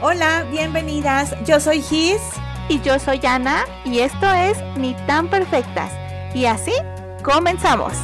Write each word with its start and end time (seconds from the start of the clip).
Hola, 0.00 0.46
bienvenidas. 0.48 1.34
Yo 1.44 1.58
soy 1.58 1.82
Gis. 1.82 2.22
Y 2.68 2.80
yo 2.82 3.00
soy 3.00 3.18
Ana. 3.26 3.64
Y 3.84 3.98
esto 3.98 4.32
es 4.32 4.56
Ni 4.76 4.94
tan 5.08 5.28
perfectas. 5.28 5.92
Y 6.36 6.44
así 6.44 6.70
comenzamos. 7.24 7.94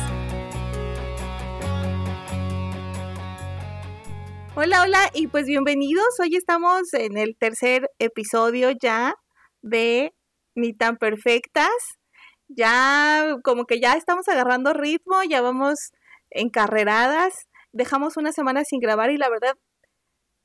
Hola, 4.57 4.83
hola. 4.83 5.09
Y 5.15 5.29
pues 5.29 5.47
bienvenidos. 5.47 6.19
Hoy 6.19 6.35
estamos 6.35 6.93
en 6.95 7.17
el 7.17 7.37
tercer 7.39 7.89
episodio 8.01 8.73
ya 8.73 9.15
de 9.63 10.13
Ni 10.57 10.73
tan 10.73 10.97
perfectas. 10.97 11.71
Ya 12.49 13.37
como 13.45 13.67
que 13.67 13.79
ya 13.79 13.93
estamos 13.93 14.27
agarrando 14.27 14.73
ritmo, 14.73 15.23
ya 15.23 15.43
vamos 15.43 15.93
encarreradas. 16.31 17.47
Dejamos 17.71 18.17
una 18.17 18.33
semana 18.33 18.65
sin 18.65 18.81
grabar 18.81 19.13
y 19.13 19.17
la 19.17 19.31
verdad 19.31 19.55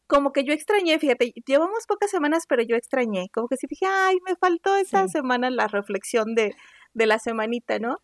como 0.10 0.34
que 0.34 0.44
yo 0.44 0.54
extrañé, 0.54 0.98
fíjate, 0.98 1.34
llevamos 1.46 1.86
pocas 1.88 2.10
semanas, 2.10 2.46
pero 2.50 2.64
yo 2.64 2.76
extrañé, 2.76 3.30
como 3.32 3.48
que 3.48 3.58
sí 3.58 3.68
dije, 3.70 3.86
ay, 3.86 4.18
me 4.28 4.36
faltó 4.36 4.76
esa 4.76 5.08
semana 5.08 5.52
la 5.52 5.68
reflexión 5.68 6.34
de, 6.34 6.56
de 6.96 7.06
la 7.06 7.20
semanita, 7.20 7.78
¿no? 7.78 8.00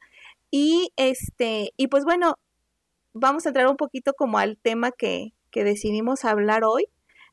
Y 0.51 0.91
este, 0.97 1.71
y 1.77 1.87
pues 1.87 2.03
bueno, 2.05 2.35
vamos 3.13 3.45
a 3.45 3.49
entrar 3.49 3.67
un 3.67 3.77
poquito 3.77 4.13
como 4.13 4.37
al 4.37 4.59
tema 4.59 4.91
que, 4.91 5.33
que 5.49 5.63
decidimos 5.63 6.25
hablar 6.25 6.63
hoy. 6.63 6.85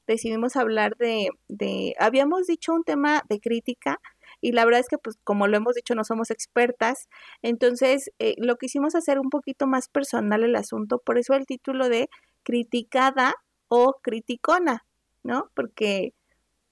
Decidimos 0.06 0.56
hablar 0.56 0.96
de, 0.96 1.28
de, 1.48 1.94
habíamos 1.98 2.46
dicho 2.46 2.72
un 2.72 2.82
tema 2.84 3.22
de 3.28 3.40
crítica, 3.40 4.00
y 4.40 4.52
la 4.52 4.64
verdad 4.64 4.80
es 4.80 4.88
que 4.88 4.96
pues 4.96 5.18
como 5.22 5.48
lo 5.48 5.58
hemos 5.58 5.74
dicho 5.74 5.94
no 5.94 6.04
somos 6.04 6.30
expertas, 6.30 7.10
entonces 7.42 8.10
eh, 8.18 8.36
lo 8.38 8.56
quisimos 8.56 8.94
hacer 8.94 9.18
un 9.18 9.28
poquito 9.28 9.66
más 9.66 9.88
personal 9.88 10.44
el 10.44 10.56
asunto, 10.56 10.98
por 10.98 11.18
eso 11.18 11.34
el 11.34 11.44
título 11.44 11.90
de 11.90 12.08
criticada 12.42 13.34
o 13.74 13.94
criticona, 14.02 14.84
¿no? 15.22 15.50
Porque 15.54 16.12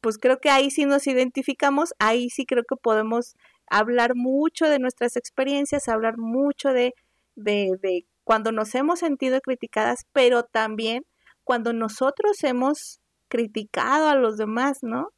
pues 0.02 0.18
creo 0.18 0.38
que 0.38 0.50
ahí 0.50 0.70
sí 0.70 0.84
nos 0.84 1.06
identificamos, 1.06 1.94
ahí 1.98 2.28
sí 2.28 2.44
creo 2.44 2.64
que 2.64 2.76
podemos 2.76 3.36
hablar 3.66 4.14
mucho 4.16 4.66
de 4.66 4.78
nuestras 4.78 5.16
experiencias, 5.16 5.88
hablar 5.88 6.18
mucho 6.18 6.74
de, 6.74 6.92
de, 7.36 7.70
de 7.80 8.04
cuando 8.22 8.52
nos 8.52 8.74
hemos 8.74 8.98
sentido 8.98 9.40
criticadas, 9.40 10.00
pero 10.12 10.42
también 10.42 11.06
cuando 11.42 11.72
nosotros 11.72 12.44
hemos 12.44 13.00
criticado 13.28 14.08
a 14.08 14.14
los 14.14 14.36
demás, 14.36 14.80
¿no? 14.82 15.08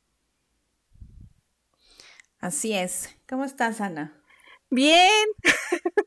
Así 2.39 2.75
es. 2.75 3.17
¿Cómo 3.29 3.45
estás, 3.45 3.81
Ana? 3.81 4.23
Bien, 4.71 5.27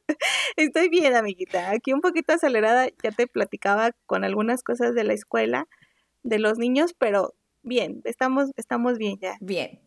estoy 0.56 0.90
bien, 0.90 1.16
amiguita. 1.16 1.72
Aquí 1.72 1.94
un 1.94 2.02
poquito 2.02 2.34
acelerada, 2.34 2.88
ya 3.04 3.12
te 3.12 3.28
platicaba 3.28 3.92
con 4.06 4.24
algunas 4.24 4.64
cosas 4.64 4.96
de 4.96 5.04
la 5.04 5.14
escuela, 5.14 5.68
de 6.24 6.40
los 6.40 6.58
niños, 6.58 6.94
pero 6.98 7.36
bien, 7.62 8.02
estamos, 8.06 8.52
estamos 8.56 8.98
bien 8.98 9.18
ya. 9.20 9.38
Bien. 9.42 9.82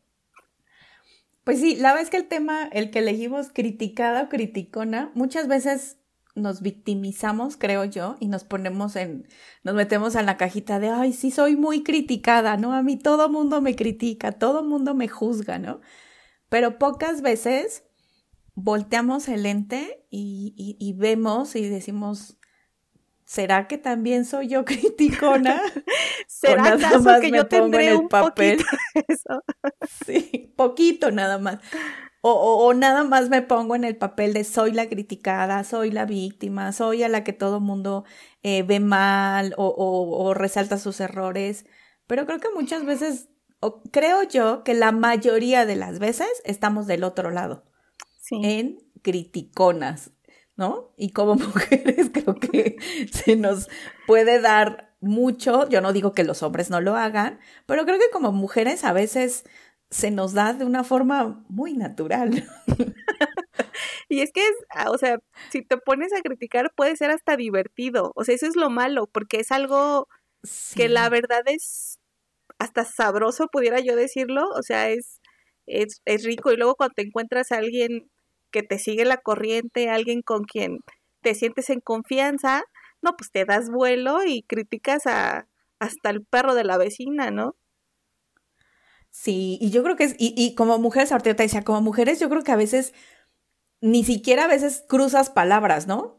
Pues 1.45 1.61
sí, 1.61 1.77
la 1.77 1.99
es 1.99 2.11
que 2.11 2.19
el 2.19 2.29
tema, 2.29 2.69
el 2.73 2.91
que 2.91 2.99
elegimos 2.99 3.51
criticada 3.53 4.25
o 4.25 4.29
criticona, 4.29 5.11
muchas 5.15 5.49
veces 5.49 5.97
nos 6.35 6.63
victimizamos, 6.63 7.57
creo 7.57 7.85
yo, 7.85 8.17
y 8.21 8.29
nos 8.29 8.45
ponemos 8.45 8.97
en, 8.97 9.27
nos 9.65 9.75
metemos 9.75 10.15
en 10.15 10.27
la 10.27 10.37
cajita 10.37 10.79
de, 10.79 10.91
ay, 10.91 11.13
sí, 11.13 11.31
soy 11.31 11.57
muy 11.57 11.83
criticada, 11.83 12.57
¿no? 12.57 12.73
A 12.75 12.83
mí 12.83 12.97
todo 12.99 13.29
mundo 13.29 13.61
me 13.61 13.75
critica, 13.75 14.33
todo 14.33 14.63
mundo 14.63 14.95
me 14.95 15.09
juzga, 15.09 15.59
¿no? 15.59 15.81
Pero 16.49 16.79
pocas 16.79 17.23
veces 17.23 17.85
volteamos 18.61 19.29
el 19.29 19.45
lente 19.45 20.05
y, 20.11 20.95
vemos 20.97 21.55
y 21.55 21.69
decimos, 21.69 22.39
¿será 23.25 23.69
que 23.69 23.79
también 23.79 24.25
soy 24.25 24.49
yo 24.49 24.65
criticona? 24.65 25.63
¿Será 26.27 26.77
nada 26.77 26.99
más 26.99 27.21
que 27.21 27.31
yo 27.31 27.47
tendré 27.47 27.91
en 27.91 28.01
el 28.01 28.09
papel? 28.09 28.65
Eso? 29.09 29.43
sí, 30.05 30.53
poquito 30.57 31.11
nada 31.13 31.39
más. 31.39 31.61
O, 32.21 32.75
nada 32.75 33.05
más 33.05 33.31
me 33.31 33.43
pongo 33.43 33.77
en 33.77 33.85
el 33.85 33.97
papel 33.97 34.35
de 34.35 34.43
soy 34.43 34.73
la 34.73 34.89
criticada, 34.89 35.63
soy 35.63 35.93
la 35.93 36.05
víctima, 36.05 36.73
soy 36.73 37.05
a 37.05 37.09
la 37.09 37.23
que 37.23 37.33
todo 37.33 37.61
mundo 37.61 38.05
eh, 38.43 38.65
ve 38.65 38.81
mal 38.81 39.55
o, 39.57 39.69
o, 39.69 40.35
resalta 40.35 40.79
sus 40.79 41.01
errores. 41.01 41.65
Pero 42.09 42.27
creo 42.27 42.41
que 42.41 42.49
muchas 42.53 42.85
veces, 42.85 43.29
o 43.61 43.83
creo 43.93 44.25
yo 44.25 44.65
que 44.65 44.75
la 44.75 44.91
mayoría 44.91 45.65
de 45.65 45.77
las 45.77 46.01
veces 46.01 46.29
estamos 46.45 46.89
del 46.89 47.05
otro 47.05 47.31
lado 47.31 47.68
en 48.31 48.79
criticonas, 49.03 50.13
¿no? 50.57 50.93
Y 50.97 51.13
como 51.13 51.35
mujeres 51.37 52.11
creo 52.13 52.35
que 52.37 52.77
se 53.13 53.37
nos 53.37 53.69
puede 54.07 54.41
dar 54.41 54.95
mucho, 55.01 55.69
yo 55.69 55.81
no 55.81 55.93
digo 55.93 56.13
que 56.13 56.25
los 56.25 56.43
hombres 56.43 56.71
no 56.71 56.81
lo 56.81 56.97
hagan, 56.97 57.39
pero 57.67 57.85
creo 57.85 57.99
que 57.99 58.11
como 58.13 58.33
mujeres 58.33 58.85
a 58.85 58.93
veces 58.93 59.45
se 59.91 60.11
nos 60.11 60.35
da 60.35 60.53
de 60.53 60.65
una 60.65 60.85
forma 60.85 61.45
muy 61.49 61.75
natural. 61.75 62.45
y 64.09 64.21
es 64.21 64.33
que 64.33 64.41
es, 64.47 64.55
ah, 64.71 64.91
o 64.91 64.99
sea, 64.99 65.19
si 65.51 65.63
te 65.63 65.79
pones 65.79 66.13
a 66.13 66.21
criticar 66.23 66.73
puede 66.75 66.97
ser 66.97 67.11
hasta 67.11 67.37
divertido, 67.37 68.13
o 68.15 68.25
sea, 68.25 68.35
eso 68.35 68.47
es 68.47 68.57
lo 68.57 68.71
malo, 68.71 69.07
porque 69.07 69.41
es 69.41 69.53
algo 69.53 70.09
que 70.75 70.89
la 70.89 71.09
verdad 71.09 71.43
es 71.47 71.99
hasta 72.59 72.85
sabroso, 72.85 73.49
pudiera 73.49 73.81
yo 73.81 73.97
decirlo, 73.97 74.49
o 74.51 74.63
sea, 74.63 74.91
es, 74.91 75.21
es, 75.67 76.01
es 76.05 76.25
rico 76.25 76.53
y 76.53 76.57
luego 76.57 76.75
cuando 76.77 76.95
te 76.95 77.03
encuentras 77.03 77.53
a 77.53 77.59
alguien 77.59 78.11
que 78.51 78.63
te 78.63 78.79
sigue 78.79 79.05
la 79.05 79.19
corriente, 79.19 79.91
alguien 79.91 80.23
con 80.23 80.45
quien 80.45 80.79
te 81.23 81.35
sientes 81.35 81.71
en 81.71 81.81
confianza, 81.81 82.65
no, 83.03 83.17
pues 83.17 83.31
te 83.31 83.45
das 83.45 83.71
vuelo 83.71 84.25
y 84.25 84.43
criticas 84.43 85.07
a 85.07 85.47
hasta 85.79 86.11
el 86.11 86.25
perro 86.25 86.55
de 86.55 86.65
la 86.65 86.77
vecina, 86.77 87.31
¿no? 87.31 87.57
Sí, 89.11 89.59
y 89.61 89.71
yo 89.71 89.83
creo 89.83 89.97
que 89.97 90.05
es, 90.05 90.15
y, 90.19 90.35
y 90.37 90.55
como 90.55 90.79
mujeres, 90.79 91.13
ahorita 91.13 91.35
te 91.35 91.43
decía, 91.45 91.65
como 91.65 91.81
mujeres, 91.81 92.21
yo 92.21 92.29
creo 92.29 92.43
que 92.43 92.53
a 92.53 92.57
veces, 92.57 92.95
ni 93.81 94.05
siquiera 94.05 94.45
a 94.45 94.49
veces 94.49 94.85
cruzas 94.89 95.31
palabras, 95.31 95.87
¿no? 95.87 96.19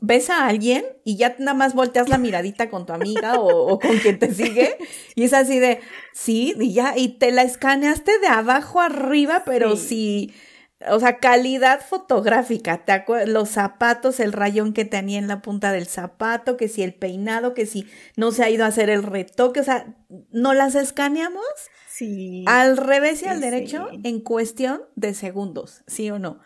Ves 0.00 0.28
a 0.28 0.46
alguien 0.46 0.84
y 1.04 1.16
ya 1.16 1.36
nada 1.38 1.54
más 1.54 1.74
volteas 1.74 2.08
la 2.08 2.18
miradita 2.18 2.68
con 2.68 2.84
tu 2.84 2.92
amiga 2.92 3.40
o, 3.40 3.78
con 3.78 3.98
quien 3.98 4.18
te 4.18 4.32
sigue 4.34 4.76
y 5.14 5.24
es 5.24 5.32
así 5.32 5.58
de, 5.58 5.80
sí, 6.12 6.54
y 6.60 6.74
ya, 6.74 6.96
y 6.96 7.18
te 7.18 7.32
la 7.32 7.42
escaneaste 7.42 8.18
de 8.18 8.26
abajo 8.26 8.80
arriba, 8.80 9.42
pero 9.46 9.76
sí 9.76 10.34
o 10.90 11.00
sea, 11.00 11.18
calidad 11.18 11.80
fotográfica, 11.80 12.84
¿te 12.84 13.26
los 13.26 13.48
zapatos, 13.48 14.20
el 14.20 14.32
rayón 14.32 14.74
que 14.74 14.84
tenía 14.84 15.18
en 15.18 15.26
la 15.26 15.40
punta 15.40 15.72
del 15.72 15.86
zapato, 15.86 16.56
que 16.56 16.68
si 16.68 16.82
el 16.82 16.94
peinado, 16.94 17.54
que 17.54 17.64
si 17.64 17.86
no 18.16 18.30
se 18.30 18.44
ha 18.44 18.50
ido 18.50 18.64
a 18.64 18.68
hacer 18.68 18.90
el 18.90 19.02
retoque, 19.02 19.60
o 19.60 19.64
sea, 19.64 19.96
¿no 20.30 20.52
las 20.52 20.74
escaneamos? 20.74 21.44
Sí. 21.88 22.44
Al 22.46 22.76
revés 22.76 23.22
y 23.22 23.26
al 23.26 23.40
derecho 23.40 23.88
en 24.04 24.20
cuestión 24.20 24.82
de 24.96 25.14
segundos, 25.14 25.82
¿sí 25.86 26.10
o 26.10 26.18
no? 26.18 26.40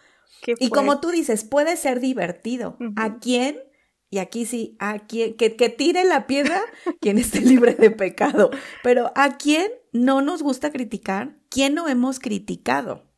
Y 0.46 0.70
como 0.70 1.00
tú 1.00 1.10
dices, 1.10 1.44
puede 1.44 1.76
ser 1.76 2.00
divertido. 2.00 2.78
¿A 2.96 3.18
quién? 3.18 3.60
Y 4.08 4.18
aquí 4.18 4.46
sí, 4.46 4.76
a 4.78 5.00
quién, 5.00 5.36
que, 5.36 5.56
que 5.56 5.68
tire 5.68 6.04
la 6.04 6.26
piedra 6.26 6.62
quien 7.00 7.18
esté 7.18 7.40
libre 7.40 7.74
de 7.74 7.90
pecado. 7.90 8.50
Pero 8.82 9.12
¿a 9.16 9.36
quién 9.36 9.70
no 9.92 10.22
nos 10.22 10.42
gusta 10.42 10.70
criticar? 10.70 11.36
¿Quién 11.48 11.74
no 11.74 11.88
hemos 11.88 12.20
criticado? 12.20 13.09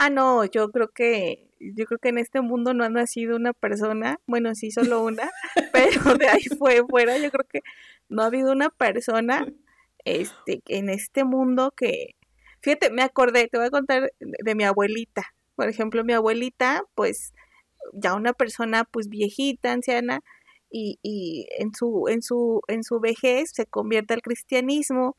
Ah, 0.00 0.10
no, 0.10 0.44
yo 0.44 0.70
creo 0.70 0.88
que 0.92 1.50
yo 1.58 1.84
creo 1.86 1.98
que 1.98 2.10
en 2.10 2.18
este 2.18 2.40
mundo 2.40 2.72
no 2.72 2.84
ha 2.84 2.88
nacido 2.88 3.34
una 3.34 3.52
persona, 3.52 4.20
bueno, 4.28 4.54
sí 4.54 4.70
solo 4.70 5.02
una, 5.02 5.28
pero 5.72 6.14
de 6.16 6.28
ahí 6.28 6.44
fue 6.56 6.82
fuera, 6.88 7.18
yo 7.18 7.32
creo 7.32 7.44
que 7.48 7.62
no 8.08 8.22
ha 8.22 8.26
habido 8.26 8.52
una 8.52 8.70
persona 8.70 9.44
este 10.04 10.62
en 10.68 10.88
este 10.88 11.24
mundo 11.24 11.72
que 11.76 12.14
fíjate, 12.60 12.90
me 12.90 13.02
acordé, 13.02 13.48
te 13.48 13.58
voy 13.58 13.66
a 13.66 13.70
contar 13.70 14.12
de, 14.20 14.54
mi 14.54 14.64
abuelita. 14.64 15.24
Por 15.56 15.68
ejemplo, 15.68 16.04
mi 16.04 16.12
abuelita, 16.12 16.84
pues 16.94 17.34
ya 17.92 18.14
una 18.14 18.32
persona 18.34 18.84
pues 18.84 19.08
viejita, 19.08 19.72
anciana 19.72 20.20
y, 20.70 20.98
y 21.02 21.48
en 21.58 21.74
su 21.74 22.06
en 22.08 22.22
su 22.22 22.62
en 22.68 22.84
su 22.84 23.00
vejez 23.00 23.50
se 23.52 23.66
convierte 23.66 24.14
al 24.14 24.22
cristianismo 24.22 25.16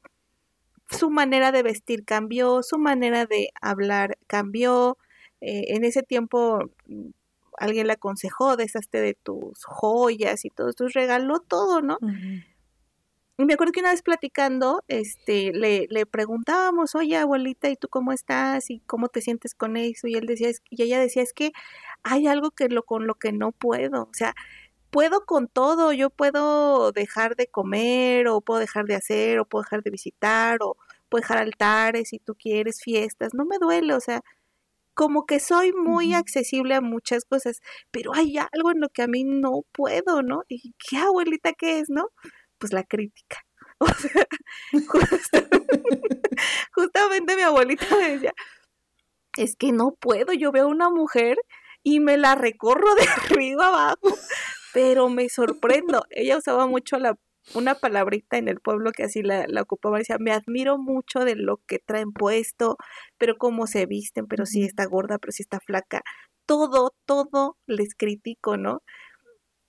su 0.89 1.09
manera 1.09 1.51
de 1.51 1.63
vestir 1.63 2.05
cambió, 2.05 2.63
su 2.63 2.77
manera 2.77 3.25
de 3.25 3.49
hablar 3.61 4.17
cambió. 4.27 4.97
Eh, 5.41 5.75
en 5.75 5.83
ese 5.85 6.03
tiempo 6.03 6.59
mm, 6.87 7.09
alguien 7.57 7.87
le 7.87 7.93
aconsejó, 7.93 8.57
deshazte 8.57 8.99
de 9.01 9.13
tus 9.13 9.63
joyas 9.65 10.45
y 10.45 10.49
todo, 10.49 10.73
tus 10.73 10.93
regaló 10.93 11.39
todo, 11.39 11.81
¿no? 11.81 11.97
Y 13.37 13.45
me 13.45 13.53
acuerdo 13.53 13.71
que 13.71 13.79
una 13.79 13.91
vez 13.91 14.01
platicando, 14.01 14.83
este, 14.89 15.53
le, 15.53 15.87
le 15.89 16.05
preguntábamos, 16.05 16.93
oye 16.95 17.15
abuelita, 17.15 17.69
¿y 17.69 17.77
tú 17.77 17.87
cómo 17.87 18.11
estás? 18.11 18.69
¿Y 18.69 18.81
cómo 18.81 19.07
te 19.07 19.21
sientes 19.21 19.55
con 19.55 19.77
eso? 19.77 20.07
Y 20.07 20.15
él 20.15 20.25
decía, 20.25 20.49
y 20.69 20.83
ella 20.83 20.99
decía, 20.99 21.23
es 21.23 21.31
que 21.31 21.53
hay 22.03 22.27
algo 22.27 22.51
que 22.51 22.67
lo, 22.67 22.83
con 22.83 23.07
lo 23.07 23.15
que 23.15 23.31
no 23.31 23.53
puedo. 23.53 24.03
O 24.03 24.13
sea, 24.13 24.35
puedo 24.89 25.25
con 25.25 25.47
todo, 25.47 25.93
yo 25.93 26.09
puedo 26.09 26.91
dejar 26.91 27.35
de 27.35 27.47
comer 27.47 28.27
o 28.27 28.41
puedo 28.41 28.59
dejar 28.59 28.85
de 28.85 28.95
hacer 28.95 29.39
o 29.39 29.45
puedo 29.45 29.63
dejar 29.63 29.83
de 29.83 29.91
visitar 29.91 30.59
o 30.61 30.77
puedo 31.09 31.21
dejar 31.21 31.39
altares 31.39 32.09
si 32.09 32.19
tú 32.19 32.35
quieres, 32.35 32.81
fiestas, 32.81 33.33
no 33.33 33.45
me 33.45 33.57
duele, 33.59 33.93
o 33.93 33.99
sea, 33.99 34.21
como 34.93 35.25
que 35.25 35.39
soy 35.39 35.71
muy 35.73 36.13
accesible 36.13 36.75
a 36.75 36.81
muchas 36.81 37.25
cosas, 37.25 37.61
pero 37.91 38.13
hay 38.13 38.37
algo 38.37 38.71
en 38.71 38.81
lo 38.81 38.89
que 38.89 39.01
a 39.01 39.07
mí 39.07 39.23
no 39.23 39.63
puedo, 39.71 40.21
¿no? 40.23 40.43
¿Y 40.49 40.73
qué 40.77 40.97
abuelita 40.97 41.53
qué 41.53 41.79
es, 41.79 41.89
no? 41.89 42.09
Pues 42.57 42.73
la 42.73 42.83
crítica. 42.83 43.37
O 43.81 43.87
sea, 43.87 44.27
justamente 46.73 47.37
mi 47.37 47.43
abuelita 47.43 47.85
me 47.95 48.09
decía, 48.09 48.33
es 49.37 49.55
que 49.55 49.71
no 49.71 49.91
puedo, 49.91 50.33
yo 50.33 50.51
veo 50.51 50.65
a 50.65 50.67
una 50.67 50.89
mujer 50.89 51.37
y 51.81 52.01
me 52.01 52.17
la 52.17 52.35
recorro 52.35 52.93
de 52.95 53.03
arriba 53.25 53.67
abajo, 53.67 54.17
pero 54.73 55.09
me 55.09 55.29
sorprendo. 55.29 56.03
Ella 56.09 56.37
usaba 56.37 56.67
mucho 56.67 56.97
la, 56.97 57.17
una 57.53 57.75
palabrita 57.75 58.37
en 58.37 58.47
el 58.47 58.59
pueblo 58.59 58.91
que 58.91 59.03
así 59.03 59.21
la, 59.21 59.45
la 59.47 59.61
ocupaba, 59.61 59.97
decía, 59.97 60.17
me 60.19 60.31
admiro 60.31 60.77
mucho 60.77 61.19
de 61.19 61.35
lo 61.35 61.57
que 61.67 61.79
traen 61.79 62.11
puesto, 62.11 62.77
pero 63.17 63.37
cómo 63.37 63.67
se 63.67 63.85
visten, 63.85 64.27
pero 64.27 64.45
si 64.45 64.63
está 64.63 64.85
gorda, 64.85 65.17
pero 65.17 65.31
si 65.31 65.43
está 65.43 65.59
flaca, 65.59 66.03
todo, 66.45 66.93
todo 67.05 67.57
les 67.67 67.95
critico, 67.95 68.57
¿no? 68.57 68.81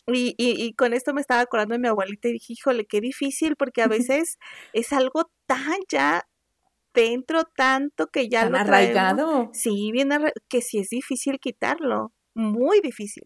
Y, 0.06 0.34
y, 0.38 0.60
y, 0.60 0.72
con 0.72 0.92
esto 0.92 1.14
me 1.14 1.20
estaba 1.20 1.42
acordando 1.42 1.74
de 1.74 1.78
mi 1.78 1.88
abuelita 1.88 2.28
y 2.28 2.32
dije, 2.32 2.54
híjole, 2.54 2.86
qué 2.86 3.00
difícil, 3.00 3.54
porque 3.56 3.82
a 3.82 3.88
veces 4.10 4.38
es 4.72 4.92
algo 4.92 5.30
tan 5.46 5.78
ya 5.88 6.26
dentro 6.92 7.44
tanto 7.44 8.08
que 8.08 8.28
ya 8.28 8.48
lo 8.48 8.58
arraigado. 8.58 9.50
Sí, 9.52 9.90
bien 9.92 10.10
que 10.48 10.62
sí 10.62 10.78
es 10.78 10.88
difícil 10.88 11.38
quitarlo, 11.38 12.12
muy 12.34 12.80
difícil. 12.80 13.24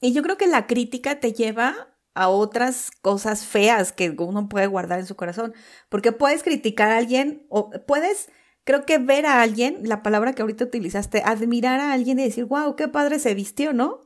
Y 0.00 0.12
yo 0.12 0.22
creo 0.22 0.36
que 0.36 0.46
la 0.46 0.66
crítica 0.66 1.20
te 1.20 1.32
lleva 1.32 1.88
a 2.14 2.28
otras 2.28 2.90
cosas 3.02 3.44
feas 3.44 3.92
que 3.92 4.10
uno 4.10 4.48
puede 4.48 4.66
guardar 4.66 5.00
en 5.00 5.06
su 5.06 5.16
corazón, 5.16 5.54
porque 5.88 6.12
puedes 6.12 6.42
criticar 6.42 6.90
a 6.90 6.98
alguien 6.98 7.46
o 7.48 7.70
puedes, 7.86 8.28
creo 8.64 8.86
que 8.86 8.98
ver 8.98 9.26
a 9.26 9.42
alguien, 9.42 9.80
la 9.82 10.02
palabra 10.02 10.32
que 10.32 10.42
ahorita 10.42 10.64
utilizaste, 10.64 11.22
admirar 11.24 11.80
a 11.80 11.92
alguien 11.92 12.18
y 12.18 12.24
decir, 12.24 12.44
wow, 12.44 12.76
qué 12.76 12.88
padre 12.88 13.18
se 13.18 13.34
vistió, 13.34 13.72
¿no? 13.72 14.00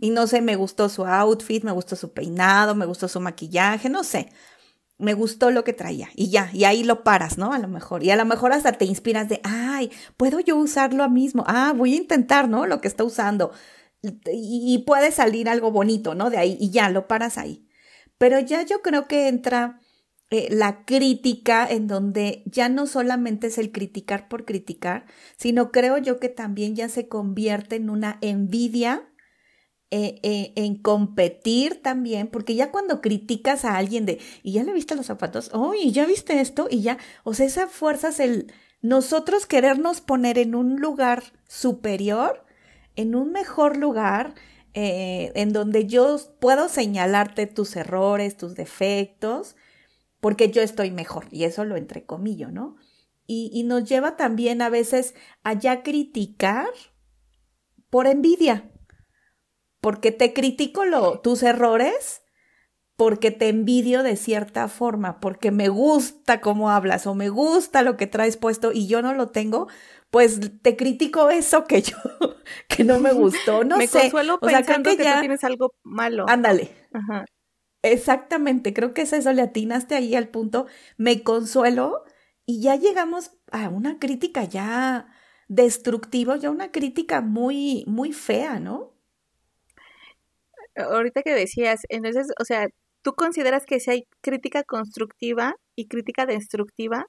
Y 0.00 0.10
no 0.10 0.26
sé, 0.26 0.40
me 0.40 0.56
gustó 0.56 0.88
su 0.88 1.06
outfit, 1.06 1.62
me 1.62 1.70
gustó 1.70 1.94
su 1.94 2.12
peinado, 2.12 2.74
me 2.74 2.86
gustó 2.86 3.06
su 3.08 3.20
maquillaje, 3.20 3.88
no 3.88 4.02
sé 4.02 4.30
me 4.98 5.14
gustó 5.14 5.50
lo 5.50 5.64
que 5.64 5.72
traía 5.72 6.08
y 6.14 6.30
ya, 6.30 6.50
y 6.52 6.64
ahí 6.64 6.84
lo 6.84 7.02
paras, 7.02 7.36
¿no? 7.36 7.52
A 7.52 7.58
lo 7.58 7.68
mejor. 7.68 8.02
Y 8.04 8.10
a 8.10 8.16
lo 8.16 8.24
mejor 8.24 8.52
hasta 8.52 8.72
te 8.72 8.84
inspiras 8.84 9.28
de, 9.28 9.40
ay, 9.42 9.90
puedo 10.16 10.40
yo 10.40 10.56
usarlo 10.56 11.08
mismo. 11.10 11.44
Ah, 11.46 11.72
voy 11.76 11.94
a 11.94 11.96
intentar, 11.96 12.48
¿no? 12.48 12.66
Lo 12.66 12.80
que 12.80 12.88
está 12.88 13.04
usando. 13.04 13.52
Y, 14.32 14.84
puede 14.86 15.12
salir 15.12 15.48
algo 15.48 15.70
bonito, 15.70 16.14
¿no? 16.14 16.30
De 16.30 16.38
ahí 16.38 16.56
y 16.60 16.70
ya, 16.70 16.90
lo 16.90 17.08
paras 17.08 17.38
ahí. 17.38 17.68
Pero 18.18 18.38
ya 18.40 18.62
yo 18.62 18.82
creo 18.82 19.08
que 19.08 19.28
entra 19.28 19.80
eh, 20.30 20.48
la 20.50 20.84
crítica 20.84 21.66
en 21.68 21.86
donde 21.86 22.42
ya 22.46 22.68
no 22.68 22.86
solamente 22.86 23.48
es 23.48 23.58
el 23.58 23.72
criticar 23.72 24.28
por 24.28 24.44
criticar, 24.44 25.06
sino 25.36 25.70
creo 25.72 25.98
yo 25.98 26.20
que 26.20 26.28
también 26.28 26.76
ya 26.76 26.88
se 26.88 27.08
convierte 27.08 27.76
en 27.76 27.90
una 27.90 28.18
envidia 28.20 29.08
eh, 29.96 30.18
eh, 30.24 30.52
en 30.56 30.74
competir 30.74 31.80
también, 31.80 32.26
porque 32.26 32.56
ya 32.56 32.72
cuando 32.72 33.00
criticas 33.00 33.64
a 33.64 33.76
alguien 33.76 34.06
de, 34.06 34.18
y 34.42 34.50
ya 34.50 34.64
le 34.64 34.72
viste 34.72 34.96
los 34.96 35.06
zapatos, 35.06 35.50
oh, 35.52 35.72
ya 35.72 36.04
viste 36.04 36.40
esto, 36.40 36.66
y 36.68 36.82
ya, 36.82 36.98
o 37.22 37.32
sea, 37.32 37.46
esa 37.46 37.68
fuerza 37.68 38.08
es 38.08 38.18
el, 38.18 38.52
nosotros 38.82 39.46
querernos 39.46 40.00
poner 40.00 40.38
en 40.38 40.56
un 40.56 40.80
lugar 40.80 41.22
superior, 41.46 42.44
en 42.96 43.14
un 43.14 43.32
mejor 43.32 43.76
lugar, 43.76 44.34
eh, 44.74 45.32
en 45.34 45.52
donde 45.52 45.86
yo 45.86 46.18
puedo 46.40 46.68
señalarte 46.68 47.46
tus 47.46 47.76
errores, 47.76 48.36
tus 48.36 48.54
defectos, 48.54 49.56
porque 50.20 50.50
yo 50.50 50.62
estoy 50.62 50.90
mejor, 50.90 51.26
y 51.30 51.44
eso 51.44 51.64
lo 51.64 51.76
entrecomillo, 51.76 52.50
¿no? 52.50 52.76
Y, 53.26 53.50
y 53.52 53.62
nos 53.62 53.88
lleva 53.88 54.16
también 54.16 54.62
a 54.62 54.68
veces 54.68 55.14
a 55.42 55.52
ya 55.54 55.82
criticar 55.82 56.68
por 57.90 58.06
envidia, 58.06 58.70
porque 59.80 60.12
te 60.12 60.32
critico 60.32 60.84
lo, 60.84 61.20
tus 61.20 61.42
errores, 61.42 62.22
porque 62.96 63.30
te 63.30 63.48
envidio 63.48 64.02
de 64.02 64.16
cierta 64.16 64.68
forma, 64.68 65.20
porque 65.20 65.50
me 65.50 65.68
gusta 65.68 66.40
cómo 66.40 66.70
hablas 66.70 67.06
o 67.06 67.14
me 67.14 67.28
gusta 67.28 67.82
lo 67.82 67.96
que 67.96 68.06
traes 68.06 68.36
puesto 68.36 68.72
y 68.72 68.86
yo 68.86 69.02
no 69.02 69.14
lo 69.14 69.28
tengo, 69.28 69.68
pues 70.14 70.38
te 70.62 70.76
critico 70.76 71.28
eso 71.28 71.64
que 71.64 71.82
yo, 71.82 71.96
que 72.68 72.84
no 72.84 73.00
me 73.00 73.12
gustó, 73.12 73.64
no 73.64 73.78
me 73.78 73.88
sé. 73.88 74.02
consuelo 74.02 74.38
pensando 74.38 74.96
que, 74.96 75.02
ya... 75.02 75.18
tienes 75.18 75.42
algo 75.42 75.74
malo. 75.82 76.26
Ándale. 76.28 76.70
Exactamente, 77.82 78.72
creo 78.72 78.94
que 78.94 79.02
es 79.02 79.12
eso, 79.12 79.32
le 79.32 79.42
atinaste 79.42 79.96
ahí 79.96 80.14
al 80.14 80.28
punto, 80.28 80.68
me 80.98 81.24
consuelo 81.24 82.04
y 82.46 82.62
ya 82.62 82.76
llegamos 82.76 83.32
a 83.50 83.68
una 83.68 83.98
crítica 83.98 84.44
ya 84.44 85.08
destructiva, 85.48 86.36
ya 86.36 86.48
una 86.48 86.70
crítica 86.70 87.20
muy, 87.20 87.82
muy 87.88 88.12
fea, 88.12 88.60
¿no? 88.60 88.94
ahorita 90.76 91.24
que 91.24 91.34
decías, 91.34 91.80
entonces, 91.88 92.28
o 92.40 92.44
sea, 92.44 92.68
¿tú 93.02 93.14
consideras 93.14 93.66
que 93.66 93.80
si 93.80 93.90
hay 93.90 94.08
crítica 94.20 94.62
constructiva 94.62 95.56
y 95.74 95.88
crítica 95.88 96.24
destructiva? 96.24 97.04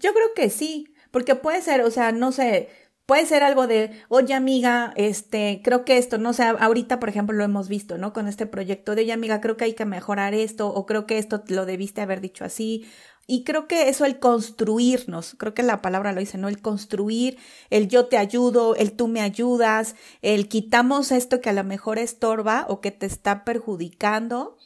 Yo 0.00 0.14
creo 0.14 0.32
que 0.34 0.48
sí, 0.48 0.86
porque 1.10 1.34
puede 1.34 1.62
ser, 1.62 1.82
o 1.82 1.90
sea, 1.90 2.12
no 2.12 2.32
sé, 2.32 2.68
puede 3.06 3.26
ser 3.26 3.42
algo 3.42 3.66
de, 3.66 3.90
oye 4.08 4.34
amiga, 4.34 4.92
este, 4.96 5.60
creo 5.64 5.84
que 5.84 5.98
esto, 5.98 6.18
no 6.18 6.32
sé, 6.32 6.44
ahorita 6.44 7.00
por 7.00 7.08
ejemplo 7.08 7.36
lo 7.36 7.44
hemos 7.44 7.68
visto, 7.68 7.98
¿no? 7.98 8.12
Con 8.12 8.28
este 8.28 8.46
proyecto 8.46 8.94
de, 8.94 9.02
oye 9.02 9.12
amiga, 9.12 9.40
creo 9.40 9.56
que 9.56 9.64
hay 9.64 9.74
que 9.74 9.84
mejorar 9.84 10.34
esto, 10.34 10.68
o 10.68 10.86
creo 10.86 11.06
que 11.06 11.18
esto 11.18 11.42
lo 11.48 11.66
debiste 11.66 12.00
haber 12.00 12.20
dicho 12.20 12.44
así, 12.44 12.86
y 13.26 13.44
creo 13.44 13.68
que 13.68 13.88
eso, 13.88 14.04
el 14.04 14.18
construirnos, 14.18 15.36
creo 15.38 15.54
que 15.54 15.62
la 15.62 15.82
palabra 15.82 16.12
lo 16.12 16.18
dice, 16.18 16.36
¿no? 16.36 16.48
El 16.48 16.60
construir, 16.60 17.38
el 17.70 17.88
yo 17.88 18.06
te 18.06 18.18
ayudo, 18.18 18.74
el 18.74 18.92
tú 18.92 19.06
me 19.06 19.20
ayudas, 19.20 19.94
el 20.20 20.48
quitamos 20.48 21.12
esto 21.12 21.40
que 21.40 21.50
a 21.50 21.52
lo 21.52 21.62
mejor 21.62 21.98
estorba 21.98 22.66
o 22.68 22.80
que 22.80 22.90
te 22.90 23.06
está 23.06 23.44
perjudicando. 23.44 24.56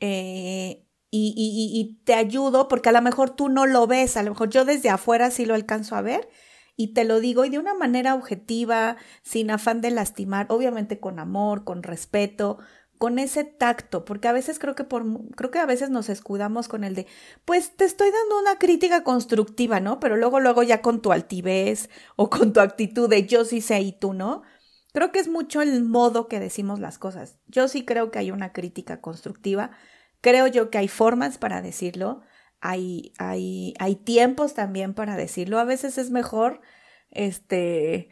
Eh, 0.00 0.83
y, 1.16 1.32
y, 1.36 1.80
y, 1.80 1.94
te 2.04 2.14
ayudo 2.14 2.66
porque 2.66 2.88
a 2.88 2.92
lo 2.92 3.00
mejor 3.00 3.30
tú 3.30 3.48
no 3.48 3.66
lo 3.66 3.86
ves, 3.86 4.16
a 4.16 4.22
lo 4.24 4.30
mejor 4.30 4.50
yo 4.50 4.64
desde 4.64 4.90
afuera 4.90 5.30
sí 5.30 5.46
lo 5.46 5.54
alcanzo 5.54 5.94
a 5.94 6.02
ver 6.02 6.28
y 6.76 6.92
te 6.92 7.04
lo 7.04 7.20
digo 7.20 7.44
y 7.44 7.50
de 7.50 7.60
una 7.60 7.74
manera 7.74 8.14
objetiva, 8.14 8.96
sin 9.22 9.50
afán 9.52 9.80
de 9.80 9.92
lastimar, 9.92 10.46
obviamente 10.48 10.98
con 10.98 11.20
amor, 11.20 11.62
con 11.62 11.84
respeto, 11.84 12.58
con 12.98 13.18
ese 13.20 13.44
tacto, 13.44 14.04
porque 14.04 14.26
a 14.26 14.32
veces 14.32 14.58
creo 14.58 14.74
que 14.74 14.82
por 14.82 15.04
creo 15.36 15.50
que 15.52 15.58
a 15.60 15.66
veces 15.66 15.90
nos 15.90 16.08
escudamos 16.08 16.66
con 16.66 16.82
el 16.82 16.94
de, 16.96 17.06
pues 17.44 17.76
te 17.76 17.84
estoy 17.84 18.10
dando 18.10 18.40
una 18.40 18.58
crítica 18.58 19.04
constructiva, 19.04 19.78
¿no? 19.78 20.00
Pero 20.00 20.16
luego 20.16 20.40
luego 20.40 20.62
ya 20.64 20.82
con 20.82 21.00
tu 21.00 21.12
altivez 21.12 21.90
o 22.16 22.28
con 22.30 22.52
tu 22.52 22.60
actitud 22.60 23.08
de 23.08 23.26
yo 23.26 23.44
sí 23.44 23.60
sé 23.60 23.80
y 23.80 23.92
tú 23.92 24.14
no. 24.14 24.42
Creo 24.92 25.12
que 25.12 25.18
es 25.18 25.28
mucho 25.28 25.60
el 25.60 25.84
modo 25.84 26.28
que 26.28 26.40
decimos 26.40 26.80
las 26.80 26.98
cosas. 26.98 27.36
Yo 27.48 27.68
sí 27.68 27.84
creo 27.84 28.10
que 28.10 28.20
hay 28.20 28.30
una 28.30 28.52
crítica 28.52 29.00
constructiva. 29.00 29.72
Creo 30.24 30.46
yo 30.46 30.70
que 30.70 30.78
hay 30.78 30.88
formas 30.88 31.36
para 31.36 31.60
decirlo. 31.60 32.22
Hay, 32.62 33.12
hay, 33.18 33.74
hay 33.78 33.94
tiempos 33.94 34.54
también 34.54 34.94
para 34.94 35.16
decirlo. 35.16 35.58
A 35.58 35.64
veces 35.64 35.98
es 35.98 36.10
mejor 36.10 36.62
este, 37.10 38.08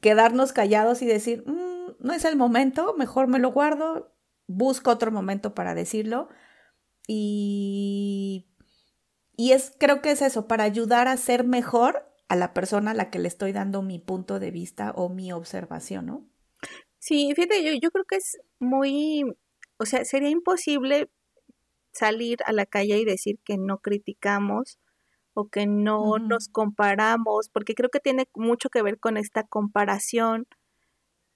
quedarnos 0.00 0.52
callados 0.52 1.02
y 1.02 1.06
decir, 1.06 1.44
mm, 1.46 1.98
no 2.00 2.12
es 2.14 2.24
el 2.24 2.34
momento, 2.34 2.96
mejor 2.98 3.28
me 3.28 3.38
lo 3.38 3.52
guardo, 3.52 4.12
busco 4.48 4.90
otro 4.90 5.12
momento 5.12 5.54
para 5.54 5.76
decirlo. 5.76 6.30
Y, 7.06 8.48
y 9.36 9.52
es, 9.52 9.72
creo 9.78 10.02
que 10.02 10.10
es 10.10 10.20
eso, 10.20 10.48
para 10.48 10.64
ayudar 10.64 11.06
a 11.06 11.16
ser 11.16 11.44
mejor 11.44 12.12
a 12.26 12.34
la 12.34 12.54
persona 12.54 12.90
a 12.90 12.94
la 12.94 13.08
que 13.08 13.20
le 13.20 13.28
estoy 13.28 13.52
dando 13.52 13.82
mi 13.82 14.00
punto 14.00 14.40
de 14.40 14.50
vista 14.50 14.90
o 14.96 15.10
mi 15.10 15.32
observación, 15.32 16.06
¿no? 16.06 16.28
Sí, 16.98 17.32
fíjate, 17.36 17.62
yo, 17.62 17.70
yo 17.80 17.92
creo 17.92 18.04
que 18.04 18.16
es 18.16 18.40
muy, 18.58 19.22
o 19.76 19.86
sea, 19.86 20.04
sería 20.04 20.30
imposible 20.30 21.08
salir 21.92 22.38
a 22.46 22.52
la 22.52 22.66
calle 22.66 22.98
y 22.98 23.04
decir 23.04 23.38
que 23.44 23.58
no 23.58 23.78
criticamos 23.78 24.78
o 25.34 25.48
que 25.48 25.66
no 25.66 26.18
nos 26.18 26.48
comparamos, 26.48 27.48
porque 27.50 27.74
creo 27.74 27.90
que 27.90 28.00
tiene 28.00 28.28
mucho 28.34 28.68
que 28.70 28.82
ver 28.82 28.98
con 28.98 29.16
esta 29.16 29.44
comparación 29.44 30.46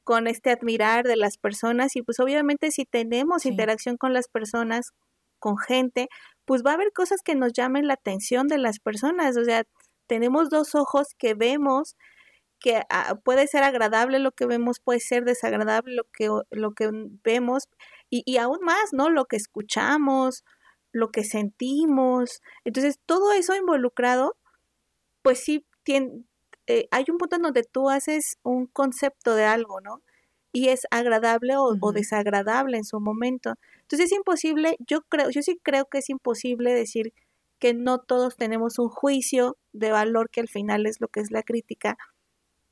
con 0.07 0.29
este 0.29 0.51
admirar 0.51 1.05
de 1.05 1.17
las 1.17 1.37
personas 1.37 1.97
y 1.97 2.03
pues 2.03 2.21
obviamente 2.21 2.71
si 2.71 2.85
tenemos 2.85 3.45
interacción 3.45 3.97
con 3.97 4.13
las 4.13 4.29
personas, 4.29 4.93
con 5.41 5.59
gente, 5.59 6.09
pues 6.45 6.63
va 6.65 6.71
a 6.71 6.75
haber 6.75 6.93
cosas 6.93 7.23
que 7.25 7.35
nos 7.35 7.53
llamen 7.53 7.89
la 7.89 7.95
atención 7.95 8.47
de 8.47 8.59
las 8.59 8.79
personas, 8.79 9.37
o 9.37 9.45
sea, 9.45 9.65
tenemos 10.07 10.49
dos 10.49 10.77
ojos 10.77 11.09
que 11.19 11.35
vemos 11.35 11.97
que 12.61 12.83
ah, 12.89 13.17
puede 13.25 13.49
ser 13.49 13.65
agradable 13.65 14.21
lo 14.21 14.31
que 14.31 14.47
vemos, 14.47 14.79
puede 14.79 15.01
ser 15.01 15.25
desagradable 15.25 15.97
lo 15.97 16.05
que, 16.13 16.29
lo 16.53 16.73
que 16.73 16.89
vemos 17.25 17.65
y, 18.11 18.23
y 18.27 18.39
aún 18.39 18.59
más, 18.63 18.93
¿no? 18.93 19.11
Lo 19.11 19.27
que 19.27 19.37
escuchamos, 19.37 20.45
lo 20.93 21.11
que 21.11 21.25
sentimos. 21.25 22.41
Entonces, 22.65 22.99
todo 23.07 23.33
eso 23.33 23.55
involucrado, 23.55 24.37
pues 25.23 25.41
sí 25.45 25.67
tiene, 25.83 26.25
eh, 26.67 26.89
hay 26.91 27.05
un 27.09 27.19
punto 27.19 27.37
en 27.37 27.43
donde 27.43 27.63
tú 27.63 27.91
haces 27.91 28.39
un 28.43 28.67
concepto 28.67 29.35
de 29.35 29.45
algo, 29.45 29.81
¿no? 29.81 30.03
Y 30.53 30.69
es 30.69 30.87
agradable 30.91 31.55
o, 31.57 31.93
desagradable 31.93 32.79
en 32.79 32.85
su 32.85 33.01
momento. 33.01 33.55
Entonces 33.83 34.07
es 34.07 34.13
imposible, 34.13 34.77
yo 34.81 35.03
creo, 35.03 35.31
yo 35.31 35.43
sí 35.43 35.59
creo 35.63 35.87
que 35.87 35.99
es 35.99 36.09
imposible 36.11 36.73
decir 36.73 37.13
que 37.59 37.75
no 37.75 37.99
todos 37.99 38.37
tenemos 38.37 38.79
un 38.79 38.89
juicio 38.89 39.57
de 39.73 39.93
valor 39.93 40.31
que 40.31 40.41
al 40.41 40.49
final 40.49 40.87
es 40.87 41.01
lo 41.01 41.09
que 41.09 41.21
es 41.21 41.31
la 41.31 41.43
crítica. 41.43 41.97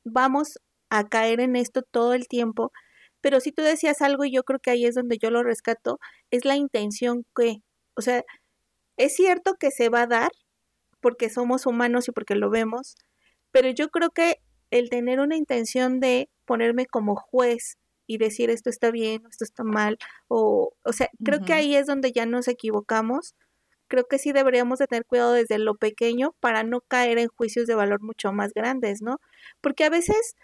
Vamos 0.03 0.59
a 0.89 1.07
caer 1.07 1.39
en 1.39 1.55
esto 1.55 1.83
todo 1.83 2.13
el 2.13 2.27
tiempo, 2.27 2.71
pero 3.25 3.39
si 3.39 3.51
tú 3.51 3.63
decías 3.63 4.03
algo 4.03 4.23
y 4.23 4.31
yo 4.31 4.43
creo 4.43 4.59
que 4.59 4.69
ahí 4.69 4.85
es 4.85 4.93
donde 4.93 5.17
yo 5.17 5.31
lo 5.31 5.41
rescato, 5.41 5.99
es 6.29 6.45
la 6.45 6.57
intención 6.57 7.25
que, 7.35 7.63
o 7.95 8.01
sea, 8.03 8.23
es 8.97 9.15
cierto 9.15 9.55
que 9.55 9.71
se 9.71 9.89
va 9.89 10.03
a 10.03 10.07
dar 10.07 10.29
porque 10.99 11.31
somos 11.31 11.65
humanos 11.65 12.07
y 12.07 12.11
porque 12.11 12.35
lo 12.35 12.51
vemos, 12.51 12.97
pero 13.49 13.67
yo 13.69 13.89
creo 13.89 14.11
que 14.11 14.41
el 14.69 14.91
tener 14.91 15.19
una 15.19 15.35
intención 15.37 15.99
de 15.99 16.29
ponerme 16.45 16.85
como 16.85 17.15
juez 17.15 17.79
y 18.05 18.19
decir 18.19 18.51
esto 18.51 18.69
está 18.69 18.91
bien, 18.91 19.23
esto 19.27 19.43
está 19.43 19.63
mal, 19.63 19.97
o, 20.27 20.73
o 20.83 20.93
sea, 20.93 21.09
creo 21.23 21.43
que 21.43 21.53
ahí 21.53 21.75
es 21.75 21.87
donde 21.87 22.11
ya 22.11 22.27
nos 22.27 22.47
equivocamos. 22.47 23.33
Creo 23.87 24.05
que 24.07 24.19
sí 24.19 24.33
deberíamos 24.33 24.77
de 24.77 24.85
tener 24.85 25.05
cuidado 25.05 25.33
desde 25.33 25.57
lo 25.57 25.77
pequeño 25.77 26.35
para 26.39 26.61
no 26.61 26.81
caer 26.81 27.17
en 27.17 27.29
juicios 27.29 27.65
de 27.65 27.73
valor 27.73 28.03
mucho 28.03 28.31
más 28.33 28.53
grandes, 28.53 29.01
¿no? 29.01 29.19
Porque 29.61 29.83
a 29.83 29.89
veces 29.89 30.35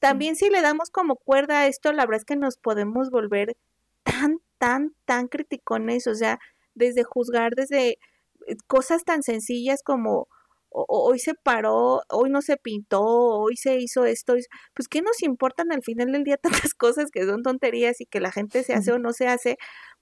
también 0.00 0.36
si 0.36 0.50
le 0.50 0.62
damos 0.62 0.90
como 0.90 1.16
cuerda 1.16 1.60
a 1.60 1.66
esto, 1.66 1.92
la 1.92 2.06
verdad 2.06 2.20
es 2.20 2.24
que 2.24 2.36
nos 2.36 2.56
podemos 2.58 3.10
volver 3.10 3.56
tan, 4.04 4.38
tan, 4.58 4.94
tan 5.04 5.28
criticones, 5.28 6.06
o 6.06 6.14
sea, 6.14 6.38
desde 6.74 7.04
juzgar, 7.04 7.52
desde 7.56 7.90
eh, 7.90 8.56
cosas 8.66 9.04
tan 9.04 9.22
sencillas 9.22 9.82
como 9.82 10.28
hoy 10.70 11.18
se 11.18 11.34
paró, 11.34 12.02
hoy 12.10 12.30
no 12.30 12.42
se 12.42 12.56
pintó, 12.56 13.02
hoy 13.02 13.56
se 13.56 13.76
hizo 13.76 14.04
esto, 14.04 14.34
pues 14.74 14.88
qué 14.88 15.02
nos 15.02 15.22
importan 15.22 15.72
al 15.72 15.82
final 15.82 16.12
del 16.12 16.24
día 16.24 16.36
tantas 16.72 16.74
cosas 16.74 17.10
que 17.10 17.24
son 17.24 17.42
tonterías 17.42 18.00
y 18.00 18.06
que 18.06 18.20
la 18.20 18.32
gente 18.32 18.62
se 18.62 18.74
hace 18.74 18.92
o 18.92 18.98
no 18.98 19.12
se 19.12 19.28
hace 19.28 19.58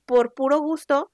por 0.06 0.34
puro 0.34 0.60
gusto. 0.60 1.10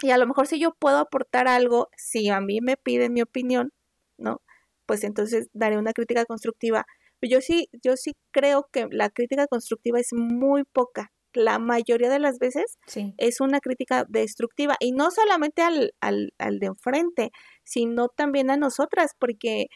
Y 0.00 0.10
a 0.10 0.18
lo 0.18 0.26
mejor 0.26 0.46
si 0.46 0.60
yo 0.60 0.74
puedo 0.78 0.98
aportar 0.98 1.48
algo, 1.48 1.88
si 1.96 2.28
a 2.28 2.40
mí 2.40 2.60
me 2.60 2.76
piden 2.76 3.12
mi 3.12 3.22
opinión, 3.22 3.72
¿no? 4.16 4.42
Pues 4.86 5.04
entonces 5.04 5.48
daré 5.52 5.76
una 5.78 5.92
crítica 5.92 6.24
constructiva. 6.24 6.86
Yo 7.22 7.40
sí, 7.40 7.68
yo 7.82 7.96
sí 7.96 8.12
creo 8.30 8.68
que 8.72 8.86
la 8.90 9.10
crítica 9.10 9.46
constructiva 9.46 9.98
es 9.98 10.08
muy 10.12 10.64
poca 10.64 11.12
la 11.34 11.58
mayoría 11.58 12.10
de 12.10 12.18
las 12.18 12.38
veces 12.38 12.78
es 13.16 13.40
una 13.40 13.60
crítica 13.60 14.04
destructiva 14.08 14.76
y 14.80 14.92
no 14.92 15.10
solamente 15.10 15.62
al, 15.62 15.94
al, 16.00 16.32
al 16.38 16.58
de 16.58 16.66
enfrente, 16.66 17.30
sino 17.64 18.08
también 18.08 18.50
a 18.50 18.56
nosotras, 18.56 19.12
porque 19.18 19.66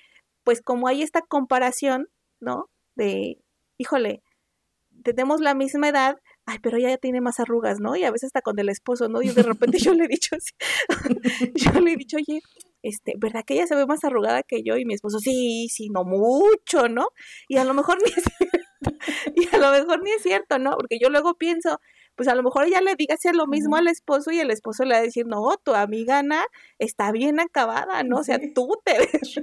pues 0.45 0.61
como 0.61 0.89
hay 0.89 1.03
esta 1.03 1.21
comparación, 1.23 2.09
¿no? 2.41 2.69
De, 2.97 3.39
híjole, 3.79 4.23
tenemos 5.05 5.41
la 5.41 5.55
misma 5.55 5.89
edad, 5.89 6.17
ay, 6.47 6.59
pero 6.63 6.79
ella 6.79 6.91
ya 6.91 6.99
tiene 6.99 7.21
más 7.21 7.39
arrugas, 7.39 7.81
¿no? 7.81 7.97
Y 7.97 8.05
a 8.05 8.11
veces 8.11 8.29
está 8.29 8.43
con 8.43 8.59
el 8.59 8.69
esposo, 8.69 9.09
¿no? 9.09 9.23
Y 9.23 9.29
de 9.29 9.43
repente 9.43 9.79
yo 9.79 9.95
le 9.95 10.05
he 10.05 10.09
dicho 10.09 10.37
así, 10.37 10.53
yo 11.55 11.81
le 11.81 11.93
he 11.93 11.97
dicho, 11.97 12.17
oye, 12.17 12.41
este, 12.83 13.15
¿verdad 13.19 13.45
que 13.47 13.55
ella 13.55 13.67
se 13.67 13.77
ve 13.77 13.87
más 13.87 14.05
arrugada 14.05 14.43
que 14.43 14.63
yo? 14.63 14.77
Y 14.77 14.85
mi 14.85 14.95
esposo, 14.95 15.19
sí, 15.19 15.69
sí, 15.71 15.89
no 15.89 16.05
mucho, 16.05 16.89
¿no? 16.89 17.09
Y 17.49 17.57
a 17.59 17.65
lo 17.65 17.75
mejor 17.75 17.99
ni 18.05 18.11
es 18.11 18.25
y 19.37 19.55
a 19.55 19.59
lo 19.59 19.71
mejor 19.71 20.03
ni 20.03 20.11
es 20.11 20.23
cierto, 20.23 20.59
¿no? 20.59 20.73
Porque 20.73 20.99
yo 21.01 21.09
luego 21.09 21.35
pienso, 21.35 21.81
pues 22.17 22.29
a 22.29 22.35
lo 22.35 22.43
mejor 22.43 22.65
ella 22.65 22.81
le 22.81 22.95
diga 22.97 23.15
hacer 23.15 23.35
lo 23.35 23.47
mismo 23.47 23.77
al 23.77 23.89
esposo 23.89 24.31
y 24.31 24.41
el 24.41 24.51
esposo 24.51 24.85
le 24.85 24.95
va 24.95 24.99
a 24.99 25.03
decir, 25.03 25.27
no, 25.27 25.57
tu 25.63 25.75
amiga 25.75 26.19
Ana 26.19 26.45
está 26.79 27.13
bien 27.13 27.41
acabada, 27.41 28.03
¿no? 28.03 28.19
O 28.19 28.25
sea, 28.25 28.39
tú 28.55 28.71
te 28.85 28.99
ves. 28.99 29.41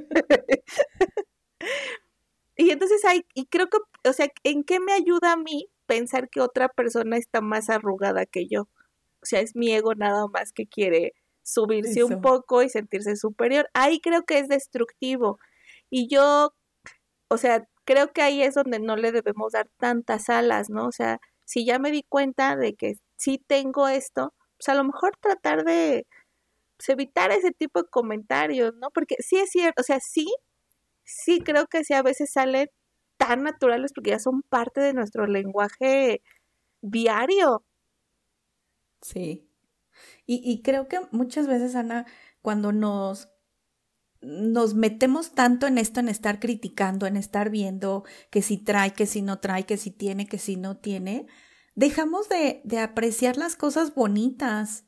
y 2.57 2.71
entonces 2.71 3.03
hay, 3.05 3.25
y 3.33 3.45
creo 3.47 3.67
que, 3.69 3.77
o 4.07 4.13
sea, 4.13 4.27
¿en 4.43 4.63
qué 4.63 4.79
me 4.79 4.93
ayuda 4.93 5.33
a 5.33 5.37
mí 5.37 5.69
pensar 5.85 6.29
que 6.29 6.41
otra 6.41 6.69
persona 6.69 7.17
está 7.17 7.41
más 7.41 7.69
arrugada 7.69 8.25
que 8.25 8.47
yo? 8.47 8.63
O 9.21 9.25
sea, 9.25 9.41
es 9.41 9.55
mi 9.55 9.73
ego 9.73 9.95
nada 9.95 10.27
más 10.27 10.53
que 10.53 10.67
quiere 10.67 11.13
subirse 11.49 12.03
un 12.03 12.21
poco 12.21 12.63
y 12.63 12.69
sentirse 12.69 13.15
superior. 13.15 13.69
Ahí 13.73 13.99
creo 14.01 14.23
que 14.25 14.39
es 14.39 14.47
destructivo. 14.47 15.39
Y 15.89 16.07
yo, 16.07 16.53
o 17.29 17.37
sea, 17.37 17.67
creo 17.85 18.13
que 18.13 18.21
ahí 18.21 18.43
es 18.43 18.55
donde 18.55 18.79
no 18.79 18.95
le 18.95 19.11
debemos 19.11 19.53
dar 19.53 19.69
tantas 19.77 20.29
alas, 20.29 20.69
¿no? 20.69 20.87
O 20.87 20.91
sea, 20.91 21.19
si 21.45 21.65
ya 21.65 21.79
me 21.79 21.91
di 21.91 22.03
cuenta 22.03 22.55
de 22.55 22.75
que 22.75 22.95
sí 23.17 23.43
tengo 23.47 23.87
esto, 23.87 24.33
pues 24.57 24.69
a 24.69 24.75
lo 24.75 24.83
mejor 24.83 25.17
tratar 25.19 25.63
de 25.63 26.05
pues, 26.77 26.89
evitar 26.89 27.31
ese 27.31 27.51
tipo 27.51 27.81
de 27.81 27.89
comentarios, 27.89 28.75
¿no? 28.75 28.91
Porque 28.91 29.15
sí 29.19 29.37
es 29.37 29.49
cierto, 29.51 29.81
o 29.81 29.83
sea, 29.83 29.99
sí, 29.99 30.27
sí 31.03 31.41
creo 31.41 31.67
que 31.67 31.83
sí 31.83 31.93
a 31.93 32.03
veces 32.03 32.31
salen 32.31 32.69
tan 33.17 33.43
naturales 33.43 33.91
porque 33.93 34.11
ya 34.11 34.19
son 34.19 34.43
parte 34.43 34.81
de 34.81 34.93
nuestro 34.93 35.27
lenguaje 35.27 36.21
diario. 36.81 37.63
Sí. 39.01 39.48
Y, 40.25 40.41
y 40.43 40.61
creo 40.61 40.87
que 40.87 40.99
muchas 41.11 41.47
veces, 41.47 41.75
Ana, 41.75 42.05
cuando 42.41 42.71
nos 42.71 43.29
nos 44.21 44.73
metemos 44.73 45.31
tanto 45.31 45.65
en 45.67 45.77
esto, 45.77 45.99
en 45.99 46.09
estar 46.09 46.39
criticando, 46.39 47.05
en 47.05 47.15
estar 47.15 47.49
viendo 47.49 48.03
que 48.29 48.41
si 48.41 48.57
trae, 48.57 48.91
que 48.93 49.05
si 49.05 49.21
no 49.21 49.39
trae, 49.39 49.65
que 49.65 49.77
si 49.77 49.91
tiene, 49.91 50.27
que 50.27 50.37
si 50.37 50.57
no 50.57 50.77
tiene, 50.77 51.27
dejamos 51.75 52.27
de, 52.27 52.61
de 52.65 52.79
apreciar 52.79 53.37
las 53.37 53.55
cosas 53.55 53.95
bonitas. 53.95 54.85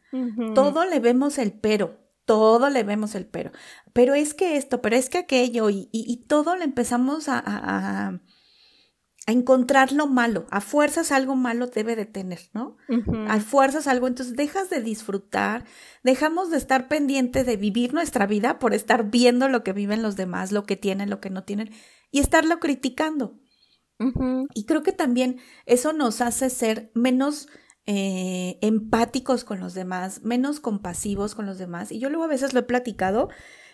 Todo 0.56 0.84
le 0.84 1.00
vemos 1.00 1.38
el 1.38 1.54
pero, 1.54 2.02
todo 2.26 2.70
le 2.70 2.84
vemos 2.84 3.16
el 3.16 3.26
pero. 3.26 3.54
Pero 3.94 4.14
es 4.14 4.34
que 4.34 4.58
esto, 4.58 4.82
pero 4.82 4.98
es 4.98 5.10
que 5.10 5.20
aquello, 5.20 5.70
y, 5.70 5.88
y, 5.94 6.26
todo 6.28 6.58
le 6.58 6.66
empezamos 6.66 7.30
a, 7.30 7.42
a 7.46 8.20
encontrar 9.28 9.92
lo 9.92 10.08
malo. 10.08 10.46
A 10.50 10.62
fuerzas 10.62 11.12
algo 11.12 11.36
malo 11.36 11.68
debe 11.68 11.96
de 11.96 12.06
tener, 12.06 12.50
¿no? 12.54 12.78
A 13.28 13.40
fuerzas 13.40 13.88
algo. 13.88 14.08
Entonces 14.08 14.36
dejas 14.36 14.70
de 14.70 14.82
disfrutar, 14.82 15.66
dejamos 16.04 16.50
de 16.50 16.58
estar 16.58 16.88
pendiente 16.88 17.44
de 17.44 17.58
vivir 17.58 17.94
nuestra 17.94 18.26
vida 18.26 18.60
por 18.60 18.74
estar 18.74 19.10
viendo 19.10 19.48
lo 19.48 19.64
que 19.64 19.74
viven 19.74 20.02
los 20.02 20.16
demás, 20.16 20.52
lo 20.52 20.64
que 20.64 20.76
tienen, 20.76 21.10
lo 21.10 21.20
que 21.20 21.30
no 21.30 21.44
tienen, 21.44 21.72
y 22.12 22.20
estarlo 22.20 22.60
criticando. 22.60 23.40
Y 24.56 24.66
creo 24.66 24.82
que 24.82 24.94
también 24.94 25.40
eso 25.68 25.94
nos 25.94 26.22
hace 26.22 26.50
ser 26.50 26.92
menos 26.96 27.48
eh, 27.86 28.58
empáticos 28.62 29.44
con 29.44 29.60
los 29.60 29.76
demás, 29.76 30.22
menos 30.24 30.60
compasivos 30.60 31.36
con 31.36 31.46
los 31.46 31.60
demás. 31.60 31.92
Y 31.92 32.00
yo 32.00 32.10
luego 32.10 32.24
a 32.24 32.28
veces 32.28 32.54
lo 32.54 32.62
he 32.62 32.64
platicado, 32.64 33.30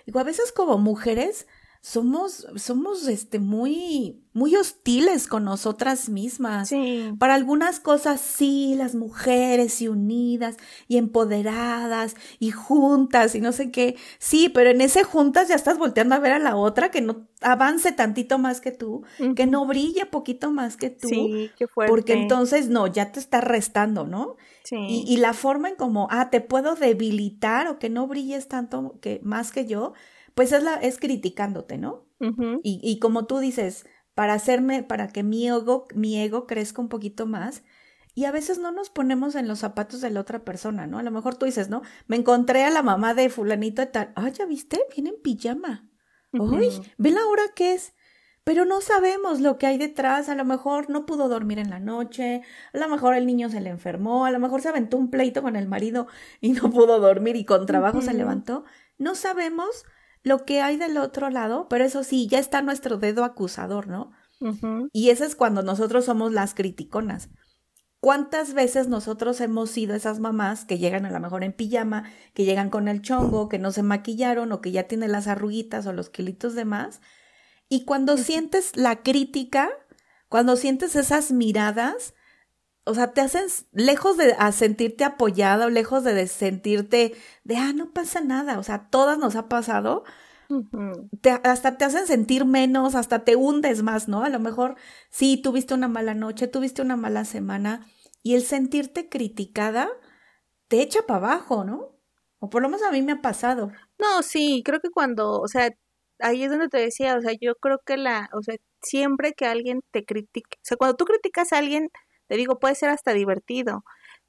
digo, 0.05 0.19
a 0.19 0.25
veces 0.25 0.51
como 0.51 0.77
mujeres, 0.77 1.47
somos, 1.81 2.47
somos 2.55 3.07
este, 3.07 3.39
muy, 3.39 4.21
muy 4.33 4.55
hostiles 4.55 5.27
con 5.27 5.45
nosotras 5.45 6.09
mismas. 6.09 6.69
Sí. 6.69 7.13
Para 7.17 7.35
algunas 7.35 7.79
cosas 7.79 8.19
sí, 8.19 8.75
las 8.75 8.95
mujeres 8.95 9.81
y 9.81 9.87
unidas 9.87 10.57
y 10.87 10.97
empoderadas 10.97 12.15
y 12.39 12.51
juntas 12.51 13.35
y 13.35 13.41
no 13.41 13.51
sé 13.51 13.71
qué. 13.71 13.95
Sí, 14.19 14.49
pero 14.49 14.69
en 14.69 14.81
ese 14.81 15.03
juntas 15.03 15.47
ya 15.47 15.55
estás 15.55 15.77
volteando 15.77 16.15
a 16.15 16.19
ver 16.19 16.33
a 16.33 16.39
la 16.39 16.55
otra 16.55 16.91
que 16.91 17.01
no 17.01 17.27
avance 17.41 17.91
tantito 17.91 18.37
más 18.37 18.61
que 18.61 18.71
tú, 18.71 19.03
que 19.35 19.45
no 19.45 19.65
brille 19.65 20.05
poquito 20.05 20.51
más 20.51 20.75
que 20.75 20.89
tú. 20.89 21.07
Sí, 21.07 21.51
qué 21.57 21.67
fuerte. 21.67 21.89
Porque 21.89 22.13
entonces 22.13 22.69
no, 22.69 22.87
ya 22.87 23.11
te 23.11 23.19
está 23.19 23.41
restando, 23.41 24.05
¿no? 24.05 24.35
Sí. 24.63 24.75
Y, 24.75 25.05
y 25.07 25.17
la 25.17 25.33
forma 25.33 25.69
en 25.69 25.75
como, 25.75 26.07
ah, 26.11 26.29
te 26.29 26.41
puedo 26.41 26.75
debilitar 26.75 27.67
o 27.67 27.79
que 27.79 27.89
no 27.89 28.07
brilles 28.07 28.47
tanto 28.47 28.97
que 29.01 29.21
más 29.23 29.51
que 29.51 29.65
yo 29.65 29.93
pues 30.37 30.51
es, 30.51 30.61
la, 30.61 30.75
es 30.75 30.99
criticándote, 30.99 31.79
¿no? 31.79 32.05
y, 32.61 32.79
y, 32.83 32.99
como 32.99 33.25
tú 33.25 33.39
dices, 33.39 33.87
para 34.13 34.33
hacerme, 34.33 34.83
para 34.83 35.07
que 35.07 35.23
mi 35.23 35.47
ego, 35.47 35.87
mi 35.95 36.21
ego 36.21 36.45
crezca 36.45 36.79
un 36.79 36.89
poquito 36.89 37.25
más, 37.25 37.63
y 38.13 38.25
a 38.25 38.31
veces 38.31 38.59
no 38.59 38.71
nos 38.71 38.91
ponemos 38.91 39.33
en 39.33 39.47
los 39.47 39.57
zapatos 39.57 39.99
de 39.99 40.11
la 40.11 40.19
otra 40.19 40.45
persona, 40.45 40.85
¿no? 40.85 40.99
A 40.99 41.03
lo 41.03 41.09
mejor 41.09 41.37
tú 41.37 41.47
dices, 41.47 41.69
¿no? 41.69 41.81
Me 42.05 42.17
encontré 42.17 42.65
a 42.65 42.69
la 42.69 42.83
mamá 42.83 43.15
de 43.15 43.29
fulanito 43.29 43.81
y 43.81 43.87
tal. 43.87 44.13
Ah, 44.15 44.29
¿ya 44.29 44.45
viste? 44.45 44.79
Viene 44.95 45.09
en 45.09 45.21
pijama. 45.23 45.89
Uy, 46.31 46.69
ve 46.99 47.09
la 47.09 47.25
hora 47.25 47.43
que 47.55 47.73
es. 47.73 47.95
Pero 48.43 48.63
no 48.65 48.81
sabemos 48.81 49.39
lo 49.39 49.57
que 49.57 49.65
hay 49.65 49.79
detrás. 49.79 50.29
A 50.29 50.35
lo 50.35 50.45
mejor 50.45 50.87
no 50.91 51.07
pudo 51.07 51.29
dormir 51.29 51.57
en 51.57 51.71
la 51.71 51.79
noche. 51.79 52.43
A 52.73 52.77
lo 52.77 52.89
mejor 52.89 53.15
el 53.15 53.25
niño 53.25 53.49
se 53.49 53.59
le 53.59 53.71
enfermó. 53.71 54.25
A 54.25 54.31
lo 54.31 54.39
mejor 54.39 54.61
se 54.61 54.69
aventó 54.69 54.97
un 54.97 55.09
pleito 55.09 55.41
con 55.41 55.55
el 55.55 55.67
marido 55.67 56.07
y 56.41 56.51
no 56.51 56.69
pudo 56.69 56.99
dormir 56.99 57.35
y 57.35 57.43
con 57.45 57.65
trabajo 57.65 58.01
se 58.01 58.13
levantó. 58.13 58.65
No 58.99 59.15
sabemos 59.15 59.85
lo 60.23 60.45
que 60.45 60.61
hay 60.61 60.77
del 60.77 60.97
otro 60.97 61.29
lado, 61.29 61.67
pero 61.69 61.85
eso 61.85 62.03
sí, 62.03 62.27
ya 62.27 62.39
está 62.39 62.61
nuestro 62.61 62.97
dedo 62.97 63.23
acusador, 63.23 63.87
¿no? 63.87 64.11
Y 64.93 65.09
eso 65.09 65.23
es 65.23 65.35
cuando 65.35 65.63
nosotros 65.63 66.05
somos 66.05 66.31
las 66.31 66.53
criticonas. 66.53 67.29
¿Cuántas 67.99 68.53
veces 68.53 68.87
nosotros 68.87 69.41
hemos 69.41 69.71
sido 69.71 69.95
esas 69.95 70.19
mamás 70.19 70.65
que 70.65 70.77
llegan 70.77 71.05
a 71.05 71.11
lo 71.11 71.19
mejor 71.19 71.43
en 71.43 71.53
pijama, 71.53 72.03
que 72.35 72.45
llegan 72.45 72.69
con 72.69 72.87
el 72.87 73.01
chongo, 73.01 73.49
que 73.49 73.57
no 73.57 73.71
se 73.71 73.81
maquillaron 73.81 74.51
o 74.51 74.61
que 74.61 74.71
ya 74.71 74.83
tienen 74.83 75.11
las 75.11 75.27
arruguitas 75.27 75.87
o 75.87 75.93
los 75.93 76.09
kilitos 76.09 76.53
de 76.53 76.65
más? 76.65 77.01
Y 77.69 77.85
cuando 77.85 78.17
sientes 78.17 78.77
la 78.77 79.01
crítica, 79.01 79.69
cuando 80.29 80.55
sientes 80.55 80.95
esas 80.95 81.31
miradas, 81.31 82.13
o 82.87 82.93
sea, 82.93 83.13
te 83.13 83.21
hacen, 83.21 83.45
lejos 83.71 84.17
de 84.17 84.35
sentirte 84.51 85.03
apoyada 85.03 85.65
o 85.67 85.69
lejos 85.69 86.03
de 86.03 86.27
sentirte 86.27 87.15
de, 87.43 87.57
ah, 87.57 87.73
no 87.73 87.91
pasa 87.91 88.21
nada, 88.21 88.59
o 88.59 88.63
sea, 88.63 88.89
todas 88.89 89.19
nos 89.19 89.35
ha 89.35 89.49
pasado, 89.49 90.03
hasta 91.43 91.77
te 91.77 91.85
hacen 91.85 92.07
sentir 92.07 92.45
menos, 92.45 92.95
hasta 92.95 93.25
te 93.25 93.35
hundes 93.35 93.83
más, 93.83 94.07
¿no? 94.07 94.23
A 94.23 94.29
lo 94.29 94.39
mejor 94.39 94.75
sí, 95.09 95.37
tuviste 95.37 95.73
una 95.73 95.87
mala 95.87 96.13
noche, 96.13 96.47
tuviste 96.47 96.81
una 96.81 96.95
mala 96.95 97.25
semana 97.25 97.85
y 98.23 98.35
el 98.35 98.43
sentirte 98.43 99.09
criticada 99.09 99.89
te 100.67 100.81
echa 100.81 101.01
para 101.03 101.17
abajo, 101.17 101.63
¿no? 101.63 101.95
O 102.39 102.49
por 102.49 102.61
lo 102.61 102.69
menos 102.69 102.83
a 102.83 102.91
mí 102.91 103.01
me 103.01 103.13
ha 103.13 103.21
pasado. 103.21 103.71
No, 103.97 104.21
sí, 104.21 104.61
creo 104.63 104.79
que 104.79 104.89
cuando, 104.89 105.41
o 105.41 105.47
sea, 105.47 105.69
ahí 106.19 106.43
es 106.43 106.49
donde 106.49 106.69
te 106.69 106.77
decía, 106.77 107.15
o 107.15 107.21
sea, 107.21 107.33
yo 107.39 107.55
creo 107.55 107.79
que 107.85 107.97
la, 107.97 108.29
o 108.33 108.41
sea, 108.41 108.55
siempre 108.81 109.33
que 109.33 109.45
alguien 109.45 109.81
te 109.91 110.05
critique, 110.05 110.57
o 110.57 110.63
sea, 110.63 110.77
cuando 110.77 110.95
tú 110.95 111.05
criticas 111.05 111.51
a 111.51 111.57
alguien, 111.57 111.89
te 112.27 112.35
digo, 112.35 112.59
puede 112.59 112.75
ser 112.75 112.89
hasta 112.89 113.13
divertido, 113.13 113.83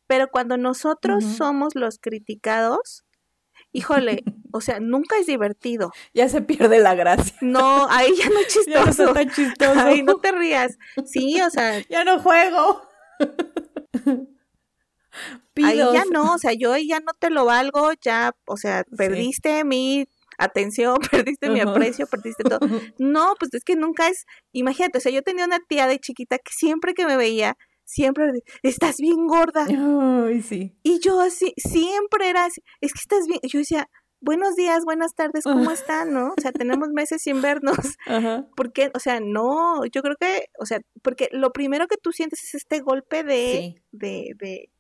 pero 0.07 0.29
cuando 0.29 0.57
nosotros 0.57 1.25
somos 1.25 1.75
los 1.75 1.99
criticados, 1.99 3.05
híjole, 3.73 4.23
o 4.53 4.61
sea, 4.61 4.81
nunca 4.81 5.17
es 5.19 5.27
divertido. 5.27 5.93
Ya 6.15 6.29
se 6.29 6.41
pierde 6.41 6.81
la 6.81 6.95
gracia. 6.95 7.37
No, 7.41 7.89
ahí 7.91 8.15
ya 8.17 8.29
no 8.29 8.41
es 8.41 8.49
chistoso. 8.49 9.15
Ya 9.15 9.25
no 9.25 9.31
chistoso. 9.31 9.81
Ahí 9.81 10.03
no 10.03 10.17
te 10.17 10.33
rías. 10.33 10.79
Sí, 11.05 11.41
o 11.41 11.51
sea. 11.51 11.81
Ya 11.89 12.05
no 12.05 12.21
juego. 12.21 12.83
Ahí 15.65 15.79
ya 15.79 16.05
no, 16.11 16.35
o 16.35 16.39
sea, 16.39 16.53
yo 16.53 16.77
ya 16.77 17.01
no 17.01 17.13
te 17.19 17.31
lo 17.31 17.45
valgo, 17.45 17.91
ya, 18.01 18.33
o 18.47 18.57
sea, 18.57 18.85
perdiste 18.97 19.65
mi 19.65 20.07
atención, 20.39 20.99
perdiste 21.11 21.51
mi 21.51 21.59
aprecio, 21.61 22.07
perdiste 22.07 22.45
todo. 22.45 22.61
No, 22.99 23.35
pues 23.41 23.53
es 23.55 23.65
que 23.65 23.75
nunca 23.75 24.09
es, 24.09 24.25
imagínate, 24.53 24.99
o 24.99 25.01
sea, 25.01 25.11
yo 25.11 25.23
tenía 25.23 25.45
una 25.45 25.59
tía 25.59 25.89
de 25.89 25.99
chiquita 25.99 26.39
que 26.39 26.53
siempre 26.53 26.95
que 26.95 27.07
me 27.07 27.17
veía, 27.17 27.57
siempre, 27.89 28.31
estás 28.63 28.99
bien 28.99 29.27
gorda. 29.27 29.67
Ay, 29.67 30.43
sí. 30.43 30.77
Y 30.83 31.01
yo 31.01 31.21
así, 31.21 31.55
siempre 31.57 32.29
era 32.29 32.45
así, 32.45 32.63
es 32.81 32.93
que 32.93 33.01
estás 33.01 33.27
bien, 33.27 33.41
yo 33.43 33.59
decía, 33.59 33.89
buenos 34.21 34.57
días, 34.57 34.85
buenas 34.85 35.15
tardes, 35.15 35.45
¿cómo 35.67 35.71
están? 35.71 36.13
¿No? 36.13 36.35
O 36.37 36.41
sea, 36.41 36.53
tenemos 36.53 36.91
meses 36.91 37.23
sin 37.23 37.41
vernos. 37.41 37.77
Ajá. 38.07 38.47
Porque, 38.57 38.91
o 38.95 39.01
sea, 39.01 39.21
no, 39.21 39.85
yo 39.87 40.03
creo 40.03 40.17
que, 40.21 40.47
o 40.59 40.67
sea, 40.67 40.81
porque 41.03 41.29
lo 41.33 41.53
primero 41.53 41.89
que 41.89 41.97
tú 41.97 42.13
sientes 42.13 42.45
es 42.45 42.55
este 42.55 42.81
golpe 42.81 43.25
de, 43.25 43.83
de, 43.91 44.35
de, 44.39 44.71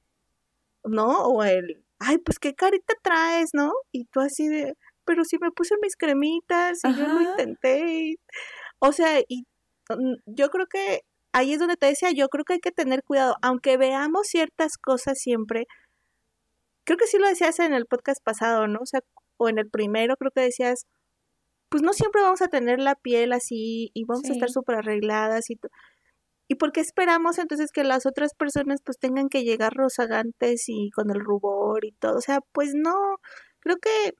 ¿no? 0.84 1.24
O 1.28 1.42
el, 1.42 1.82
ay, 1.98 2.18
pues 2.18 2.38
qué 2.38 2.54
carita 2.54 2.94
traes, 3.02 3.50
¿no? 3.54 3.72
Y 3.90 4.04
tú 4.04 4.20
así 4.20 4.48
de, 4.48 4.74
pero 5.06 5.24
si 5.24 5.38
me 5.38 5.50
puse 5.50 5.74
mis 5.80 5.96
cremitas 5.96 6.80
y 6.84 6.94
yo 6.94 7.08
lo 7.08 7.22
intenté. 7.22 8.16
o 8.80 8.92
sea, 8.92 9.20
y 9.26 9.46
mm, 9.88 10.16
yo 10.26 10.50
creo 10.50 10.66
que 10.66 11.00
ahí 11.38 11.52
es 11.52 11.60
donde 11.60 11.76
te 11.76 11.86
decía, 11.86 12.10
yo 12.10 12.28
creo 12.28 12.44
que 12.44 12.54
hay 12.54 12.60
que 12.60 12.72
tener 12.72 13.04
cuidado, 13.04 13.36
aunque 13.42 13.76
veamos 13.76 14.26
ciertas 14.26 14.76
cosas 14.76 15.18
siempre. 15.18 15.66
Creo 16.84 16.98
que 16.98 17.06
sí 17.06 17.18
lo 17.18 17.28
decías 17.28 17.58
en 17.60 17.72
el 17.74 17.86
podcast 17.86 18.22
pasado, 18.22 18.66
¿no? 18.66 18.80
O 18.80 18.86
sea, 18.86 19.00
o 19.36 19.48
en 19.48 19.58
el 19.58 19.70
primero 19.70 20.16
creo 20.16 20.32
que 20.32 20.40
decías, 20.40 20.86
pues 21.68 21.82
no 21.82 21.92
siempre 21.92 22.22
vamos 22.22 22.42
a 22.42 22.48
tener 22.48 22.80
la 22.80 22.96
piel 22.96 23.32
así 23.32 23.90
y 23.94 24.04
vamos 24.04 24.28
a 24.28 24.32
estar 24.32 24.50
súper 24.50 24.76
arregladas 24.76 25.50
y 25.50 25.58
¿Y 26.50 26.54
por 26.56 26.72
qué 26.72 26.80
esperamos 26.80 27.38
entonces 27.38 27.72
que 27.72 27.84
las 27.84 28.06
otras 28.06 28.34
personas 28.34 28.80
pues 28.82 28.98
tengan 28.98 29.28
que 29.28 29.44
llegar 29.44 29.74
rozagantes 29.74 30.64
y 30.68 30.90
con 30.90 31.10
el 31.10 31.20
rubor 31.20 31.84
y 31.84 31.92
todo? 31.92 32.16
O 32.16 32.20
sea, 32.22 32.40
pues 32.52 32.72
no, 32.74 32.94
creo 33.60 33.76
que 33.76 34.14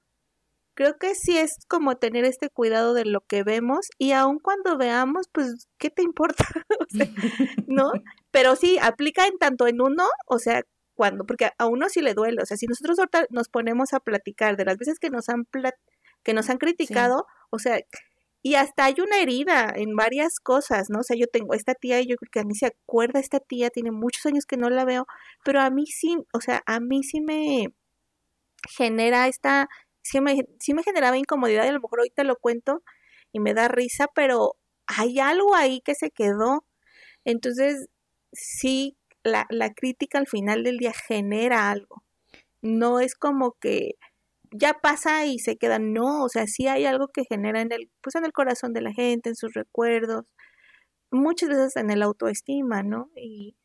creo 0.78 0.97
que 0.97 1.16
sí 1.16 1.37
es 1.37 1.56
como 1.66 1.97
tener 1.97 2.25
este 2.25 2.50
cuidado 2.50 2.94
de 2.94 3.04
lo 3.04 3.20
que 3.23 3.42
vemos 3.42 3.88
y 3.99 4.12
aun 4.12 4.38
cuando 4.38 4.78
veamos, 4.78 5.26
pues, 5.32 5.66
¿qué 5.76 5.90
te 5.90 6.02
importa? 6.02 6.44
¿no? 7.66 7.90
Pero 8.30 8.54
sí, 8.54 8.78
aplica 8.80 9.26
en 9.26 9.38
tanto 9.38 9.66
en 9.66 9.80
uno, 9.80 10.06
o 10.28 10.38
sea, 10.38 10.62
cuando, 10.94 11.26
porque 11.26 11.50
a 11.58 11.66
uno 11.66 11.88
sí 11.88 12.00
le 12.00 12.14
duele, 12.14 12.40
o 12.40 12.47
sea, 12.47 12.56
si 12.56 12.66
nosotros 12.66 12.97
ahorita 13.00 13.26
nos 13.30 13.49
ponemos 13.49 13.92
a 13.92 13.99
platicar 13.99 14.56
de 14.56 14.66
las 14.66 14.78
veces 14.78 15.00
que 15.00 15.11
nos 15.11 15.28
han, 15.28 15.49
que 16.23 16.32
nos 16.32 16.49
han 16.49 16.58
criticado, 16.58 17.26
o 17.50 17.58
sea, 17.58 17.80
y 18.40 18.54
hasta 18.54 18.85
hay 18.85 18.94
una 19.00 19.18
herida 19.18 19.73
en 19.75 19.97
varias 19.97 20.38
cosas, 20.38 20.90
¿no? 20.90 21.00
O 21.00 21.02
sea, 21.02 21.16
yo 21.16 21.26
tengo 21.26 21.54
esta 21.54 21.75
tía 21.75 22.00
y 22.00 22.06
yo 22.06 22.14
creo 22.14 22.30
que 22.30 22.40
a 22.40 22.44
mí 22.44 22.54
se 22.54 22.66
acuerda 22.66 23.18
esta 23.18 23.40
tía, 23.40 23.70
tiene 23.70 23.90
muchos 23.90 24.25
años 24.26 24.47
que 24.47 24.56
no 24.56 24.70
la 24.70 24.85
veo, 24.85 25.08
pero 25.42 25.61
a 25.61 25.70
mí 25.70 25.87
sí, 25.87 26.18
o 26.32 26.40
sea, 26.40 26.62
a 26.66 26.78
mí 26.78 27.02
sí 27.02 27.20
me 27.20 27.75
genera 28.76 29.28
esta, 29.28 29.68
sí 30.02 30.21
me, 30.21 30.45
sí 30.61 30.75
me 30.75 30.83
generaba 30.83 31.19
incomodidad 31.19 31.64
y 31.64 31.69
a 31.69 31.73
lo 31.73 31.81
mejor 31.81 32.00
ahorita 32.00 32.25
lo 32.25 32.37
cuento 32.37 32.83
y 33.33 33.40
me 33.40 33.55
da 33.55 33.69
risa, 33.69 34.07
pero 34.14 34.57
hay 34.87 35.21
algo 35.21 35.55
ahí 35.55 35.81
que 35.83 35.95
se 35.95 36.11
quedó. 36.11 36.64
Entonces, 37.25 37.88
sí, 38.33 38.97
la, 39.23 39.47
la 39.50 39.73
crítica 39.75 40.19
al 40.19 40.26
final 40.26 40.64
del 40.64 40.78
día 40.78 40.93
genera 40.93 41.71
algo. 41.71 42.05
No 42.63 43.00
es 43.00 43.15
como 43.15 43.52
que 43.61 43.97
ya 44.52 44.75
pasa 44.75 45.26
y 45.26 45.39
se 45.39 45.56
queda, 45.56 45.78
no, 45.78 46.25
o 46.25 46.28
sea, 46.28 46.47
sí 46.47 46.69
hay 46.69 46.87
algo 46.87 47.08
que 47.08 47.25
genera 47.25 47.61
en 47.61 47.73
el, 47.73 47.91
pues 48.02 48.15
en 48.17 48.25
el 48.25 48.32
corazón 48.32 48.73
de 48.73 48.82
la 48.82 48.93
gente, 48.93 49.30
en 49.30 49.37
sus 49.37 49.54
recuerdos, 49.54 50.25
muchas 51.11 51.50
veces 51.50 51.76
en 51.76 51.91
el 51.91 52.02
autoestima, 52.02 52.82
¿no? 52.82 53.11
Y 53.17 53.56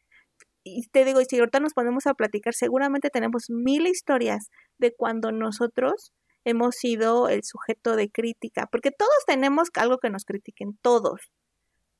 te 0.92 1.06
digo, 1.06 1.22
y 1.22 1.26
si 1.26 1.40
ahorita 1.40 1.60
nos 1.60 1.74
ponemos 1.74 2.08
a 2.08 2.14
platicar, 2.14 2.54
seguramente 2.54 3.10
tenemos 3.10 3.50
mil 3.50 3.88
historias 3.88 4.50
de 4.78 4.94
cuando 4.96 5.32
nosotros 5.32 6.14
hemos 6.46 6.76
sido 6.76 7.30
el 7.30 7.44
sujeto 7.44 7.96
de 7.96 8.12
crítica, 8.12 8.68
porque 8.72 8.92
todos 8.92 9.12
tenemos 9.26 9.70
algo 9.76 9.98
que 9.98 10.10
nos 10.10 10.26
critiquen, 10.26 10.78
todos, 10.82 11.32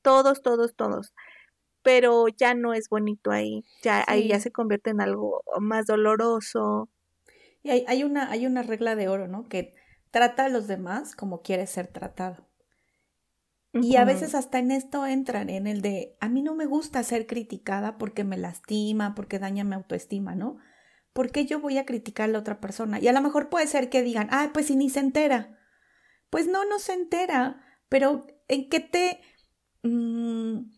todos, 0.02 0.42
todos, 0.42 0.74
todos, 0.74 1.12
pero 1.82 2.26
ya 2.28 2.54
no 2.54 2.74
es 2.74 2.88
bonito 2.88 3.30
ahí, 3.30 3.64
ya 3.82 4.04
ahí 4.06 4.28
ya 4.28 4.40
se 4.40 4.52
convierte 4.52 4.90
en 4.90 5.00
algo 5.00 5.42
más 5.60 5.86
doloroso, 5.86 6.88
y 7.64 7.70
hay, 7.70 7.84
hay, 7.88 8.04
una, 8.04 8.30
hay 8.30 8.46
una 8.46 8.62
regla 8.62 8.94
de 8.94 9.08
oro, 9.08 9.26
¿no? 9.26 9.48
Que 9.48 9.72
trata 10.10 10.44
a 10.44 10.48
los 10.50 10.68
demás 10.68 11.16
como 11.16 11.40
quieres 11.40 11.70
ser 11.70 11.88
tratado. 11.88 12.46
Y 13.72 13.96
a 13.96 14.04
veces 14.04 14.36
hasta 14.36 14.60
en 14.60 14.70
esto 14.70 15.04
entran, 15.04 15.50
en 15.50 15.66
el 15.66 15.82
de, 15.82 16.16
a 16.20 16.28
mí 16.28 16.42
no 16.42 16.54
me 16.54 16.66
gusta 16.66 17.02
ser 17.02 17.26
criticada 17.26 17.98
porque 17.98 18.22
me 18.22 18.36
lastima, 18.36 19.16
porque 19.16 19.40
daña 19.40 19.64
mi 19.64 19.74
autoestima, 19.74 20.36
¿no? 20.36 20.58
¿Por 21.14 21.30
qué 21.30 21.46
yo 21.46 21.60
voy 21.60 21.78
a 21.78 21.86
criticar 21.86 22.28
a 22.28 22.32
la 22.32 22.40
otra 22.40 22.60
persona? 22.60 23.00
Y 23.00 23.08
a 23.08 23.12
lo 23.12 23.22
mejor 23.22 23.48
puede 23.48 23.68
ser 23.68 23.88
que 23.88 24.02
digan, 24.02 24.28
ah, 24.32 24.50
pues 24.52 24.66
si 24.66 24.76
ni 24.76 24.90
se 24.90 25.00
entera. 25.00 25.58
Pues 26.28 26.48
no, 26.48 26.64
no 26.64 26.80
se 26.80 26.92
entera, 26.92 27.62
pero 27.88 28.26
¿en 28.48 28.68
qué 28.68 28.80
te... 28.80 29.20
Mm, 29.82 30.72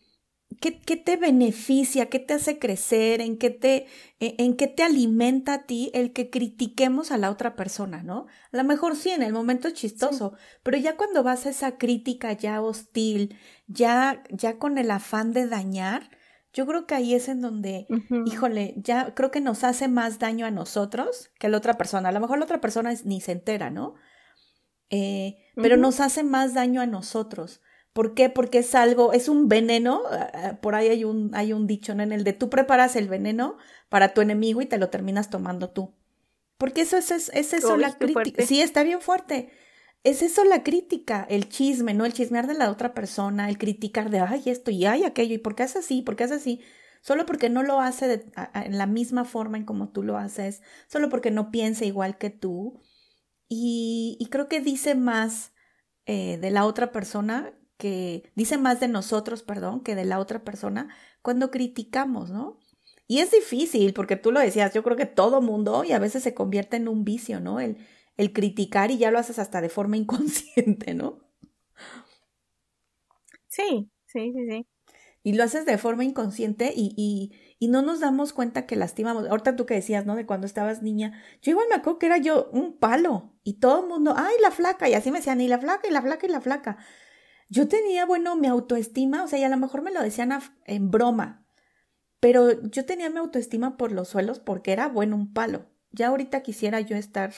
¿Qué, 0.59 0.71
te 0.71 1.17
beneficia? 1.17 2.07
¿Qué 2.07 2.19
te 2.19 2.33
hace 2.33 2.57
crecer? 2.57 3.21
¿En 3.21 3.37
qué 3.37 3.51
te, 3.51 3.85
e, 4.19 4.35
en 4.39 4.55
qué 4.55 4.67
te 4.67 4.81
alimenta 4.81 5.53
a 5.53 5.63
ti 5.65 5.91
el 5.93 6.13
que 6.13 6.31
critiquemos 6.31 7.11
a 7.11 7.17
la 7.17 7.29
otra 7.29 7.55
persona, 7.55 8.01
¿no? 8.01 8.25
A 8.51 8.57
lo 8.57 8.63
mejor 8.63 8.95
sí, 8.95 9.11
en 9.11 9.21
el 9.21 9.33
momento 9.33 9.67
es 9.67 9.75
chistoso, 9.75 10.33
pero 10.63 10.77
ya 10.77 10.97
cuando 10.97 11.21
vas 11.21 11.45
a 11.45 11.49
esa 11.49 11.77
crítica 11.77 12.33
ya 12.33 12.61
hostil, 12.61 13.37
ya, 13.67 14.23
ya 14.31 14.57
con 14.57 14.79
el 14.79 14.89
afán 14.89 15.31
de 15.31 15.47
dañar, 15.47 16.09
yo 16.57 16.65
creo 16.65 16.87
que 16.87 16.95
ahí 16.95 17.13
es 17.13 17.29
en 17.29 17.39
donde, 17.39 17.85
híjole, 18.25 18.73
ya 18.77 19.13
creo 19.13 19.29
que 19.29 19.41
nos 19.41 19.63
hace 19.63 19.87
más 19.87 20.17
daño 20.17 20.47
a 20.47 20.49
nosotros 20.49 21.29
que 21.37 21.45
a 21.45 21.51
la 21.51 21.57
otra 21.57 21.75
persona. 21.77 22.09
A 22.09 22.11
lo 22.11 22.19
mejor 22.19 22.39
la 22.39 22.45
otra 22.45 22.59
persona 22.59 22.91
ni 23.03 23.21
se 23.21 23.33
entera, 23.33 23.69
¿no? 23.69 23.93
Eh, 24.89 25.37
pero 25.53 25.77
nos 25.77 25.99
hace 25.99 26.23
más 26.23 26.55
daño 26.55 26.81
a 26.81 26.87
nosotros. 26.87 27.61
¿Por 27.93 28.15
qué? 28.15 28.31
Porque 28.31 28.59
es 28.59 28.73
algo, 28.73 29.13
es 29.13 29.29
un 29.29 29.47
veneno, 29.47 30.01
ah, 30.09 30.57
por 30.59 30.73
ahí 30.73 30.87
hay 30.87 31.03
un, 31.03 31.29
hay 31.35 31.53
un 31.53 31.67
dicho 31.67 31.91
en 31.91 32.11
el 32.11 32.23
de 32.23 32.33
tú 32.33 32.49
preparas 32.49 32.95
el 32.95 33.07
veneno 33.07 33.59
para 33.89 34.15
tu 34.15 34.21
enemigo 34.21 34.59
y 34.59 34.65
te 34.65 34.79
lo 34.79 34.89
terminas 34.89 35.29
tomando 35.29 35.69
tú. 35.69 35.93
Porque 36.57 36.81
eso 36.81 36.97
es, 36.97 37.11
es, 37.11 37.29
eso 37.53 37.77
la 37.77 37.95
crítica. 37.99 38.43
Sí, 38.43 38.63
está 38.63 38.81
bien 38.81 38.99
fuerte. 38.99 39.51
Es 40.03 40.21
eso 40.21 40.43
la 40.45 40.63
crítica, 40.63 41.25
el 41.29 41.49
chisme, 41.49 41.93
¿no? 41.93 42.05
El 42.05 42.13
chismear 42.13 42.47
de 42.47 42.53
la 42.53 42.71
otra 42.71 42.93
persona, 42.93 43.49
el 43.49 43.57
criticar 43.57 44.09
de, 44.09 44.19
ay, 44.19 44.43
esto 44.45 44.71
y 44.71 44.85
ay, 44.85 45.03
aquello, 45.03 45.35
y 45.35 45.37
por 45.39 45.55
qué 45.55 45.63
hace 45.63 45.79
así, 45.79 46.01
por 46.01 46.15
qué 46.15 46.23
hace 46.25 46.35
así. 46.35 46.61
Solo 47.01 47.25
porque 47.25 47.49
no 47.49 47.63
lo 47.63 47.79
hace 47.81 48.07
de, 48.07 48.25
en 48.53 48.77
la 48.77 48.87
misma 48.87 49.25
forma 49.25 49.57
en 49.57 49.65
como 49.65 49.89
tú 49.89 50.03
lo 50.03 50.17
haces, 50.17 50.61
solo 50.87 51.09
porque 51.09 51.31
no 51.31 51.51
piensa 51.51 51.85
igual 51.85 52.17
que 52.17 52.29
tú. 52.29 52.79
Y, 53.49 54.17
y 54.19 54.27
creo 54.27 54.47
que 54.49 54.61
dice 54.61 54.95
más 54.95 55.53
eh, 56.05 56.37
de 56.39 56.51
la 56.51 56.65
otra 56.65 56.91
persona 56.91 57.53
que 57.77 58.31
dice 58.35 58.57
más 58.57 58.79
de 58.79 58.87
nosotros, 58.87 59.43
perdón, 59.43 59.81
que 59.83 59.95
de 59.95 60.05
la 60.05 60.19
otra 60.19 60.43
persona 60.43 60.89
cuando 61.21 61.51
criticamos, 61.51 62.29
¿no? 62.31 62.59
Y 63.07 63.19
es 63.19 63.31
difícil, 63.31 63.93
porque 63.93 64.15
tú 64.17 64.31
lo 64.31 64.39
decías, 64.39 64.73
yo 64.73 64.83
creo 64.83 64.97
que 64.97 65.05
todo 65.05 65.41
mundo, 65.41 65.83
y 65.83 65.91
a 65.93 65.99
veces 65.99 66.23
se 66.23 66.33
convierte 66.33 66.77
en 66.77 66.87
un 66.87 67.03
vicio, 67.05 67.39
¿no? 67.39 67.59
El, 67.59 67.77
el 68.17 68.33
criticar 68.33 68.91
y 68.91 68.97
ya 68.97 69.11
lo 69.11 69.19
haces 69.19 69.39
hasta 69.39 69.61
de 69.61 69.69
forma 69.69 69.97
inconsciente, 69.97 70.93
¿no? 70.93 71.19
Sí, 73.47 73.89
sí, 74.05 74.31
sí, 74.33 74.47
sí. 74.49 74.67
Y 75.23 75.33
lo 75.33 75.43
haces 75.43 75.65
de 75.65 75.77
forma 75.77 76.05
inconsciente 76.05 76.73
y, 76.75 76.93
y, 76.97 77.33
y 77.59 77.69
no 77.69 77.81
nos 77.81 77.99
damos 77.99 78.33
cuenta 78.33 78.65
que 78.65 78.75
lastimamos. 78.77 79.27
Ahorita 79.29 79.55
tú 79.55 79.65
que 79.65 79.75
decías, 79.75 80.05
¿no? 80.05 80.15
De 80.15 80.25
cuando 80.25 80.47
estabas 80.47 80.83
niña. 80.83 81.21
Yo 81.41 81.51
igual 81.51 81.67
me 81.69 81.75
acuerdo 81.75 81.99
que 81.99 82.07
era 82.07 82.17
yo 82.17 82.49
un 82.53 82.77
palo 82.79 83.35
y 83.43 83.55
todo 83.59 83.81
el 83.83 83.87
mundo, 83.89 84.15
ay, 84.17 84.35
la 84.41 84.51
flaca. 84.51 84.89
Y 84.89 84.95
así 84.95 85.11
me 85.11 85.19
decían, 85.19 85.41
y 85.41 85.47
la 85.49 85.59
flaca, 85.59 85.87
y 85.87 85.91
la 85.91 86.01
flaca, 86.01 86.27
y 86.27 86.29
la 86.31 86.41
flaca 86.41 86.77
yo 87.49 87.67
tenía, 87.67 88.05
bueno, 88.05 88.35
mi 88.37 88.47
autoestima, 88.47 89.23
o 89.23 89.27
sea, 89.27 89.39
y 89.39 89.43
a 89.43 89.49
lo 89.49 89.57
mejor 89.57 89.81
me 89.83 89.91
lo 89.91 90.01
decían 90.03 90.31
en 90.65 90.91
broma, 90.91 91.45
pero 92.19 92.61
yo 92.63 92.85
tenía 92.85 93.09
mi 93.09 93.19
autoestima 93.19 93.77
por 93.77 93.91
los 93.91 94.09
suelos 94.09 94.39
porque 94.39 94.73
era, 94.73 94.87
bueno, 94.89 95.15
un 95.17 95.33
palo. 95.33 95.67
Ya 95.91 96.07
ahorita 96.09 96.43
quisiera 96.43 96.81
yo 96.81 96.97
estar 96.97 97.33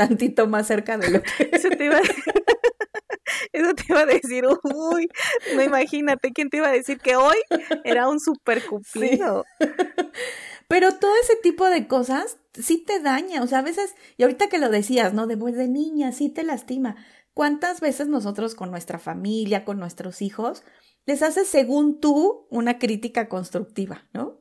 tantito 0.00 0.46
más 0.46 0.66
cerca 0.66 0.96
de 0.96 1.10
lo 1.10 1.22
que... 1.22 1.28
Eso 1.52 1.68
te 1.68 1.84
iba 1.84 1.98
a... 1.98 2.00
Eso 3.52 3.74
te 3.74 3.84
iba 3.88 4.00
a 4.00 4.06
decir, 4.06 4.44
uy, 4.62 5.08
no 5.54 5.62
imagínate 5.62 6.32
quién 6.32 6.48
te 6.48 6.56
iba 6.56 6.68
a 6.68 6.72
decir 6.72 6.98
que 6.98 7.16
hoy 7.16 7.36
era 7.84 8.08
un 8.08 8.18
super 8.18 8.64
cupido. 8.64 9.44
Pero 10.68 10.92
todo 10.92 11.12
ese 11.22 11.36
tipo 11.42 11.68
de 11.68 11.86
cosas 11.86 12.38
sí 12.54 12.82
te 12.84 13.00
daña, 13.00 13.42
o 13.42 13.46
sea, 13.46 13.58
a 13.58 13.62
veces, 13.62 13.94
y 14.16 14.22
ahorita 14.22 14.48
que 14.48 14.58
lo 14.58 14.68
decías, 14.68 15.12
¿no? 15.12 15.26
De, 15.26 15.36
pues 15.36 15.56
de 15.56 15.68
niña, 15.68 16.12
sí 16.12 16.28
te 16.28 16.44
lastima. 16.44 16.96
¿Cuántas 17.34 17.80
veces 17.80 18.08
nosotros 18.08 18.54
con 18.54 18.70
nuestra 18.70 18.98
familia, 18.98 19.64
con 19.64 19.78
nuestros 19.78 20.22
hijos, 20.22 20.62
les 21.06 21.22
haces 21.22 21.48
según 21.48 22.00
tú 22.00 22.46
una 22.50 22.78
crítica 22.78 23.28
constructiva, 23.28 24.08
¿no? 24.12 24.40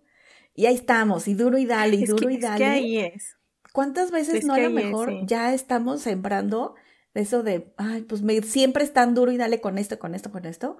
Y 0.53 0.67
ahí 0.67 0.75
estamos, 0.75 1.27
y 1.27 1.33
duro 1.33 1.57
y 1.57 1.65
dale, 1.65 1.95
y 1.95 2.05
duro 2.05 2.29
y 2.29 2.37
dale. 2.37 2.53
Es 2.53 2.59
que 2.59 2.65
ahí 2.65 2.99
es. 2.99 3.38
¿Cuántas 3.73 4.11
veces 4.11 4.45
no 4.45 4.53
a 4.53 4.59
lo 4.59 4.69
mejor 4.69 5.25
ya 5.25 5.53
estamos 5.53 6.01
sembrando 6.01 6.75
eso 7.13 7.43
de, 7.43 7.73
ay, 7.77 8.03
pues 8.03 8.21
me, 8.21 8.41
siempre 8.41 8.83
es 8.83 8.93
tan 8.93 9.13
duro 9.13 9.31
y 9.31 9.37
dale 9.37 9.61
con 9.61 9.77
esto, 9.77 9.99
con 9.99 10.15
esto, 10.15 10.31
con 10.31 10.45
esto? 10.45 10.77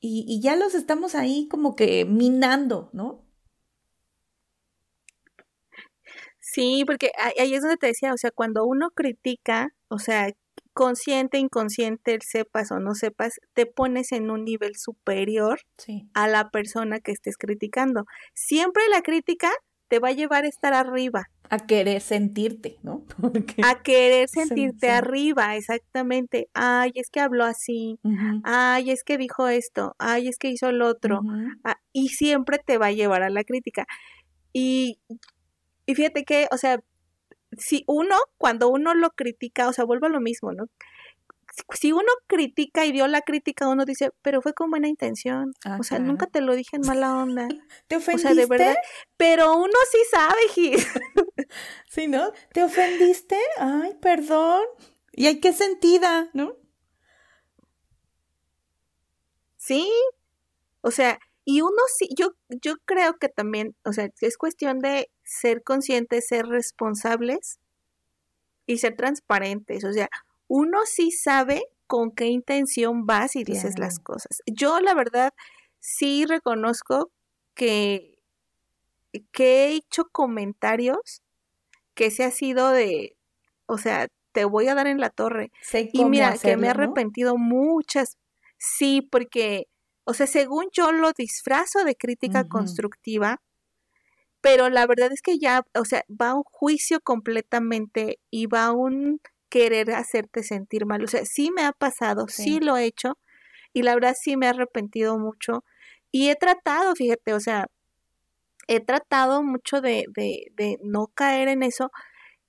Y, 0.00 0.24
y 0.28 0.40
ya 0.40 0.56
los 0.56 0.74
estamos 0.74 1.14
ahí 1.14 1.48
como 1.48 1.76
que 1.76 2.04
minando, 2.04 2.90
¿no? 2.92 3.26
Sí, 6.40 6.84
porque 6.86 7.10
ahí 7.18 7.54
es 7.54 7.60
donde 7.60 7.76
te 7.76 7.88
decía, 7.88 8.12
o 8.14 8.16
sea, 8.16 8.30
cuando 8.30 8.64
uno 8.64 8.90
critica, 8.90 9.74
o 9.88 9.98
sea, 9.98 10.30
consciente, 10.72 11.38
inconsciente, 11.38 12.18
sepas 12.22 12.70
o 12.70 12.78
no 12.78 12.94
sepas, 12.94 13.40
te 13.54 13.66
pones 13.66 14.12
en 14.12 14.30
un 14.30 14.44
nivel 14.44 14.76
superior 14.76 15.60
a 16.14 16.28
la 16.28 16.50
persona 16.50 17.00
que 17.00 17.12
estés 17.12 17.36
criticando. 17.36 18.04
Siempre 18.34 18.82
la 18.90 19.02
crítica 19.02 19.50
te 19.88 19.98
va 19.98 20.08
a 20.08 20.12
llevar 20.12 20.44
a 20.44 20.48
estar 20.48 20.72
arriba. 20.74 21.30
A 21.50 21.58
querer 21.58 22.00
sentirte, 22.00 22.76
¿no? 22.82 23.04
A 23.64 23.82
querer 23.82 24.28
sentirte 24.28 24.90
arriba, 24.90 25.56
exactamente. 25.56 26.48
Ay, 26.54 26.92
es 26.94 27.10
que 27.10 27.20
habló 27.20 27.44
así. 27.44 27.98
Ay, 28.44 28.90
es 28.90 29.04
que 29.04 29.18
dijo 29.18 29.48
esto. 29.48 29.94
Ay, 29.98 30.28
es 30.28 30.38
que 30.38 30.50
hizo 30.50 30.72
lo 30.72 30.88
otro. 30.88 31.20
Ah, 31.64 31.76
y 31.92 32.08
siempre 32.08 32.58
te 32.58 32.78
va 32.78 32.86
a 32.86 32.92
llevar 32.92 33.22
a 33.22 33.30
la 33.30 33.44
crítica. 33.44 33.86
Y 34.52 34.98
y 35.86 35.94
fíjate 35.94 36.24
que, 36.24 36.48
o 36.50 36.58
sea, 36.58 36.80
si 37.56 37.84
uno, 37.86 38.16
cuando 38.38 38.68
uno 38.68 38.92
lo 38.94 39.10
critica, 39.10 39.68
o 39.68 39.72
sea, 39.72 39.84
vuelvo 39.84 40.06
a 40.06 40.10
lo 40.10 40.20
mismo, 40.20 40.52
¿no? 40.52 40.66
Si 41.74 41.92
uno 41.92 42.08
critica 42.26 42.84
y 42.84 42.92
dio 42.92 43.06
la 43.06 43.22
crítica, 43.22 43.68
uno 43.68 43.86
dice, 43.86 44.10
pero 44.20 44.42
fue 44.42 44.52
con 44.52 44.68
buena 44.68 44.88
intención. 44.88 45.54
Ah, 45.64 45.78
o 45.80 45.84
sea, 45.84 45.98
nunca 46.00 46.26
te 46.26 46.42
lo 46.42 46.54
dije 46.54 46.76
en 46.76 46.82
mala 46.82 47.16
onda. 47.22 47.48
¿Te 47.86 47.96
ofendiste? 47.96 48.32
O 48.32 48.34
sea, 48.34 48.42
de 48.42 48.46
verdad. 48.46 48.76
Pero 49.16 49.56
uno 49.56 49.72
sí 49.90 49.98
sabe, 50.10 50.40
Gis. 50.52 50.86
sí, 51.88 52.08
¿no? 52.08 52.32
¿Te 52.52 52.62
ofendiste? 52.62 53.38
Ay, 53.58 53.94
perdón. 54.00 54.62
¿Y 55.12 55.26
hay 55.26 55.40
qué 55.40 55.52
sentida, 55.52 56.30
no? 56.34 56.56
Sí. 59.56 59.90
O 60.82 60.90
sea, 60.90 61.18
y 61.44 61.60
uno 61.60 61.76
sí, 61.96 62.08
yo, 62.16 62.34
yo 62.48 62.74
creo 62.84 63.18
que 63.18 63.28
también, 63.28 63.76
o 63.84 63.92
sea, 63.92 64.08
es 64.20 64.36
cuestión 64.36 64.80
de 64.80 65.10
ser 65.24 65.62
conscientes, 65.62 66.26
ser 66.26 66.46
responsables 66.46 67.58
y 68.66 68.78
ser 68.78 68.96
transparentes. 68.96 69.84
O 69.84 69.92
sea, 69.92 70.08
uno 70.48 70.80
sí 70.86 71.10
sabe 71.12 71.62
con 71.86 72.10
qué 72.10 72.26
intención 72.26 73.06
vas 73.06 73.36
y 73.36 73.44
dices 73.44 73.78
las 73.78 73.98
cosas. 74.00 74.42
Yo, 74.46 74.80
la 74.80 74.94
verdad, 74.94 75.32
sí 75.78 76.26
reconozco 76.26 77.12
que, 77.54 78.18
que 79.32 79.66
he 79.66 79.70
hecho 79.74 80.06
comentarios 80.10 81.22
que 81.96 82.12
se 82.12 82.22
ha 82.22 82.30
sido 82.30 82.70
de, 82.70 83.16
o 83.66 83.78
sea, 83.78 84.06
te 84.30 84.44
voy 84.44 84.68
a 84.68 84.76
dar 84.76 84.86
en 84.86 85.00
la 85.00 85.10
torre. 85.10 85.50
y 85.92 86.04
mira, 86.04 86.38
que 86.38 86.56
me 86.56 86.68
he 86.68 86.70
arrepentido 86.70 87.36
muchas. 87.36 88.18
Sí, 88.58 89.02
porque 89.10 89.66
o 90.08 90.14
sea, 90.14 90.28
según 90.28 90.68
yo 90.72 90.92
lo 90.92 91.12
disfrazo 91.12 91.82
de 91.84 91.96
crítica 91.96 92.46
constructiva, 92.46 93.42
pero 94.40 94.70
la 94.70 94.86
verdad 94.86 95.10
es 95.12 95.20
que 95.20 95.38
ya, 95.38 95.64
o 95.74 95.84
sea, 95.84 96.04
va 96.08 96.34
un 96.34 96.44
juicio 96.44 97.00
completamente 97.00 98.20
y 98.30 98.46
va 98.46 98.70
un 98.70 99.20
querer 99.48 99.90
hacerte 99.90 100.44
sentir 100.44 100.86
mal. 100.86 101.02
O 101.02 101.08
sea, 101.08 101.24
sí 101.24 101.50
me 101.50 101.64
ha 101.64 101.72
pasado, 101.72 102.28
sí, 102.28 102.60
lo 102.60 102.76
he 102.76 102.84
hecho 102.84 103.18
y 103.72 103.82
la 103.82 103.94
verdad 103.94 104.14
sí 104.16 104.36
me 104.36 104.46
he 104.46 104.50
arrepentido 104.50 105.18
mucho 105.18 105.64
y 106.12 106.28
he 106.28 106.36
tratado, 106.36 106.94
fíjate, 106.94 107.34
o 107.34 107.40
sea, 107.40 107.66
he 108.68 108.80
tratado 108.80 109.42
mucho 109.42 109.80
de, 109.80 110.06
de, 110.14 110.46
de 110.54 110.78
no 110.82 111.08
caer 111.14 111.48
en 111.48 111.62
eso. 111.62 111.90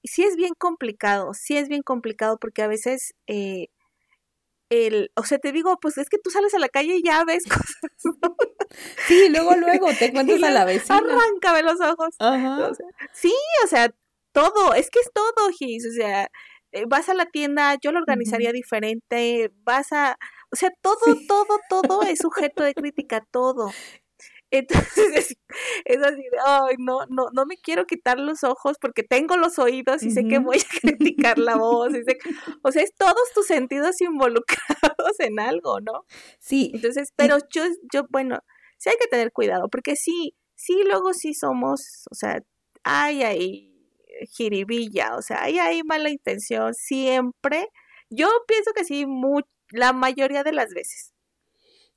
Y 0.01 0.10
sí 0.10 0.23
es 0.23 0.36
bien 0.36 0.53
complicado, 0.58 1.34
sí 1.34 1.58
es 1.58 1.69
bien 1.69 1.82
complicado 1.84 2.38
porque 2.39 2.62
a 2.62 2.67
veces 2.67 3.13
eh, 3.27 3.67
el, 4.69 5.12
o 5.15 5.23
sea, 5.23 5.39
te 5.39 5.51
digo, 5.51 5.77
pues 5.82 5.97
es 5.97 6.10
que 6.10 6.17
tú 6.17 6.30
sales 6.30 6.53
a 6.53 6.60
la 6.60 6.69
calle 6.69 6.97
y 6.97 7.03
ya 7.03 7.23
ves 7.23 7.43
cosas. 7.49 7.91
Sí, 9.08 9.30
luego, 9.30 9.56
luego 9.56 9.88
te 9.97 10.06
encuentras 10.08 10.43
a 10.43 10.51
la 10.51 10.65
vecina. 10.65 10.97
Arráncame 10.97 11.63
los 11.63 11.80
ojos. 11.82 12.15
sí, 13.13 13.34
o 13.63 13.67
sea, 13.67 13.89
todo, 14.32 14.73
es 14.73 14.89
que 14.89 14.99
es 14.99 15.10
todo, 15.13 15.49
Gis, 15.58 15.88
o 15.88 15.93
sea, 15.93 16.30
eh, 16.71 16.84
vas 16.88 17.10
a 17.10 17.13
la 17.13 17.25
tienda, 17.25 17.75
yo 17.82 17.91
lo 17.91 17.99
organizaría 17.99 18.51
diferente, 18.51 19.51
vas 19.63 19.91
a, 19.93 20.17
o 20.51 20.56
sea, 20.56 20.69
todo, 20.82 20.97
todo, 21.27 21.60
todo 21.69 22.01
es 22.03 22.19
sujeto 22.21 22.63
de 22.63 22.73
crítica, 22.73 23.25
todo. 23.32 23.71
Entonces 24.49 25.36
es, 25.86 26.01
así 26.01 26.21
de, 26.21 26.38
ay, 26.45 26.75
no, 26.79 27.05
no, 27.10 27.27
no 27.33 27.45
me 27.45 27.57
quiero 27.57 27.86
quitar 27.86 28.19
los 28.19 28.43
ojos 28.43 28.77
porque 28.79 29.03
tengo 29.03 29.36
los 29.38 29.60
oídos 29.60 30.03
y 30.03 30.12
sé 30.12 30.25
que 30.27 30.39
voy 30.39 30.57
a 30.57 30.79
criticar 30.81 31.38
la 31.38 31.55
voz. 31.55 31.89
Y 31.95 32.03
sé, 32.03 32.17
o 32.63 32.71
sea, 32.71 32.83
es 32.83 32.93
todos 32.95 33.31
tus 33.33 33.47
sentidos 33.47 33.99
involucrados 34.01 35.19
en 35.19 35.39
algo, 35.39 35.79
¿no? 35.81 36.05
Sí. 36.39 36.71
Entonces, 36.73 37.12
pero 37.15 37.38
yo, 37.53 37.63
yo, 37.93 38.03
bueno, 38.10 38.39
sí 38.77 38.89
hay 38.89 38.97
que 38.99 39.07
tener 39.07 39.31
cuidado 39.31 39.69
porque 39.69 39.95
sí, 39.95 40.36
sí, 40.55 40.81
luego 40.86 41.13
sí 41.13 41.33
somos, 41.33 42.05
o 42.10 42.15
sea, 42.15 42.41
hay 42.83 43.23
ahí 43.23 43.73
jiribilla, 44.36 45.15
o 45.15 45.21
sea, 45.21 45.43
hay 45.43 45.60
ahí 45.60 45.83
mala 45.83 46.10
intención 46.10 46.73
siempre. 46.73 47.67
Yo 48.10 48.29
pienso 48.47 48.71
que 48.73 48.86
sí, 48.86 49.05
la 49.71 49.93
mayoría 49.93 50.43
de 50.43 50.53
las 50.53 50.73
veces. 50.73 51.13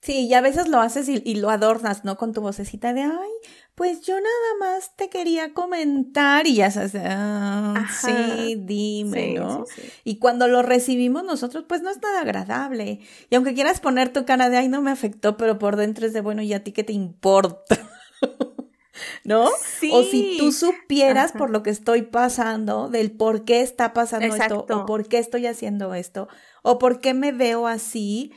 Sí, 0.03 0.27
y 0.29 0.35
a 0.35 0.41
veces 0.41 0.69
lo 0.69 0.81
haces 0.81 1.11
y, 1.11 1.35
lo 1.35 1.51
adornas, 1.51 2.05
¿no? 2.05 2.17
Con 2.17 2.33
tu 2.33 2.41
vocecita 2.41 2.95
de, 2.95 3.03
ay, 3.03 3.31
pues 3.75 4.01
yo 4.01 4.15
nada 4.15 4.55
más 4.59 4.97
te 4.97 5.11
quería 5.11 5.53
comentar 5.53 6.47
y 6.47 6.55
ya 6.55 6.71
sabes, 6.71 6.95
ah, 6.97 7.87
sí, 8.01 8.57
dime, 8.59 9.35
¿no? 9.35 9.67
Y 10.03 10.19
cuando 10.19 10.49
lo 10.49 10.63
recibimos 10.63 11.25
nosotros, 11.25 11.67
pues 11.69 11.83
no 11.83 11.91
es 11.91 12.01
nada 12.01 12.23
agradable. 12.23 13.01
Y 13.29 13.35
aunque 13.35 13.53
quieras 13.53 13.81
poner 13.81 14.11
tu 14.11 14.25
cara 14.25 14.49
de, 14.49 14.57
ay, 14.57 14.69
no 14.69 14.81
me 14.81 14.91
afectó, 14.91 15.37
pero 15.37 15.59
por 15.59 15.77
dentro 15.77 16.07
es 16.07 16.15
de, 16.15 16.23
bueno, 16.23 16.41
¿y 16.41 16.55
a 16.55 16.65
ti 16.65 16.73
qué 16.73 16.83
te 16.83 16.95
importa? 16.95 17.79
¿No? 19.25 19.51
Sí. 19.81 19.91
O 19.93 20.03
si 20.03 20.37
tú 20.39 20.51
supieras 20.51 21.33
por 21.33 21.51
lo 21.51 21.63
que 21.63 21.71
estoy 21.71 22.03
pasando, 22.03 22.89
del 22.89 23.13
por 23.13 23.45
qué 23.45 23.61
está 23.61 23.93
pasando 23.93 24.35
esto, 24.35 24.67
o 24.71 24.87
por 24.87 25.09
qué 25.09 25.19
estoy 25.19 25.47
haciendo 25.47 25.93
esto, 25.93 26.29
o 26.63 26.79
por 26.79 27.01
qué 27.01 27.13
me 27.13 27.33
veo 27.33 27.67
así, 27.67 28.33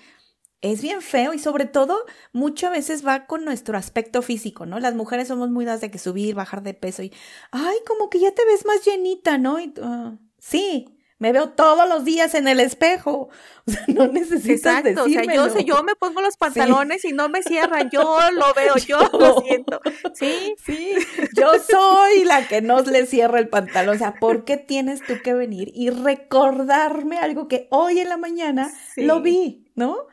es 0.64 0.82
bien 0.82 1.02
feo 1.02 1.34
y 1.34 1.40
sobre 1.40 1.66
todo 1.66 2.06
muchas 2.32 2.72
veces 2.72 3.06
va 3.06 3.28
con 3.28 3.44
nuestro 3.44 3.78
aspecto 3.78 4.22
físico, 4.22 4.66
¿no? 4.66 4.80
Las 4.80 4.96
mujeres 4.96 5.28
somos 5.28 5.50
muy 5.50 5.66
dadas 5.66 5.82
de 5.82 5.92
que 5.92 6.00
subir, 6.00 6.36
bajar 6.36 6.64
de 6.64 6.74
peso 6.74 7.04
y, 7.04 7.12
ay, 7.52 7.76
como 7.86 8.10
que 8.10 8.20
ya 8.20 8.34
te 8.34 8.46
ves 8.46 8.66
más 8.66 8.84
llenita, 8.86 9.38
¿no? 9.38 9.60
Y, 9.60 9.74
uh, 9.78 10.18
sí, 10.40 10.98
me 11.20 11.34
veo 11.34 11.50
todos 11.50 11.88
los 11.90 12.06
días 12.06 12.34
en 12.34 12.48
el 12.48 12.62
espejo. 12.62 13.30
O 13.66 13.72
sea, 13.72 13.84
no 13.88 14.08
necesitas 14.08 14.86
Exacto, 14.86 15.04
o 15.04 15.08
sea, 15.08 15.24
yo, 15.24 15.60
yo 15.60 15.84
me 15.84 15.96
pongo 15.96 16.20
los 16.20 16.36
pantalones 16.36 17.06
y 17.06 17.14
no 17.14 17.30
me 17.30 17.44
cierran, 17.44 17.90
yo 17.90 18.20
lo 18.32 18.54
veo, 18.56 18.76
yo 18.76 19.00
lo 19.18 19.42
siento. 19.42 19.80
Sí, 20.14 20.56
sí, 20.66 20.94
yo 21.34 21.54
soy 21.60 22.26
la 22.26 22.46
que 22.48 22.62
no 22.62 22.82
le 22.82 23.06
cierra 23.06 23.40
el 23.40 23.48
pantalón. 23.48 23.96
O 23.96 23.98
sea, 23.98 24.16
¿por 24.16 24.44
qué 24.44 24.58
tienes 24.58 25.02
tú 25.02 25.16
que 25.24 25.34
venir 25.34 25.72
y 25.74 25.92
recordarme 25.92 27.20
algo 27.20 27.48
que 27.48 27.68
hoy 27.70 28.00
en 28.00 28.10
la 28.10 28.18
mañana 28.18 28.70
lo 28.98 29.22
vi, 29.22 29.66
¿no? 29.76 30.08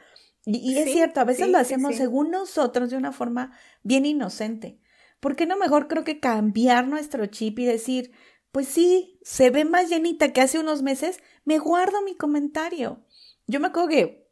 Y, 0.46 0.78
es 0.78 0.92
cierto, 0.92 1.20
a 1.20 1.24
veces 1.24 1.48
lo 1.48 1.58
hacemos 1.58 1.96
según 1.96 2.30
nosotros 2.30 2.90
de 2.90 2.96
una 2.96 3.12
forma 3.12 3.52
bien 3.82 4.06
inocente. 4.06 4.80
¿Por 5.20 5.36
qué 5.36 5.46
no 5.46 5.58
mejor 5.58 5.86
creo 5.86 6.02
que 6.02 6.18
cambiar 6.18 6.88
nuestro 6.88 7.26
chip 7.26 7.58
y 7.58 7.66
decir, 7.66 8.12
pues 8.52 8.66
sí, 8.66 9.18
se 9.22 9.50
ve 9.50 9.64
más 9.64 9.90
llenita 9.90 10.32
que 10.32 10.40
hace 10.40 10.58
unos 10.58 10.82
meses, 10.82 11.20
me 11.44 11.58
guardo 11.58 12.02
mi 12.02 12.16
comentario? 12.16 13.04
Yo 13.46 13.60
me 13.60 13.66
acuerdo 13.68 13.90
que 13.90 14.30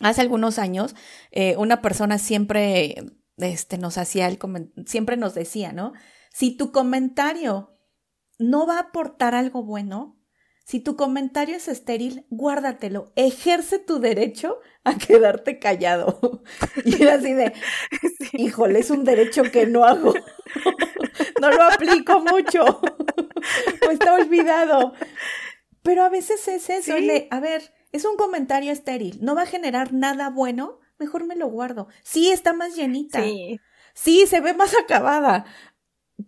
hace 0.00 0.20
algunos 0.20 0.58
años 0.58 0.94
eh, 1.32 1.56
una 1.56 1.82
persona 1.82 2.18
siempre 2.18 2.94
este, 3.36 3.78
nos 3.78 3.98
hacía 3.98 4.28
el 4.28 4.38
siempre 4.86 5.16
nos 5.16 5.34
decía, 5.34 5.72
¿no? 5.72 5.92
Si 6.32 6.56
tu 6.56 6.70
comentario 6.70 7.76
no 8.38 8.66
va 8.66 8.76
a 8.76 8.82
aportar 8.82 9.34
algo 9.34 9.64
bueno, 9.64 10.17
si 10.68 10.80
tu 10.80 10.96
comentario 10.96 11.56
es 11.56 11.66
estéril, 11.66 12.26
guárdatelo. 12.28 13.10
Ejerce 13.16 13.78
tu 13.78 14.00
derecho 14.00 14.58
a 14.84 14.98
quedarte 14.98 15.58
callado. 15.58 16.42
Y 16.84 17.02
era 17.02 17.14
así 17.14 17.32
de, 17.32 17.54
híjole, 18.34 18.80
es 18.80 18.90
un 18.90 19.02
derecho 19.02 19.44
que 19.44 19.66
no 19.66 19.84
hago. 19.84 20.12
No 21.40 21.50
lo 21.50 21.62
aplico 21.62 22.20
mucho. 22.20 22.64
O 23.86 23.90
está 23.90 24.14
olvidado. 24.14 24.92
Pero 25.82 26.02
a 26.02 26.08
veces 26.08 26.46
es 26.48 26.68
eso. 26.68 26.94
a 27.30 27.40
ver, 27.40 27.72
es 27.92 28.04
un 28.04 28.16
comentario 28.16 28.72
estéril. 28.72 29.18
No 29.20 29.34
va 29.34 29.42
a 29.42 29.46
generar 29.46 29.92
nada 29.92 30.30
bueno. 30.30 30.80
Mejor 30.98 31.26
me 31.26 31.36
lo 31.36 31.46
guardo. 31.46 31.88
Sí, 32.02 32.30
está 32.30 32.52
más 32.52 32.76
llenita. 32.76 33.22
Sí. 33.22 33.60
Sí, 33.94 34.26
se 34.26 34.40
ve 34.40 34.52
más 34.54 34.74
acabada. 34.76 35.44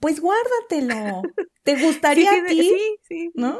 Pues 0.00 0.20
guárdatelo. 0.20 1.22
¿Te 1.64 1.76
gustaría 1.84 2.32
a 2.32 2.46
ti? 2.46 2.62
Sí, 2.62 2.96
sí. 3.08 3.32
¿No? 3.34 3.58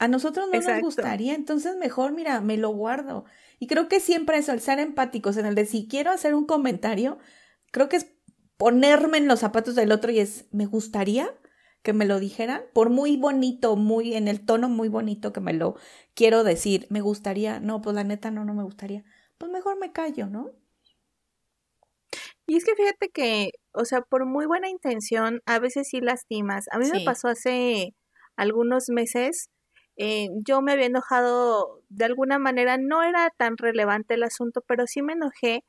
A 0.00 0.08
nosotros 0.08 0.48
no 0.50 0.58
nos 0.58 0.80
gustaría, 0.80 1.34
entonces 1.34 1.76
mejor, 1.76 2.12
mira, 2.12 2.40
me 2.40 2.56
lo 2.56 2.70
guardo. 2.70 3.26
Y 3.58 3.66
creo 3.66 3.86
que 3.86 4.00
siempre 4.00 4.38
eso, 4.38 4.52
el 4.52 4.60
ser 4.60 4.78
empáticos, 4.78 5.36
en 5.36 5.44
el 5.44 5.54
de 5.54 5.66
si 5.66 5.86
quiero 5.88 6.10
hacer 6.10 6.34
un 6.34 6.46
comentario, 6.46 7.18
creo 7.70 7.90
que 7.90 7.96
es 7.96 8.06
ponerme 8.56 9.18
en 9.18 9.28
los 9.28 9.40
zapatos 9.40 9.74
del 9.74 9.92
otro 9.92 10.10
y 10.10 10.20
es, 10.20 10.46
me 10.52 10.64
gustaría 10.64 11.30
que 11.82 11.92
me 11.92 12.06
lo 12.06 12.18
dijeran, 12.18 12.62
por 12.72 12.88
muy 12.88 13.18
bonito, 13.18 13.76
muy 13.76 14.14
en 14.14 14.26
el 14.26 14.44
tono 14.44 14.70
muy 14.70 14.88
bonito 14.88 15.34
que 15.34 15.40
me 15.40 15.52
lo 15.52 15.76
quiero 16.14 16.44
decir, 16.44 16.86
me 16.88 17.02
gustaría, 17.02 17.60
no, 17.60 17.82
pues 17.82 17.94
la 17.94 18.04
neta 18.04 18.30
no, 18.30 18.46
no 18.46 18.54
me 18.54 18.62
gustaría, 18.62 19.04
pues 19.36 19.52
mejor 19.52 19.78
me 19.78 19.92
callo, 19.92 20.28
¿no? 20.28 20.50
Y 22.46 22.56
es 22.56 22.64
que 22.64 22.74
fíjate 22.74 23.10
que, 23.10 23.52
o 23.72 23.84
sea, 23.84 24.00
por 24.00 24.24
muy 24.24 24.46
buena 24.46 24.70
intención, 24.70 25.42
a 25.44 25.58
veces 25.58 25.88
sí 25.88 26.00
lastimas. 26.00 26.64
A 26.72 26.78
mí 26.78 26.90
me 26.90 27.04
pasó 27.04 27.28
hace 27.28 27.94
algunos 28.34 28.88
meses, 28.88 29.50
eh, 30.02 30.30
yo 30.46 30.62
me 30.62 30.72
había 30.72 30.86
enojado 30.86 31.82
de 31.90 32.06
alguna 32.06 32.38
manera, 32.38 32.78
no 32.78 33.02
era 33.02 33.28
tan 33.36 33.58
relevante 33.58 34.14
el 34.14 34.22
asunto, 34.22 34.62
pero 34.66 34.86
sí 34.86 35.02
me 35.02 35.12
enojé 35.12 35.62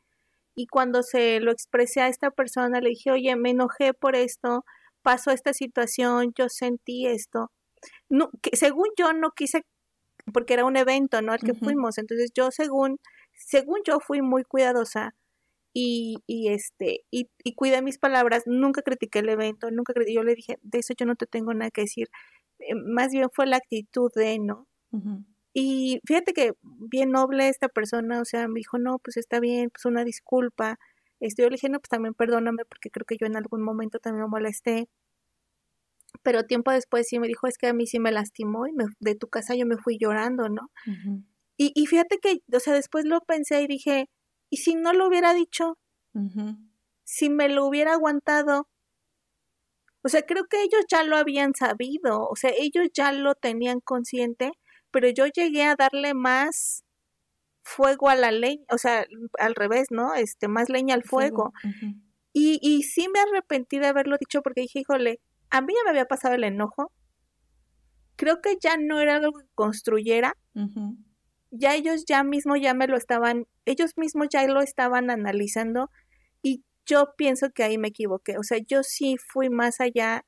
y 0.55 0.67
cuando 0.67 1.03
se 1.03 1.41
lo 1.41 1.51
expresé 1.51 1.99
a 1.99 2.07
esta 2.07 2.31
persona 2.31 2.79
le 2.79 2.91
dije, 2.91 3.11
oye, 3.11 3.35
me 3.35 3.49
enojé 3.51 3.93
por 3.93 4.15
esto, 4.15 4.63
pasó 5.01 5.31
esta 5.31 5.53
situación, 5.53 6.31
yo 6.37 6.47
sentí 6.47 7.07
esto. 7.07 7.51
No, 8.09 8.31
que 8.41 8.55
según 8.55 8.87
yo 8.97 9.11
no 9.13 9.31
quise, 9.31 9.63
porque 10.33 10.53
era 10.53 10.65
un 10.65 10.77
evento, 10.77 11.21
¿no? 11.21 11.33
Al 11.33 11.41
que 11.41 11.53
fuimos. 11.53 11.97
Entonces 11.97 12.31
yo 12.33 12.51
según, 12.51 12.99
según 13.33 13.81
yo 13.85 13.99
fui 13.99 14.21
muy 14.21 14.43
cuidadosa 14.45 15.13
y, 15.73 16.17
y 16.27 16.49
este, 16.49 17.01
y, 17.11 17.29
y 17.43 17.55
cuidé 17.55 17.81
mis 17.81 17.97
palabras, 17.99 18.43
nunca 18.45 18.81
critiqué 18.81 19.19
el 19.19 19.29
evento, 19.29 19.71
nunca 19.71 19.93
critiqué, 19.93 20.15
yo 20.15 20.23
le 20.23 20.35
dije, 20.35 20.59
de 20.61 20.79
eso 20.79 20.93
yo 20.97 21.05
no 21.05 21.15
te 21.17 21.27
tengo 21.27 21.53
nada 21.53 21.71
que 21.71 21.81
decir. 21.81 22.09
Eh, 22.67 22.75
más 22.75 23.11
bien 23.11 23.29
fue 23.33 23.45
la 23.47 23.57
actitud 23.57 24.11
de, 24.15 24.39
¿no? 24.39 24.67
Y 25.53 25.99
fíjate 26.05 26.33
que 26.33 26.53
bien 26.61 27.11
noble 27.11 27.47
esta 27.49 27.69
persona, 27.69 28.21
o 28.21 28.25
sea, 28.25 28.47
me 28.47 28.59
dijo, 28.59 28.77
no, 28.77 28.99
pues 28.99 29.17
está 29.17 29.39
bien, 29.39 29.69
pues 29.69 29.85
una 29.85 30.03
disculpa. 30.03 30.77
Este, 31.19 31.43
yo 31.43 31.49
le 31.49 31.55
dije, 31.55 31.69
no, 31.69 31.79
pues 31.79 31.89
también 31.89 32.13
perdóname 32.13 32.65
porque 32.65 32.89
creo 32.89 33.05
que 33.05 33.17
yo 33.19 33.27
en 33.27 33.37
algún 33.37 33.61
momento 33.63 33.99
también 33.99 34.23
me 34.23 34.29
molesté. 34.29 34.89
Pero 36.23 36.43
tiempo 36.43 36.71
después 36.71 37.07
sí 37.07 37.19
me 37.19 37.27
dijo, 37.27 37.47
es 37.47 37.57
que 37.57 37.67
a 37.67 37.73
mí 37.73 37.87
sí 37.87 37.99
me 37.99 38.11
lastimó 38.11 38.67
y 38.67 38.73
me, 38.73 38.85
de 38.99 39.15
tu 39.15 39.27
casa 39.27 39.55
yo 39.55 39.65
me 39.65 39.77
fui 39.77 39.97
llorando, 39.97 40.49
¿no? 40.49 40.69
y, 41.57 41.71
y, 41.75 41.85
fíjate 41.87 42.17
que, 42.19 42.39
o 42.53 42.59
sea, 42.59 42.73
después 42.73 43.05
lo 43.05 43.21
pensé 43.21 43.61
y 43.61 43.67
dije, 43.67 44.09
¿y 44.49 44.57
si 44.57 44.75
no 44.75 44.93
lo 44.93 45.07
hubiera 45.07 45.33
dicho? 45.33 45.77
Si 47.03 47.29
me 47.29 47.49
lo 47.49 47.65
hubiera 47.65 47.93
aguantado. 47.93 48.67
O 50.03 50.09
sea, 50.09 50.23
creo 50.23 50.45
que 50.45 50.61
ellos 50.63 50.85
ya 50.89 51.03
lo 51.03 51.15
habían 51.17 51.53
sabido, 51.53 52.27
o 52.27 52.35
sea, 52.35 52.51
ellos 52.57 52.87
ya 52.93 53.11
lo 53.11 53.35
tenían 53.35 53.79
consciente, 53.81 54.51
pero 54.89 55.09
yo 55.09 55.27
llegué 55.27 55.63
a 55.63 55.75
darle 55.75 56.13
más 56.13 56.83
fuego 57.63 58.09
a 58.09 58.15
la 58.15 58.31
leña, 58.31 58.63
o 58.71 58.77
sea, 58.77 59.05
al 59.39 59.55
revés, 59.55 59.87
¿no? 59.91 60.15
Este, 60.15 60.47
más 60.47 60.69
leña 60.69 60.95
al 60.95 61.03
fuego. 61.03 61.53
y, 62.33 62.59
y 62.61 62.83
sí 62.83 63.07
me 63.13 63.19
arrepentí 63.19 63.79
de 63.79 63.87
haberlo 63.87 64.17
dicho 64.19 64.41
porque 64.41 64.61
dije, 64.61 64.79
híjole, 64.79 65.19
a 65.51 65.61
mí 65.61 65.73
ya 65.73 65.83
me 65.83 65.91
había 65.91 66.05
pasado 66.05 66.33
el 66.35 66.43
enojo. 66.43 66.91
Creo 68.15 68.41
que 68.41 68.57
ya 68.59 68.77
no 68.77 68.99
era 68.99 69.17
algo 69.17 69.37
que 69.37 69.45
construyera. 69.53 70.35
Ya 71.51 71.75
ellos 71.75 72.05
ya 72.05 72.23
mismo 72.23 72.55
ya 72.55 72.73
me 72.73 72.87
lo 72.87 72.95
estaban, 72.97 73.45
ellos 73.65 73.97
mismos 73.97 74.27
ya 74.31 74.47
lo 74.47 74.61
estaban 74.61 75.09
analizando 75.09 75.89
yo 76.91 77.13
pienso 77.17 77.51
que 77.51 77.63
ahí 77.63 77.77
me 77.77 77.89
equivoqué. 77.89 78.37
O 78.37 78.43
sea, 78.43 78.57
yo 78.59 78.83
sí 78.83 79.17
fui 79.17 79.49
más 79.49 79.79
allá 79.81 80.25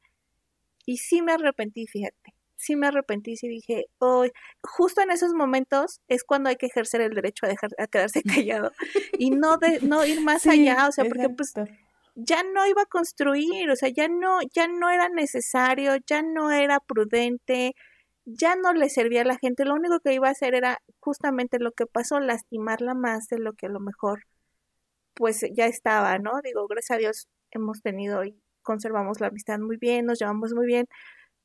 y 0.86 0.98
sí 0.98 1.22
me 1.22 1.34
arrepentí, 1.34 1.88
fíjate 1.88 2.34
sí 2.64 2.76
me 2.76 2.88
arrepentí, 2.88 3.36
sí 3.36 3.48
dije, 3.48 3.86
hoy, 4.00 4.32
justo 4.62 5.02
en 5.02 5.12
esos 5.12 5.34
momentos 5.34 6.02
es 6.08 6.24
cuando 6.24 6.50
hay 6.50 6.56
que 6.56 6.68
ejercer 6.68 7.02
el 7.02 7.14
derecho 7.14 7.46
a 7.46 7.50
dejar 7.50 7.72
a 7.78 7.88
quedarse 7.88 8.22
callado 8.48 8.72
y 9.18 9.32
no 9.32 9.58
de 9.58 9.80
no 9.82 10.06
ir 10.06 10.22
más 10.22 10.48
allá, 10.48 10.88
o 10.88 10.92
sea, 10.92 11.06
porque 11.06 11.30
pues 11.30 11.54
ya 12.16 12.44
no 12.44 12.66
iba 12.68 12.84
a 12.84 12.88
construir, 12.88 13.70
o 13.70 13.76
sea, 13.76 13.90
ya 13.90 14.08
no 14.08 14.40
ya 14.54 14.68
no 14.68 14.90
era 14.90 15.10
necesario, 15.10 15.98
ya 16.08 16.22
no 16.22 16.52
era 16.52 16.80
prudente, 16.80 17.76
ya 18.26 18.56
no 18.56 18.74
le 18.74 18.90
servía 18.90 19.22
a 19.22 19.26
la 19.26 19.38
gente, 19.38 19.66
lo 19.66 19.74
único 19.74 20.00
que 20.00 20.14
iba 20.14 20.28
a 20.28 20.32
hacer 20.32 20.56
era 20.56 20.80
justamente 21.00 21.60
lo 21.60 21.72
que 21.72 21.86
pasó, 21.86 22.20
lastimarla 22.20 22.94
más 22.94 23.28
de 23.28 23.40
lo 23.40 23.54
que 23.54 23.66
a 23.66 23.70
lo 23.70 23.80
mejor 23.80 24.24
pues 25.16 25.42
ya 25.56 25.68
estaba, 25.68 26.18
¿no? 26.20 26.32
Digo, 26.44 26.68
gracias 26.68 26.98
a 26.98 27.00
Dios 27.00 27.28
hemos 27.52 27.82
tenido 27.82 28.24
y 28.26 28.42
conservamos 28.64 29.20
la 29.22 29.28
amistad 29.28 29.60
muy 29.60 29.78
bien, 29.78 30.06
nos 30.06 30.20
llevamos 30.20 30.54
muy 30.54 30.66
bien, 30.68 30.88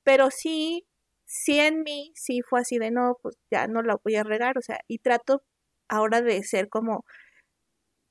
pero 0.05 0.31
sí 0.31 0.87
sí 1.29 1.61
en 1.61 1.83
mí, 1.83 2.13
sí 2.17 2.41
fue 2.43 2.61
así 2.61 2.79
de 2.79 2.91
no, 2.91 3.19
pues 3.23 3.37
ya 3.51 3.69
no 3.69 3.83
la 3.83 3.97
voy 4.03 4.17
a 4.17 4.25
regar, 4.25 4.59
o 4.59 4.63
sea, 4.63 4.81
y 4.89 4.99
trato 4.99 5.43
ahora 5.89 6.23
de 6.23 6.43
ser 6.43 6.69
como 6.71 7.05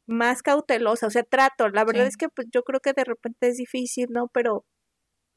más 0.08 0.42
cautelosa, 0.42 1.08
o 1.08 1.10
sea, 1.10 1.24
trato, 1.24 1.68
la 1.70 1.84
verdad 1.84 2.08
es 2.08 2.18
que 2.18 2.30
pues 2.30 2.48
yo 2.54 2.64
creo 2.64 2.80
que 2.80 2.94
de 2.94 3.04
repente 3.04 3.50
es 3.50 3.58
difícil, 3.58 4.08
¿no? 4.12 4.30
Pero 4.34 4.66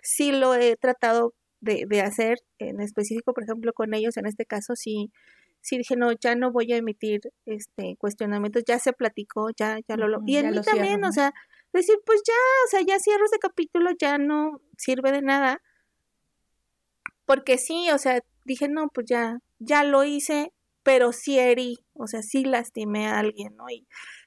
sí 0.02 0.32
lo 0.32 0.54
he 0.54 0.76
tratado 0.76 1.34
de, 1.60 1.86
de 1.88 2.02
hacer, 2.02 2.38
en 2.58 2.80
específico, 2.80 3.34
por 3.34 3.44
ejemplo, 3.44 3.72
con 3.74 3.94
ellos, 3.94 4.16
en 4.16 4.26
este 4.26 4.46
caso, 4.46 4.76
sí, 4.76 5.12
sí 5.60 5.78
dije, 5.78 5.96
no, 5.96 6.12
ya 6.12 6.34
no 6.34 6.50
voy 6.52 6.72
a 6.72 6.76
emitir 6.76 7.20
este 7.46 7.96
cuestionamientos, 7.98 8.64
ya 8.66 8.78
se 8.78 8.92
platicó, 8.92 9.50
ya, 9.56 9.78
ya 9.88 9.96
lo, 9.96 10.08
lo 10.08 10.20
y 10.26 10.36
en 10.36 10.50
mí 10.50 10.60
también, 10.62 11.04
o 11.04 11.12
sea, 11.12 11.32
decir, 11.72 11.96
pues 12.04 12.22
ya, 12.26 12.34
o 12.66 12.68
sea, 12.68 12.80
ya 12.82 12.98
cierro 12.98 13.24
ese 13.24 13.38
capítulo, 13.38 13.90
ya 13.98 14.18
no 14.18 14.60
sirve 14.76 15.12
de 15.12 15.22
nada, 15.22 15.62
porque 17.26 17.58
sí, 17.58 17.90
o 17.90 17.98
sea, 17.98 18.20
dije, 18.44 18.68
no, 18.68 18.88
pues 18.88 19.06
ya, 19.08 19.38
ya 19.58 19.84
lo 19.84 20.04
hice, 20.04 20.52
pero 20.82 21.12
sí 21.12 21.38
herí, 21.38 21.78
o 21.94 22.06
sea, 22.06 22.22
sí 22.22 22.44
lastimé 22.44 23.06
a 23.06 23.18
alguien, 23.18 23.54
¿no? 23.56 23.68
Y 23.70 23.86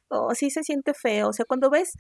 o 0.09 0.35
sí 0.35 0.51
se 0.51 0.63
siente 0.63 0.93
feo, 0.93 1.29
o 1.29 1.33
sea, 1.33 1.45
cuando 1.45 1.69
ves, 1.69 1.93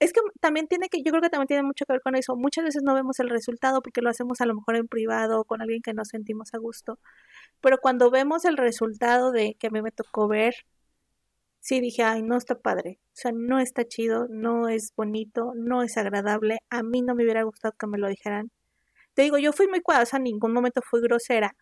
es 0.00 0.12
que 0.12 0.20
también 0.40 0.66
tiene 0.66 0.88
que, 0.88 1.02
yo 1.02 1.10
creo 1.12 1.22
que 1.22 1.30
también 1.30 1.46
tiene 1.46 1.62
mucho 1.62 1.86
que 1.86 1.92
ver 1.92 2.02
con 2.02 2.16
eso, 2.16 2.36
muchas 2.36 2.64
veces 2.64 2.82
no 2.82 2.94
vemos 2.94 3.20
el 3.20 3.30
resultado 3.30 3.80
porque 3.80 4.00
lo 4.00 4.10
hacemos 4.10 4.40
a 4.40 4.46
lo 4.46 4.54
mejor 4.54 4.76
en 4.76 4.88
privado 4.88 5.44
con 5.44 5.62
alguien 5.62 5.82
que 5.82 5.94
nos 5.94 6.08
sentimos 6.08 6.52
a 6.52 6.58
gusto, 6.58 6.98
pero 7.64 7.78
cuando 7.78 8.10
vemos 8.10 8.44
el 8.44 8.58
resultado 8.58 9.32
de 9.32 9.56
que 9.58 9.68
a 9.68 9.70
mí 9.70 9.80
me 9.80 9.90
tocó 9.90 10.28
ver, 10.28 10.54
sí 11.60 11.80
dije, 11.80 12.02
ay, 12.02 12.22
no 12.22 12.36
está 12.36 12.56
padre, 12.60 13.00
o 13.06 13.10
sea, 13.14 13.32
no 13.32 13.58
está 13.58 13.86
chido, 13.86 14.26
no 14.28 14.68
es 14.68 14.92
bonito, 14.94 15.52
no 15.56 15.82
es 15.82 15.96
agradable, 15.96 16.58
a 16.68 16.82
mí 16.82 17.00
no 17.00 17.14
me 17.14 17.24
hubiera 17.24 17.42
gustado 17.42 17.74
que 17.78 17.86
me 17.86 17.96
lo 17.96 18.08
dijeran, 18.08 18.50
te 19.14 19.22
digo, 19.22 19.38
yo 19.38 19.52
fui 19.54 19.68
muy 19.68 19.80
cuidadosa, 19.80 20.18
en 20.18 20.24
ningún 20.24 20.52
momento 20.52 20.82
fui 20.82 21.00
grosera, 21.00 21.56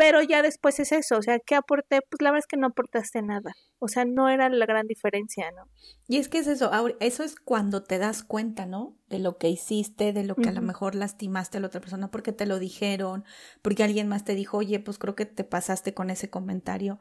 pero 0.00 0.22
ya 0.22 0.40
después 0.40 0.80
es 0.80 0.92
eso, 0.92 1.18
o 1.18 1.22
sea, 1.22 1.40
¿qué 1.40 1.54
aporté? 1.54 2.00
Pues 2.00 2.22
la 2.22 2.30
verdad 2.30 2.38
es 2.38 2.46
que 2.46 2.56
no 2.56 2.68
aportaste 2.68 3.20
nada, 3.20 3.52
o 3.78 3.86
sea, 3.86 4.06
no 4.06 4.30
era 4.30 4.48
la 4.48 4.64
gran 4.64 4.86
diferencia, 4.86 5.50
¿no? 5.50 5.68
Y 6.08 6.16
es 6.16 6.30
que 6.30 6.38
es 6.38 6.46
eso, 6.46 6.70
eso 7.00 7.22
es 7.22 7.36
cuando 7.36 7.82
te 7.82 7.98
das 7.98 8.22
cuenta, 8.22 8.64
¿no? 8.64 8.96
De 9.10 9.18
lo 9.18 9.36
que 9.36 9.50
hiciste, 9.50 10.14
de 10.14 10.24
lo 10.24 10.36
que 10.36 10.48
a 10.48 10.52
lo 10.52 10.62
mejor 10.62 10.94
lastimaste 10.94 11.58
a 11.58 11.60
la 11.60 11.66
otra 11.66 11.82
persona 11.82 12.10
porque 12.10 12.32
te 12.32 12.46
lo 12.46 12.58
dijeron, 12.58 13.26
porque 13.60 13.84
alguien 13.84 14.08
más 14.08 14.24
te 14.24 14.34
dijo, 14.34 14.56
oye, 14.56 14.80
pues 14.80 14.96
creo 14.96 15.14
que 15.14 15.26
te 15.26 15.44
pasaste 15.44 15.92
con 15.92 16.08
ese 16.08 16.30
comentario. 16.30 16.98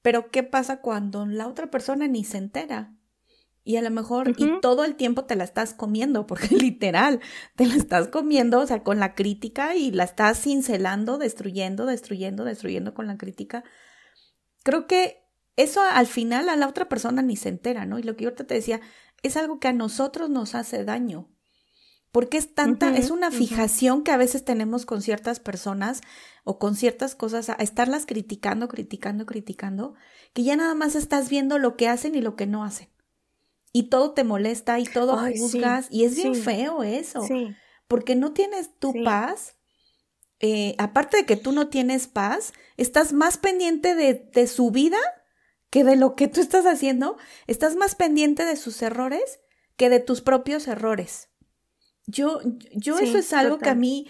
Pero 0.00 0.30
¿qué 0.30 0.42
pasa 0.42 0.80
cuando 0.80 1.26
la 1.26 1.46
otra 1.46 1.70
persona 1.70 2.08
ni 2.08 2.24
se 2.24 2.38
entera? 2.38 2.94
Y 3.62 3.76
a 3.76 3.82
lo 3.82 3.90
mejor, 3.90 4.34
y 4.38 4.60
todo 4.60 4.84
el 4.84 4.96
tiempo 4.96 5.26
te 5.26 5.36
la 5.36 5.44
estás 5.44 5.74
comiendo, 5.74 6.26
porque 6.26 6.48
literal, 6.56 7.20
te 7.56 7.66
la 7.66 7.74
estás 7.74 8.08
comiendo, 8.08 8.60
o 8.60 8.66
sea, 8.66 8.82
con 8.82 8.98
la 8.98 9.14
crítica 9.14 9.76
y 9.76 9.90
la 9.90 10.04
estás 10.04 10.40
cincelando, 10.42 11.18
destruyendo, 11.18 11.84
destruyendo, 11.84 12.44
destruyendo 12.44 12.94
con 12.94 13.06
la 13.06 13.18
crítica. 13.18 13.64
Creo 14.62 14.86
que 14.86 15.22
eso 15.56 15.82
al 15.82 16.06
final 16.06 16.48
a 16.48 16.56
la 16.56 16.68
otra 16.68 16.88
persona 16.88 17.20
ni 17.22 17.36
se 17.36 17.50
entera, 17.50 17.84
¿no? 17.84 17.98
Y 17.98 18.02
lo 18.02 18.16
que 18.16 18.24
yo 18.24 18.30
ahorita 18.30 18.44
te 18.44 18.54
decía, 18.54 18.80
es 19.22 19.36
algo 19.36 19.60
que 19.60 19.68
a 19.68 19.72
nosotros 19.74 20.30
nos 20.30 20.54
hace 20.54 20.84
daño. 20.84 21.28
Porque 22.12 22.38
es 22.38 22.54
tanta, 22.54 22.96
es 22.96 23.10
una 23.10 23.30
fijación 23.30 24.02
que 24.02 24.10
a 24.10 24.16
veces 24.16 24.44
tenemos 24.44 24.84
con 24.84 25.00
ciertas 25.00 25.38
personas 25.38 26.00
o 26.42 26.58
con 26.58 26.74
ciertas 26.74 27.14
cosas, 27.14 27.50
a 27.50 27.54
estarlas 27.54 28.04
criticando, 28.04 28.66
criticando, 28.66 29.26
criticando, 29.26 29.94
que 30.32 30.42
ya 30.42 30.56
nada 30.56 30.74
más 30.74 30.96
estás 30.96 31.30
viendo 31.30 31.58
lo 31.58 31.76
que 31.76 31.86
hacen 31.86 32.16
y 32.16 32.20
lo 32.20 32.34
que 32.34 32.48
no 32.48 32.64
hacen 32.64 32.88
y 33.72 33.84
todo 33.84 34.12
te 34.12 34.24
molesta 34.24 34.78
y 34.78 34.84
todo 34.84 35.18
juzgas 35.36 35.86
y 35.90 36.04
es 36.04 36.16
bien 36.16 36.34
feo 36.34 36.82
eso, 36.82 37.26
porque 37.88 38.16
no 38.16 38.32
tienes 38.32 38.76
tu 38.78 38.92
paz. 39.04 39.56
Eh, 40.42 40.74
aparte 40.78 41.18
de 41.18 41.26
que 41.26 41.36
tú 41.36 41.52
no 41.52 41.68
tienes 41.68 42.06
paz, 42.06 42.54
estás 42.78 43.12
más 43.12 43.36
pendiente 43.36 43.94
de, 43.94 44.14
de, 44.14 44.46
su 44.46 44.70
vida 44.70 44.96
que 45.68 45.84
de 45.84 45.96
lo 45.96 46.16
que 46.16 46.28
tú 46.28 46.40
estás 46.40 46.64
haciendo, 46.64 47.18
estás 47.46 47.76
más 47.76 47.94
pendiente 47.94 48.46
de 48.46 48.56
sus 48.56 48.80
errores 48.80 49.40
que 49.76 49.90
de 49.90 50.00
tus 50.00 50.22
propios 50.22 50.66
errores. 50.66 51.28
Yo, 52.06 52.40
yo 52.72 52.98
eso 52.98 53.18
es 53.18 53.32
algo 53.32 53.58
que 53.58 53.68
a 53.68 53.74
mí, 53.74 54.08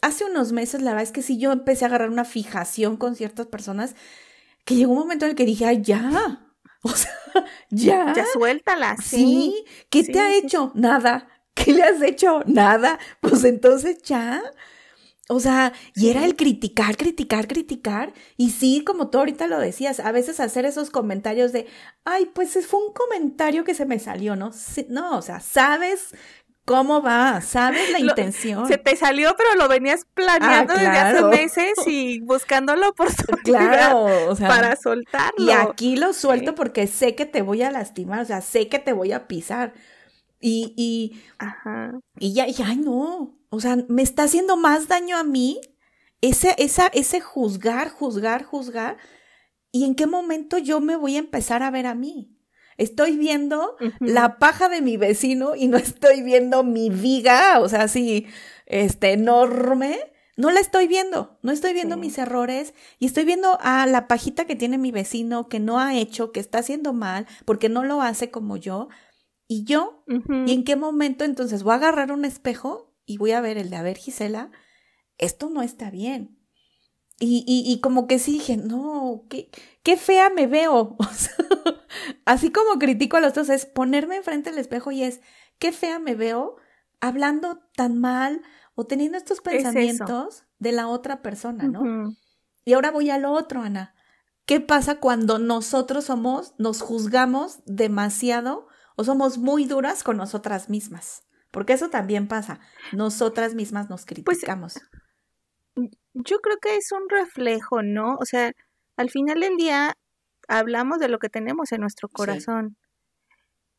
hace 0.00 0.24
unos 0.24 0.52
meses, 0.52 0.82
la 0.82 0.90
verdad 0.90 1.04
es 1.04 1.12
que 1.12 1.22
sí, 1.22 1.38
yo 1.38 1.52
empecé 1.52 1.84
a 1.84 1.88
agarrar 1.88 2.10
una 2.10 2.24
fijación 2.24 2.96
con 2.96 3.14
ciertas 3.14 3.46
personas, 3.46 3.94
que 4.64 4.74
llegó 4.74 4.92
un 4.92 4.98
momento 4.98 5.24
en 5.24 5.30
el 5.30 5.36
que 5.36 5.44
dije, 5.44 5.66
ay, 5.66 5.82
ya, 5.82 6.41
O 6.84 6.90
sea, 6.90 7.12
ya. 7.70 8.12
Ya 8.14 8.26
suéltala. 8.32 8.96
Sí. 8.96 9.64
¿Qué 9.88 10.02
te 10.04 10.18
ha 10.18 10.34
hecho? 10.36 10.72
Nada. 10.74 11.28
¿Qué 11.54 11.72
le 11.72 11.82
has 11.82 12.02
hecho? 12.02 12.42
Nada. 12.46 12.98
Pues 13.20 13.44
entonces 13.44 14.02
ya. 14.02 14.42
O 15.28 15.40
sea, 15.40 15.72
y 15.94 16.10
era 16.10 16.24
el 16.24 16.36
criticar, 16.36 16.96
criticar, 16.96 17.46
criticar. 17.46 18.12
Y 18.36 18.50
sí, 18.50 18.82
como 18.84 19.08
tú 19.08 19.18
ahorita 19.18 19.46
lo 19.46 19.58
decías, 19.60 20.00
a 20.00 20.12
veces 20.12 20.40
hacer 20.40 20.66
esos 20.66 20.90
comentarios 20.90 21.52
de, 21.52 21.66
ay, 22.04 22.26
pues 22.34 22.58
fue 22.66 22.84
un 22.84 22.92
comentario 22.92 23.64
que 23.64 23.74
se 23.74 23.86
me 23.86 23.98
salió, 23.98 24.36
¿no? 24.36 24.50
no, 24.88 25.16
o 25.16 25.22
sea, 25.22 25.40
sabes 25.40 26.14
cómo 26.64 27.02
va, 27.02 27.40
sabes 27.40 27.90
la 27.90 27.98
intención. 27.98 28.66
Se 28.68 28.78
te 28.78 28.96
salió, 28.96 29.34
pero 29.36 29.54
lo 29.56 29.68
venías 29.68 30.06
planeando 30.14 30.74
ah, 30.74 30.78
desde 30.78 30.98
hace 30.98 31.22
meses 31.24 31.72
y 31.86 32.20
buscando 32.20 32.76
la 32.76 32.88
oportunidad 32.88 33.90
claro, 33.90 34.36
para 34.38 34.76
soltarlo. 34.76 35.44
Y 35.44 35.50
aquí 35.50 35.96
lo 35.96 36.12
suelto 36.12 36.54
porque 36.54 36.86
sé 36.86 37.14
que 37.14 37.26
te 37.26 37.42
voy 37.42 37.62
a 37.62 37.70
lastimar, 37.70 38.20
o 38.20 38.24
sea, 38.24 38.40
sé 38.40 38.68
que 38.68 38.78
te 38.78 38.92
voy 38.92 39.12
a 39.12 39.26
pisar. 39.26 39.74
Y, 40.40 40.74
y, 40.76 41.22
Ajá. 41.38 41.92
y 42.18 42.34
ya, 42.34 42.46
ya, 42.48 42.74
no. 42.74 43.38
O 43.50 43.60
sea, 43.60 43.76
me 43.88 44.02
está 44.02 44.24
haciendo 44.24 44.56
más 44.56 44.88
daño 44.88 45.16
a 45.16 45.22
mí 45.22 45.60
ese, 46.20 46.54
esa, 46.58 46.88
ese 46.88 47.20
juzgar, 47.20 47.90
juzgar, 47.90 48.44
juzgar. 48.44 48.96
¿Y 49.70 49.84
en 49.84 49.94
qué 49.94 50.06
momento 50.06 50.58
yo 50.58 50.80
me 50.80 50.96
voy 50.96 51.16
a 51.16 51.20
empezar 51.20 51.62
a 51.62 51.70
ver 51.70 51.86
a 51.86 51.94
mí? 51.94 52.31
Estoy 52.78 53.16
viendo 53.16 53.76
la 54.00 54.38
paja 54.38 54.68
de 54.68 54.80
mi 54.80 54.96
vecino 54.96 55.54
y 55.56 55.68
no 55.68 55.76
estoy 55.76 56.22
viendo 56.22 56.64
mi 56.64 56.90
viga, 56.90 57.60
o 57.60 57.68
sea, 57.68 57.82
así, 57.82 58.26
este, 58.66 59.12
enorme. 59.12 59.98
No 60.36 60.50
la 60.50 60.60
estoy 60.60 60.88
viendo, 60.88 61.38
no 61.42 61.52
estoy 61.52 61.74
viendo 61.74 61.98
mis 61.98 62.16
errores 62.16 62.72
y 62.98 63.04
estoy 63.04 63.24
viendo 63.24 63.58
a 63.60 63.86
la 63.86 64.08
pajita 64.08 64.46
que 64.46 64.56
tiene 64.56 64.78
mi 64.78 64.90
vecino 64.90 65.48
que 65.48 65.60
no 65.60 65.78
ha 65.78 65.94
hecho, 65.94 66.32
que 66.32 66.40
está 66.40 66.58
haciendo 66.58 66.94
mal, 66.94 67.26
porque 67.44 67.68
no 67.68 67.84
lo 67.84 68.00
hace 68.00 68.30
como 68.30 68.56
yo. 68.56 68.88
Y 69.46 69.64
yo, 69.64 70.04
¿y 70.46 70.54
en 70.54 70.64
qué 70.64 70.76
momento 70.76 71.24
entonces 71.24 71.62
voy 71.62 71.72
a 71.72 71.76
agarrar 71.76 72.12
un 72.12 72.24
espejo 72.24 72.96
y 73.04 73.18
voy 73.18 73.32
a 73.32 73.42
ver 73.42 73.58
el 73.58 73.68
de, 73.68 73.76
a 73.76 73.82
ver, 73.82 73.98
Gisela, 73.98 74.50
esto 75.18 75.50
no 75.50 75.60
está 75.62 75.90
bien. 75.90 76.41
Y, 77.24 77.44
y, 77.46 77.80
como 77.80 78.08
que 78.08 78.18
sí 78.18 78.32
dije, 78.32 78.56
no, 78.56 79.26
qué, 79.30 79.48
qué 79.84 79.96
fea 79.96 80.28
me 80.30 80.48
veo. 80.48 80.96
así 82.24 82.50
como 82.50 82.80
critico 82.80 83.16
a 83.16 83.20
los 83.20 83.30
otros, 83.30 83.48
es 83.48 83.64
ponerme 83.64 84.16
enfrente 84.16 84.50
del 84.50 84.58
espejo 84.58 84.90
y 84.90 85.04
es, 85.04 85.20
qué 85.60 85.70
fea 85.70 86.00
me 86.00 86.16
veo 86.16 86.56
hablando 87.00 87.60
tan 87.76 88.00
mal 88.00 88.42
o 88.74 88.86
teniendo 88.86 89.18
estos 89.18 89.40
pensamientos 89.40 90.46
de 90.58 90.72
la 90.72 90.88
otra 90.88 91.22
persona, 91.22 91.64
¿no? 91.64 92.12
Y 92.64 92.72
ahora 92.72 92.90
voy 92.90 93.10
a 93.10 93.18
lo 93.18 93.30
otro, 93.30 93.62
Ana. 93.62 93.94
¿Qué 94.44 94.60
pasa 94.60 94.98
cuando 94.98 95.38
nosotros 95.38 96.06
somos, 96.06 96.54
nos 96.58 96.80
juzgamos 96.80 97.60
demasiado 97.66 98.66
o 98.96 99.04
somos 99.04 99.38
muy 99.38 99.64
duras 99.64 100.02
con 100.02 100.16
nosotras 100.16 100.68
mismas, 100.68 101.24
porque 101.50 101.72
eso 101.72 101.88
también 101.90 102.28
pasa, 102.28 102.60
nosotras 102.92 103.54
mismas 103.54 103.88
nos 103.88 104.04
pues, 104.04 104.24
criticamos. 104.24 104.74
Yo 106.14 106.40
creo 106.40 106.58
que 106.58 106.76
es 106.76 106.92
un 106.92 107.08
reflejo, 107.08 107.82
¿no? 107.82 108.16
O 108.20 108.24
sea, 108.24 108.52
al 108.96 109.10
final 109.10 109.40
del 109.40 109.56
día 109.56 109.94
hablamos 110.48 110.98
de 110.98 111.08
lo 111.08 111.18
que 111.18 111.28
tenemos 111.28 111.72
en 111.72 111.80
nuestro 111.80 112.08
corazón. 112.08 112.76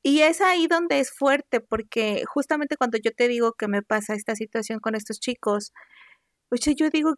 Y 0.03 0.21
es 0.21 0.41
ahí 0.41 0.67
donde 0.67 0.99
es 0.99 1.11
fuerte, 1.11 1.61
porque 1.61 2.23
justamente 2.27 2.75
cuando 2.77 2.97
yo 2.97 3.11
te 3.11 3.27
digo 3.29 3.53
que 3.53 3.67
me 3.69 3.81
pasa 3.81 4.15
esta 4.15 4.35
situación 4.35 4.79
con 4.79 4.95
estos 4.95 5.19
chicos, 5.19 5.71
o 6.51 6.57
sea, 6.57 6.73
yo 6.73 6.89
digo, 6.89 7.15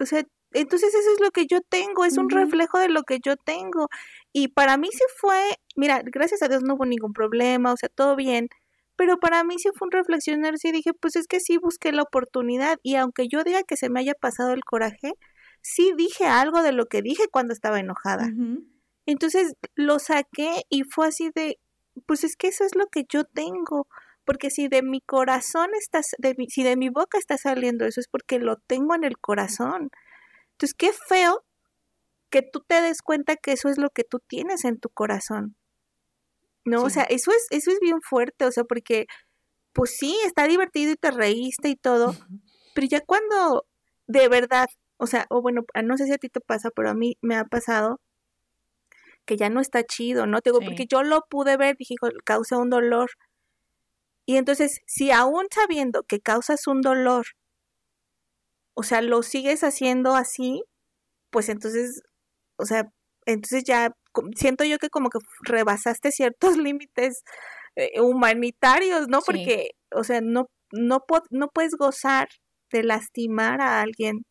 o 0.00 0.06
sea, 0.06 0.24
entonces 0.52 0.94
eso 0.94 1.12
es 1.14 1.20
lo 1.20 1.30
que 1.30 1.46
yo 1.46 1.60
tengo, 1.60 2.04
es 2.04 2.18
un 2.18 2.30
reflejo 2.30 2.78
de 2.78 2.88
lo 2.88 3.02
que 3.02 3.18
yo 3.24 3.36
tengo. 3.36 3.88
Y 4.32 4.48
para 4.48 4.76
mí 4.78 4.88
sí 4.92 5.04
fue, 5.18 5.56
mira, 5.76 6.02
gracias 6.04 6.42
a 6.42 6.48
Dios 6.48 6.62
no 6.62 6.74
hubo 6.74 6.86
ningún 6.86 7.12
problema, 7.12 7.72
o 7.72 7.76
sea, 7.76 7.88
todo 7.88 8.16
bien, 8.16 8.48
pero 8.96 9.18
para 9.18 9.44
mí 9.44 9.56
sí 9.58 9.70
fue 9.76 9.86
un 9.86 9.92
reflexionar, 9.92 10.54
y 10.62 10.72
dije, 10.72 10.92
pues 10.94 11.16
es 11.16 11.26
que 11.26 11.40
sí 11.40 11.58
busqué 11.58 11.92
la 11.92 12.02
oportunidad 12.02 12.78
y 12.82 12.96
aunque 12.96 13.28
yo 13.28 13.44
diga 13.44 13.62
que 13.62 13.76
se 13.76 13.88
me 13.88 14.00
haya 14.00 14.14
pasado 14.14 14.52
el 14.52 14.64
coraje, 14.64 15.14
sí 15.60 15.92
dije 15.96 16.26
algo 16.26 16.62
de 16.62 16.72
lo 16.72 16.86
que 16.86 17.02
dije 17.02 17.24
cuando 17.30 17.52
estaba 17.52 17.80
enojada. 17.80 18.28
Entonces 19.06 19.54
lo 19.74 19.98
saqué 19.98 20.62
y 20.68 20.82
fue 20.82 21.08
así 21.08 21.30
de, 21.34 21.58
pues 22.06 22.24
es 22.24 22.36
que 22.36 22.48
eso 22.48 22.64
es 22.64 22.74
lo 22.74 22.86
que 22.88 23.04
yo 23.08 23.24
tengo, 23.24 23.86
porque 24.24 24.50
si 24.50 24.68
de 24.68 24.82
mi 24.82 25.00
corazón 25.00 25.70
estás, 25.78 26.10
de 26.18 26.36
si 26.48 26.62
de 26.62 26.76
mi 26.76 26.88
boca 26.88 27.18
está 27.18 27.36
saliendo 27.36 27.84
eso 27.84 28.00
es 28.00 28.08
porque 28.08 28.38
lo 28.38 28.56
tengo 28.56 28.94
en 28.94 29.04
el 29.04 29.18
corazón. 29.18 29.90
Entonces, 30.52 30.74
qué 30.74 30.92
feo 30.92 31.44
que 32.30 32.42
tú 32.42 32.60
te 32.66 32.80
des 32.80 33.02
cuenta 33.02 33.36
que 33.36 33.52
eso 33.52 33.68
es 33.68 33.78
lo 33.78 33.90
que 33.90 34.04
tú 34.04 34.20
tienes 34.26 34.64
en 34.64 34.78
tu 34.78 34.88
corazón. 34.88 35.56
No, 36.64 36.82
o 36.84 36.90
sea, 36.90 37.04
eso 37.04 37.30
es, 37.32 37.46
eso 37.50 37.70
es 37.70 37.80
bien 37.80 38.00
fuerte, 38.02 38.44
o 38.44 38.52
sea, 38.52 38.64
porque, 38.64 39.06
pues 39.72 39.96
sí, 39.96 40.16
está 40.24 40.46
divertido 40.46 40.92
y 40.92 40.96
te 40.96 41.10
reíste 41.10 41.68
y 41.70 41.76
todo, 41.76 42.14
pero 42.74 42.86
ya 42.86 43.00
cuando 43.00 43.66
de 44.06 44.28
verdad, 44.28 44.66
o 44.98 45.06
sea, 45.06 45.26
o 45.30 45.42
bueno, 45.42 45.62
no 45.82 45.96
sé 45.96 46.06
si 46.06 46.12
a 46.12 46.18
ti 46.18 46.28
te 46.28 46.40
pasa, 46.40 46.70
pero 46.70 46.90
a 46.90 46.94
mí 46.94 47.16
me 47.20 47.36
ha 47.36 47.44
pasado 47.44 48.00
que 49.24 49.36
ya 49.36 49.50
no 49.50 49.60
está 49.60 49.84
chido, 49.84 50.26
¿no? 50.26 50.40
Te 50.40 50.50
digo, 50.50 50.60
porque 50.64 50.86
yo 50.86 51.02
lo 51.02 51.22
pude 51.28 51.56
ver, 51.56 51.76
dije, 51.76 51.94
causa 52.24 52.58
un 52.58 52.70
dolor. 52.70 53.10
Y 54.26 54.36
entonces, 54.36 54.80
si 54.86 55.10
aún 55.10 55.46
sabiendo 55.50 56.02
que 56.04 56.20
causas 56.20 56.66
un 56.66 56.80
dolor, 56.80 57.26
o 58.74 58.82
sea, 58.82 59.00
lo 59.02 59.22
sigues 59.22 59.64
haciendo 59.64 60.14
así, 60.16 60.62
pues 61.30 61.48
entonces, 61.48 62.02
o 62.56 62.66
sea, 62.66 62.90
entonces 63.26 63.64
ya 63.64 63.94
siento 64.36 64.64
yo 64.64 64.78
que 64.78 64.90
como 64.90 65.10
que 65.10 65.18
rebasaste 65.42 66.12
ciertos 66.12 66.56
límites 66.66 67.22
eh, 67.76 68.00
humanitarios, 68.00 69.08
¿no? 69.08 69.20
Porque, 69.20 69.70
o 69.94 70.04
sea, 70.04 70.20
no, 70.20 70.46
no, 70.72 71.04
no 71.30 71.48
puedes 71.48 71.74
gozar 71.76 72.28
de 72.70 72.82
lastimar 72.82 73.60
a 73.60 73.82
alguien 73.82 74.22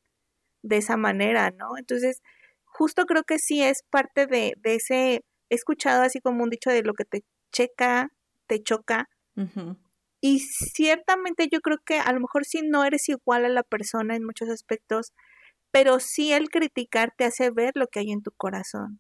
de 0.64 0.78
esa 0.78 0.98
manera, 0.98 1.52
¿no? 1.52 1.78
Entonces, 1.78 2.22
justo 2.66 3.06
creo 3.06 3.24
que 3.24 3.40
sí 3.40 3.62
es 3.64 3.84
parte 3.90 4.28
de, 4.28 4.54
de 4.58 4.76
ese, 4.76 5.22
he 5.50 5.56
escuchado 5.56 6.04
así 6.04 6.20
como 6.22 6.44
un 6.44 6.50
dicho 6.50 6.70
de 6.70 6.84
lo 6.84 6.94
que 6.94 7.06
te 7.06 7.22
checa, 7.52 8.10
te 8.48 8.62
choca, 8.62 9.08
y 10.22 10.40
ciertamente 10.40 11.48
yo 11.52 11.62
creo 11.62 11.80
que 11.84 12.00
a 12.00 12.12
lo 12.14 12.20
mejor 12.20 12.46
sí 12.46 12.62
no 12.64 12.84
eres 12.86 13.10
igual 13.10 13.46
a 13.46 13.50
la 13.50 13.64
persona 13.64 14.16
en 14.16 14.24
muchos 14.24 14.50
aspectos, 14.50 15.14
pero 15.72 16.00
sí 16.00 16.32
el 16.32 16.50
criticar 16.50 17.14
te 17.18 17.26
hace 17.26 17.50
ver 17.50 17.72
lo 17.76 17.88
que 17.88 18.00
hay 18.00 18.12
en 18.12 18.22
tu 18.22 18.32
corazón. 18.32 19.00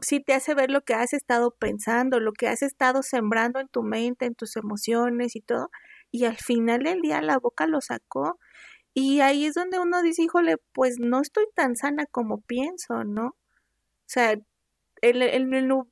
Sí 0.00 0.20
te 0.20 0.34
hace 0.34 0.54
ver 0.54 0.70
lo 0.70 0.82
que 0.82 0.94
has 0.94 1.12
estado 1.14 1.52
pensando, 1.58 2.20
lo 2.20 2.32
que 2.32 2.48
has 2.48 2.62
estado 2.62 3.02
sembrando 3.02 3.60
en 3.60 3.68
tu 3.68 3.82
mente, 3.82 4.26
en 4.26 4.34
tus 4.34 4.56
emociones 4.56 5.36
y 5.36 5.40
todo. 5.40 5.70
Y 6.10 6.24
al 6.24 6.36
final 6.36 6.82
del 6.84 7.00
día 7.00 7.22
la 7.22 7.38
boca 7.38 7.66
lo 7.66 7.80
sacó. 7.80 8.38
Y 8.94 9.20
ahí 9.20 9.46
es 9.46 9.54
donde 9.54 9.78
uno 9.80 10.02
dice, 10.02 10.22
híjole, 10.22 10.56
pues 10.72 10.96
no 11.00 11.20
estoy 11.20 11.46
tan 11.54 11.76
sana 11.76 12.06
como 12.06 12.40
pienso, 12.42 13.04
¿no? 13.04 13.28
O 13.28 14.08
sea, 14.08 14.36
el, 15.02 15.22
el, 15.22 15.48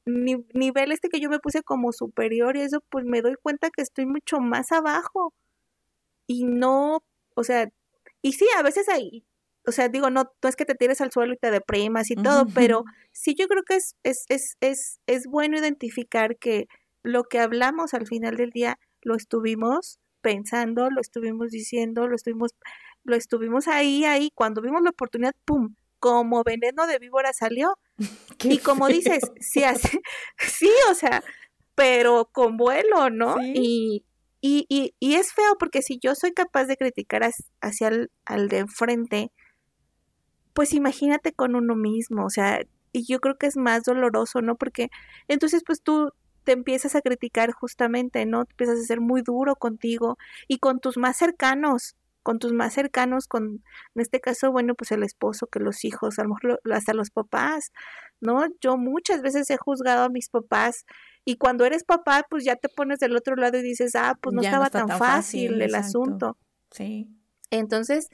nivel 0.06 0.92
este 0.92 1.08
que 1.08 1.20
yo 1.20 1.30
me 1.30 1.40
puse 1.40 1.62
como 1.62 1.92
superior 1.92 2.56
y 2.56 2.62
eso, 2.62 2.80
pues 2.90 3.04
me 3.06 3.22
doy 3.22 3.36
cuenta 3.42 3.70
que 3.70 3.82
estoy 3.82 4.06
mucho 4.06 4.40
más 4.40 4.72
abajo. 4.72 5.34
Y 6.26 6.44
no, 6.44 7.04
o 7.36 7.44
sea, 7.44 7.68
y 8.22 8.32
sí, 8.34 8.46
a 8.58 8.62
veces 8.62 8.88
hay, 8.88 9.24
o 9.66 9.72
sea, 9.72 9.88
digo, 9.88 10.10
no, 10.10 10.30
no 10.42 10.48
es 10.48 10.56
que 10.56 10.64
te 10.64 10.74
tires 10.74 11.00
al 11.00 11.10
suelo 11.10 11.34
y 11.34 11.38
te 11.38 11.50
deprimas 11.50 12.10
y 12.10 12.16
todo, 12.16 12.46
pero 12.54 12.84
sí 13.12 13.34
yo 13.38 13.46
creo 13.48 13.62
que 13.62 13.76
es, 13.76 13.96
es, 14.02 14.24
es, 14.28 14.56
es, 14.60 15.00
es 15.06 15.26
bueno 15.26 15.58
identificar 15.58 16.36
que 16.36 16.66
lo 17.02 17.24
que 17.24 17.38
hablamos 17.38 17.94
al 17.94 18.06
final 18.06 18.36
del 18.36 18.50
día 18.50 18.78
lo 19.02 19.14
estuvimos 19.14 19.98
pensando, 20.20 20.90
lo 20.90 21.00
estuvimos 21.00 21.50
diciendo, 21.50 22.08
lo 22.08 22.16
estuvimos, 22.16 22.52
lo 23.04 23.16
estuvimos 23.16 23.68
ahí, 23.68 24.04
ahí, 24.04 24.30
cuando 24.34 24.62
vimos 24.62 24.82
la 24.82 24.90
oportunidad, 24.90 25.34
¡pum! 25.44 25.74
Como 25.98 26.42
veneno 26.42 26.86
de 26.86 26.98
víbora 26.98 27.32
salió 27.32 27.78
y 28.42 28.58
como 28.58 28.88
dices, 28.88 29.22
sí, 29.40 29.64
hace, 29.64 30.00
sí, 30.38 30.70
o 30.90 30.94
sea, 30.94 31.22
pero 31.74 32.28
con 32.32 32.56
vuelo, 32.56 33.10
¿no? 33.10 33.36
Y, 33.42 34.04
y, 34.40 34.66
y, 34.68 34.94
y, 35.00 35.14
es 35.14 35.32
feo 35.32 35.56
porque 35.58 35.82
si 35.82 35.98
yo 36.02 36.14
soy 36.14 36.32
capaz 36.32 36.66
de 36.66 36.76
criticar 36.76 37.30
hacia 37.60 37.88
el, 37.88 38.10
al 38.26 38.48
de 38.48 38.58
enfrente, 38.58 39.32
pues 40.54 40.72
imagínate 40.72 41.32
con 41.32 41.54
uno 41.56 41.76
mismo, 41.76 42.24
o 42.24 42.30
sea, 42.30 42.60
y 42.92 43.04
yo 43.06 43.20
creo 43.20 43.36
que 43.36 43.46
es 43.46 43.56
más 43.56 43.82
doloroso, 43.82 44.40
¿no? 44.40 44.56
Porque 44.56 44.88
entonces 45.28 45.62
pues 45.66 45.82
tú 45.82 46.12
te 46.44 46.52
empiezas 46.52 46.94
a 46.94 47.00
criticar 47.00 47.52
justamente, 47.52 48.24
¿no? 48.24 48.44
Te 48.44 48.52
empiezas 48.52 48.78
a 48.78 48.84
ser 48.84 49.00
muy 49.00 49.22
duro 49.22 49.56
contigo 49.56 50.16
y 50.46 50.58
con 50.58 50.78
tus 50.78 50.96
más 50.96 51.16
cercanos, 51.16 51.96
con 52.22 52.38
tus 52.38 52.52
más 52.52 52.72
cercanos, 52.72 53.26
con, 53.26 53.44
en 53.44 54.00
este 54.00 54.20
caso, 54.20 54.52
bueno, 54.52 54.74
pues 54.74 54.92
el 54.92 55.02
esposo, 55.02 55.46
que 55.46 55.58
los 55.58 55.84
hijos, 55.84 56.18
a 56.18 56.22
lo 56.22 56.30
mejor 56.30 56.60
hasta 56.72 56.94
los 56.94 57.10
papás, 57.10 57.72
¿no? 58.20 58.46
Yo 58.60 58.76
muchas 58.76 59.22
veces 59.22 59.50
he 59.50 59.56
juzgado 59.56 60.04
a 60.04 60.08
mis 60.08 60.28
papás 60.28 60.84
y 61.24 61.36
cuando 61.36 61.64
eres 61.64 61.84
papá, 61.84 62.24
pues 62.28 62.44
ya 62.44 62.56
te 62.56 62.68
pones 62.68 62.98
del 63.00 63.16
otro 63.16 63.34
lado 63.34 63.58
y 63.58 63.62
dices, 63.62 63.94
ah, 63.96 64.16
pues 64.20 64.34
no 64.34 64.42
estaba 64.42 64.70
tan, 64.70 64.88
fácil, 64.88 65.60
el 65.60 65.74
asunto. 65.74 66.36
Sí. 66.70 67.08
Entonces, 67.50 68.08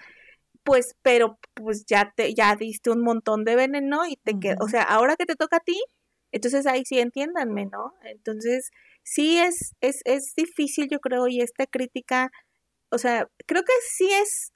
pues, 0.64 0.96
pero 1.02 1.38
pues 1.54 1.84
ya 1.86 2.12
te, 2.16 2.34
ya 2.34 2.56
diste 2.56 2.90
un 2.90 3.02
montón 3.02 3.44
de 3.44 3.56
veneno 3.56 4.06
y 4.06 4.16
te 4.16 4.38
queda, 4.38 4.56
o 4.60 4.68
sea, 4.68 4.82
ahora 4.82 5.16
que 5.16 5.26
te 5.26 5.36
toca 5.36 5.58
a 5.58 5.60
ti, 5.60 5.82
entonces 6.32 6.66
ahí 6.66 6.84
sí 6.84 6.98
entiéndanme, 7.00 7.66
¿no? 7.66 7.94
Entonces, 8.04 8.70
sí 9.02 9.38
es, 9.38 9.74
es, 9.80 10.00
es 10.04 10.34
difícil, 10.36 10.88
yo 10.90 11.00
creo, 11.00 11.26
y 11.28 11.40
esta 11.40 11.66
crítica 11.66 12.30
o 12.92 12.98
sea, 12.98 13.28
creo 13.46 13.62
que 13.62 13.72
sí 13.88 14.10
es 14.10 14.52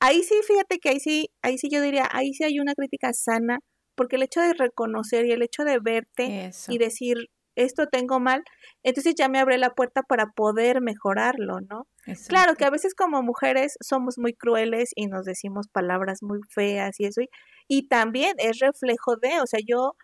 ahí 0.00 0.22
sí, 0.24 0.34
fíjate 0.46 0.78
que 0.78 0.90
ahí 0.90 1.00
sí, 1.00 1.30
ahí 1.42 1.58
sí 1.58 1.68
yo 1.70 1.80
diría, 1.80 2.08
ahí 2.12 2.34
sí 2.34 2.44
hay 2.44 2.58
una 2.60 2.74
crítica 2.74 3.12
sana, 3.12 3.60
porque 3.94 4.16
el 4.16 4.22
hecho 4.24 4.40
de 4.40 4.54
reconocer 4.54 5.26
y 5.26 5.32
el 5.32 5.42
hecho 5.42 5.64
de 5.64 5.78
verte 5.78 6.50
y 6.68 6.78
decir, 6.78 7.16
esto 7.56 7.86
tengo 7.86 8.20
mal, 8.20 8.42
entonces 8.82 9.14
ya 9.16 9.28
me 9.28 9.38
abre 9.38 9.58
la 9.58 9.70
puerta 9.70 10.02
para 10.02 10.26
poder 10.26 10.80
mejorarlo, 10.80 11.60
¿no? 11.60 11.86
Claro 12.28 12.54
que 12.56 12.64
a 12.64 12.70
veces 12.70 12.94
como 12.94 13.22
mujeres 13.22 13.76
somos 13.80 14.18
muy 14.18 14.34
crueles 14.34 14.90
y 14.96 15.06
nos 15.06 15.24
decimos 15.24 15.68
palabras 15.68 16.22
muy 16.22 16.40
feas 16.50 16.98
y 16.98 17.06
eso, 17.06 17.22
y, 17.22 17.28
y 17.68 17.88
también 17.88 18.34
es 18.38 18.58
reflejo 18.58 19.16
de, 19.16 19.40
o 19.40 19.46
sea, 19.46 19.60
yo 19.66 19.94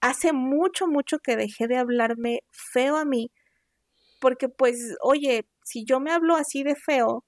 hace 0.00 0.32
mucho, 0.32 0.86
mucho 0.86 1.18
que 1.18 1.36
dejé 1.36 1.68
de 1.68 1.76
hablarme 1.76 2.40
feo 2.50 2.96
a 2.96 3.04
mí, 3.04 3.30
porque 4.20 4.48
pues, 4.48 4.96
oye, 5.02 5.46
si 5.64 5.84
yo 5.84 6.00
me 6.00 6.12
hablo 6.12 6.36
así 6.36 6.62
de 6.62 6.74
feo, 6.76 7.24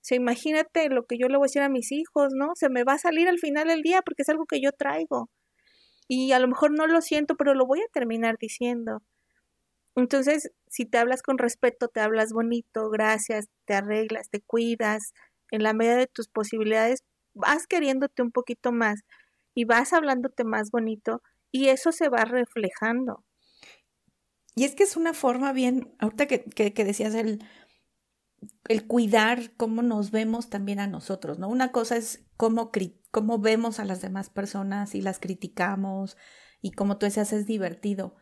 se 0.00 0.16
imagínate 0.16 0.90
lo 0.90 1.06
que 1.06 1.16
yo 1.18 1.28
le 1.28 1.38
voy 1.38 1.46
a 1.46 1.48
decir 1.48 1.62
a 1.62 1.70
mis 1.70 1.90
hijos, 1.90 2.34
¿no? 2.34 2.52
Se 2.56 2.68
me 2.68 2.84
va 2.84 2.94
a 2.94 2.98
salir 2.98 3.28
al 3.28 3.38
final 3.38 3.68
del 3.68 3.82
día 3.82 4.02
porque 4.02 4.22
es 4.22 4.28
algo 4.28 4.44
que 4.46 4.60
yo 4.60 4.70
traigo. 4.72 5.30
Y 6.08 6.32
a 6.32 6.38
lo 6.38 6.48
mejor 6.48 6.70
no 6.70 6.86
lo 6.86 7.00
siento, 7.00 7.36
pero 7.36 7.54
lo 7.54 7.66
voy 7.66 7.80
a 7.80 7.92
terminar 7.92 8.36
diciendo. 8.38 9.02
Entonces, 9.96 10.52
si 10.68 10.86
te 10.86 10.98
hablas 10.98 11.22
con 11.22 11.38
respeto, 11.38 11.88
te 11.88 12.00
hablas 12.00 12.32
bonito, 12.32 12.90
gracias, 12.90 13.48
te 13.64 13.74
arreglas, 13.74 14.28
te 14.28 14.40
cuidas, 14.40 15.12
en 15.50 15.62
la 15.62 15.72
medida 15.72 15.96
de 15.96 16.08
tus 16.08 16.28
posibilidades, 16.28 17.04
vas 17.32 17.66
queriéndote 17.66 18.22
un 18.22 18.32
poquito 18.32 18.72
más 18.72 19.00
y 19.54 19.64
vas 19.64 19.92
hablándote 19.92 20.44
más 20.44 20.70
bonito 20.70 21.22
y 21.52 21.68
eso 21.68 21.92
se 21.92 22.08
va 22.08 22.24
reflejando. 22.24 23.24
Y 24.56 24.64
es 24.64 24.74
que 24.74 24.84
es 24.84 24.96
una 24.96 25.14
forma 25.14 25.52
bien, 25.52 25.94
ahorita 25.98 26.26
que, 26.26 26.44
que, 26.44 26.84
decías 26.84 27.14
el, 27.14 27.44
el 28.68 28.86
cuidar 28.86 29.54
cómo 29.56 29.82
nos 29.82 30.10
vemos 30.10 30.48
también 30.48 30.80
a 30.80 30.86
nosotros, 30.86 31.38
¿no? 31.38 31.48
Una 31.48 31.72
cosa 31.72 31.96
es 31.96 32.24
cómo, 32.36 32.70
cómo 33.14 33.38
vemos 33.38 33.78
a 33.78 33.84
las 33.84 34.02
demás 34.02 34.28
personas 34.28 34.96
y 34.96 35.00
las 35.00 35.20
criticamos 35.20 36.16
y 36.60 36.72
como 36.72 36.98
tú 36.98 37.06
decías 37.06 37.32
es 37.32 37.46
divertido. 37.46 38.16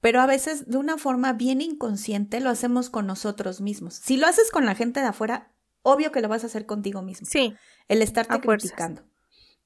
Pero 0.00 0.20
a 0.20 0.26
veces 0.26 0.70
de 0.70 0.76
una 0.76 0.96
forma 0.96 1.32
bien 1.32 1.60
inconsciente 1.60 2.38
lo 2.38 2.48
hacemos 2.48 2.88
con 2.88 3.08
nosotros 3.08 3.60
mismos. 3.60 3.94
Si 3.94 4.16
lo 4.16 4.28
haces 4.28 4.52
con 4.52 4.64
la 4.64 4.76
gente 4.76 5.00
de 5.00 5.06
afuera, 5.06 5.52
obvio 5.82 6.12
que 6.12 6.20
lo 6.20 6.28
vas 6.28 6.44
a 6.44 6.46
hacer 6.46 6.66
contigo 6.66 7.02
mismo. 7.02 7.26
Sí. 7.28 7.56
El 7.88 8.00
estarte 8.00 8.38
criticando. 8.40 9.02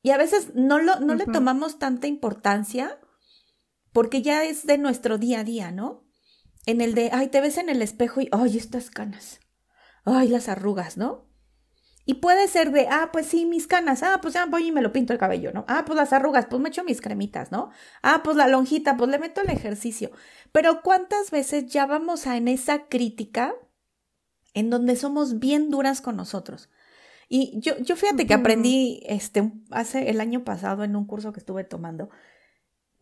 Y 0.01 0.13
a 0.13 0.17
veces 0.17 0.55
no, 0.55 0.79
lo, 0.79 1.01
no 1.01 1.15
le 1.15 1.27
tomamos 1.27 1.79
tanta 1.79 2.07
importancia 2.07 2.99
porque 3.93 4.23
ya 4.23 4.43
es 4.45 4.67
de 4.67 4.79
nuestro 4.79 5.19
día 5.19 5.41
a 5.41 5.45
día, 5.45 5.71
¿no? 5.71 6.09
En 6.65 6.81
el 6.81 6.95
de, 6.95 7.11
ay, 7.13 7.29
te 7.29 7.43
ves 7.43 7.59
en 7.59 7.69
el 7.69 7.83
espejo 7.83 8.23
y, 8.23 8.31
ay, 8.33 8.57
estas 8.57 8.89
canas. 8.89 9.41
Ay, 10.07 10.29
las 10.29 10.49
arrugas, 10.49 10.97
¿no? 10.97 11.29
Y 12.09 12.15
puede 12.15 12.47
ser 12.47 12.71
de, 12.71 12.87
ah, 12.89 13.11
pues 13.13 13.27
sí, 13.27 13.47
mis 13.47 13.67
canas, 13.67 14.05
ah, 14.05 14.21
pues 14.23 14.35
ya 14.35 14.47
voy 14.47 14.69
y 14.69 14.73
me 14.73 14.81
lo 14.81 14.93
pinto 14.93 15.13
el 15.13 15.19
cabello, 15.19 15.53
¿no? 15.53 15.65
Ah, 15.67 15.83
pues 15.85 15.97
las 15.97 16.13
arrugas, 16.13 16.47
pues 16.47 16.63
me 16.63 16.69
echo 16.69 16.85
mis 16.85 17.01
cremitas, 17.01 17.51
¿no? 17.51 17.71
Ah, 18.01 18.21
pues 18.23 18.37
la 18.37 18.47
lonjita, 18.47 18.97
pues 18.97 19.11
le 19.11 19.19
meto 19.19 19.41
el 19.41 19.51
ejercicio. 19.51 20.13
Pero 20.53 20.83
¿cuántas 20.83 21.33
veces 21.33 21.67
ya 21.67 21.85
vamos 21.85 22.29
a 22.29 22.37
en 22.37 22.47
esa 22.47 22.87
crítica 22.87 23.57
en 24.55 24.71
donde 24.71 24.95
somos 24.95 25.41
bien 25.41 25.69
duras 25.69 26.01
con 26.01 26.17
nosotros? 26.17 26.71
Y 27.29 27.59
yo, 27.59 27.77
yo 27.79 27.97
fíjate 27.97 28.25
que 28.25 28.35
aprendí 28.35 29.03
este, 29.07 29.53
hace 29.73 30.09
el 30.09 30.21
año 30.21 30.45
pasado 30.45 30.85
en 30.85 30.95
un 30.95 31.07
curso 31.07 31.33
que 31.33 31.41
estuve 31.41 31.65
tomando, 31.65 32.09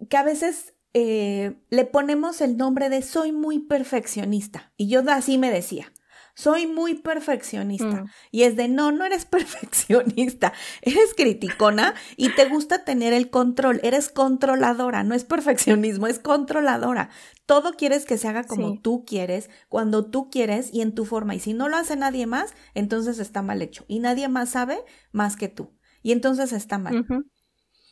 que 0.09 0.17
a 0.17 0.23
veces 0.23 0.73
eh, 0.95 1.61
le 1.69 1.85
ponemos 1.85 2.41
el 2.41 2.57
nombre 2.57 2.89
de 2.89 3.03
soy 3.03 3.33
muy 3.33 3.59
perfeccionista. 3.59 4.73
Y 4.79 4.89
yo 4.89 5.03
así 5.11 5.37
me 5.37 5.51
decía 5.51 5.93
soy 6.35 6.67
muy 6.67 6.95
perfeccionista. 6.95 8.03
Mm. 8.03 8.11
Y 8.33 8.43
es 8.43 8.57
de, 8.57 8.69
no, 8.69 8.93
no 8.93 9.05
eres 9.05 9.25
perfeccionista, 9.25 10.53
eres 10.83 11.15
criticona 11.15 11.95
y 12.17 12.31
te 12.31 12.49
gusta 12.49 12.85
tener 12.85 13.13
el 13.13 13.31
control, 13.31 13.81
eres 13.83 14.09
controladora, 14.09 15.05
no 15.05 15.15
es 15.15 15.25
perfeccionismo, 15.25 16.07
es 16.07 16.19
controladora. 16.19 17.11
Todo 17.47 17.75
quieres 17.75 18.05
que 18.05 18.19
se 18.19 18.29
haga 18.29 18.45
como 18.45 18.81
tú 18.81 19.05
quieres, 19.07 19.51
cuando 19.69 20.07
tú 20.07 20.31
quieres 20.31 20.73
y 20.73 20.81
en 20.81 20.95
tu 20.95 21.05
forma. 21.05 21.35
Y 21.35 21.41
si 21.41 21.53
no 21.53 21.69
lo 21.69 21.77
hace 21.77 21.95
nadie 21.95 22.27
más, 22.27 22.55
entonces 22.75 23.19
está 23.19 23.43
mal 23.43 23.61
hecho. 23.63 23.85
Y 23.87 23.99
nadie 23.99 24.29
más 24.29 24.51
sabe 24.51 24.79
más 25.13 25.37
que 25.37 25.49
tú. 25.49 25.73
Y 26.03 26.13
entonces 26.13 26.53
está 26.53 26.79
mal. 26.79 27.07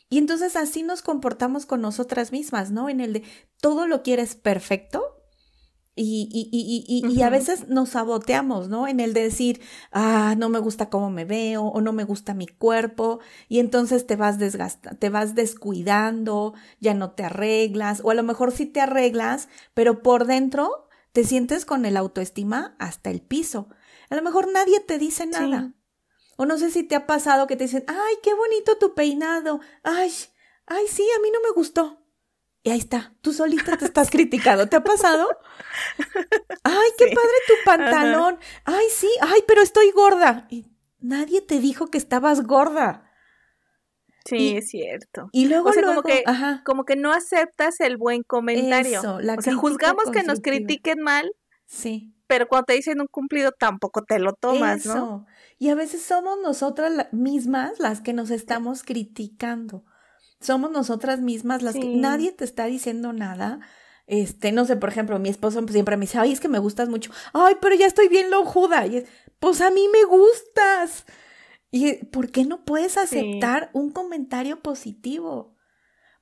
Y 0.09 0.17
entonces 0.17 0.55
así 0.55 0.83
nos 0.83 1.01
comportamos 1.01 1.65
con 1.65 1.81
nosotras 1.81 2.31
mismas, 2.31 2.71
¿no? 2.71 2.89
En 2.89 2.99
el 2.99 3.13
de 3.13 3.23
todo 3.61 3.87
lo 3.87 4.03
quieres 4.03 4.35
perfecto 4.35 5.22
y, 5.95 6.27
y, 6.31 6.49
y, 6.51 7.07
y, 7.07 7.21
a 7.21 7.29
veces 7.29 7.67
nos 7.67 7.89
saboteamos, 7.89 8.67
¿no? 8.67 8.87
En 8.87 8.99
el 8.99 9.13
de 9.13 9.21
decir, 9.21 9.61
ah, 9.91 10.33
no 10.37 10.49
me 10.49 10.57
gusta 10.57 10.89
cómo 10.89 11.11
me 11.11 11.23
veo 11.23 11.65
o 11.65 11.81
no 11.81 11.93
me 11.93 12.03
gusta 12.03 12.33
mi 12.33 12.47
cuerpo 12.47 13.19
y 13.47 13.59
entonces 13.59 14.07
te 14.07 14.15
vas 14.15 14.39
desgastando, 14.39 14.97
te 14.97 15.09
vas 15.09 15.35
descuidando, 15.35 16.55
ya 16.79 16.95
no 16.95 17.11
te 17.11 17.23
arreglas 17.25 18.01
o 18.03 18.09
a 18.09 18.15
lo 18.15 18.23
mejor 18.23 18.51
sí 18.51 18.65
te 18.65 18.81
arreglas, 18.81 19.49
pero 19.75 20.01
por 20.01 20.25
dentro 20.25 20.87
te 21.11 21.23
sientes 21.23 21.63
con 21.63 21.85
el 21.85 21.95
autoestima 21.95 22.75
hasta 22.79 23.11
el 23.11 23.21
piso. 23.21 23.67
A 24.09 24.15
lo 24.15 24.23
mejor 24.23 24.51
nadie 24.51 24.79
te 24.79 24.97
dice 24.97 25.27
nada. 25.27 25.73
O 26.37 26.47
no 26.47 26.57
sé 26.57 26.71
si 26.71 26.81
te 26.81 26.95
ha 26.95 27.05
pasado 27.05 27.45
que 27.45 27.55
te 27.55 27.65
dicen, 27.65 27.83
ay, 27.87 28.15
qué 28.23 28.33
bonito 28.33 28.79
tu 28.79 28.95
peinado, 28.95 29.59
ay, 29.83 30.11
ay, 30.65 30.85
sí, 30.87 31.05
a 31.15 31.21
mí 31.21 31.29
no 31.31 31.39
me 31.41 31.53
gustó. 31.55 32.02
Y 32.65 32.69
ahí 32.69 32.79
está, 32.79 33.13
tú 33.19 33.33
solita 33.33 33.75
te 33.75 33.83
estás 33.83 34.09
criticando. 34.09 34.67
¿Te 34.67 34.77
ha 34.77 34.83
pasado? 34.83 35.27
Ay, 36.63 36.89
qué 36.97 37.07
padre 37.07 37.37
tu 37.45 37.53
pantalón. 37.65 38.39
Ay, 38.63 38.85
sí, 38.89 39.09
ay, 39.21 39.41
pero 39.45 39.61
estoy 39.61 39.91
gorda. 39.91 40.47
Y 40.49 40.65
nadie 40.99 41.41
te 41.41 41.59
dijo 41.59 41.87
que 41.87 41.97
estabas 41.97 42.43
gorda. 42.43 43.11
Sí, 44.23 44.55
es 44.55 44.69
cierto. 44.69 45.27
Y 45.33 45.49
luego, 45.49 45.71
o 45.71 45.73
sea, 45.73 45.83
como, 45.83 46.03
que, 46.03 46.23
como 46.63 46.85
que 46.85 46.95
no 46.95 47.11
aceptas 47.11 47.81
el 47.81 47.97
buen 47.97 48.23
comentario. 48.23 48.99
Eso, 48.99 49.19
la 49.19 49.33
o 49.33 49.41
sea, 49.41 49.55
juzgamos 49.55 50.05
que 50.13 50.23
nos 50.23 50.39
critiquen 50.39 51.01
mal. 51.01 51.29
Sí. 51.65 52.15
Pero 52.27 52.47
cuando 52.47 52.67
te 52.67 52.73
dicen 52.73 53.01
un 53.01 53.07
cumplido 53.07 53.51
tampoco 53.51 54.03
te 54.03 54.19
lo 54.19 54.31
tomas, 54.31 54.85
Eso. 54.85 54.95
¿no? 54.95 55.25
Y 55.59 55.67
a 55.67 55.75
veces 55.75 56.01
somos 56.01 56.39
nosotras 56.41 57.07
mismas 57.11 57.79
las 57.79 57.99
que 57.99 58.13
nos 58.13 58.31
estamos 58.31 58.83
criticando 58.83 59.83
somos 60.43 60.71
nosotras 60.71 61.21
mismas 61.21 61.61
las 61.61 61.73
que 61.75 61.85
nadie 61.85 62.31
te 62.31 62.43
está 62.43 62.65
diciendo 62.65 63.13
nada. 63.13 63.59
Este, 64.05 64.51
no 64.51 64.65
sé, 64.65 64.75
por 64.75 64.89
ejemplo, 64.89 65.17
mi 65.19 65.29
esposo 65.29 65.65
siempre 65.67 65.97
me 65.97 66.05
dice, 66.05 66.19
ay, 66.19 66.33
es 66.33 66.39
que 66.39 66.49
me 66.49 66.59
gustas 66.59 66.89
mucho. 66.89 67.11
Ay, 67.33 67.55
pero 67.61 67.75
ya 67.75 67.87
estoy 67.87 68.09
bien 68.09 68.29
lojuda. 68.29 68.85
Y 68.85 68.97
es, 68.97 69.05
pues 69.39 69.61
a 69.61 69.71
mí 69.71 69.87
me 69.91 70.03
gustas. 70.03 71.05
¿Y 71.71 72.05
por 72.05 72.29
qué 72.29 72.45
no 72.45 72.65
puedes 72.65 72.97
aceptar 72.97 73.69
un 73.73 73.91
comentario 73.91 74.59
positivo? 74.61 75.55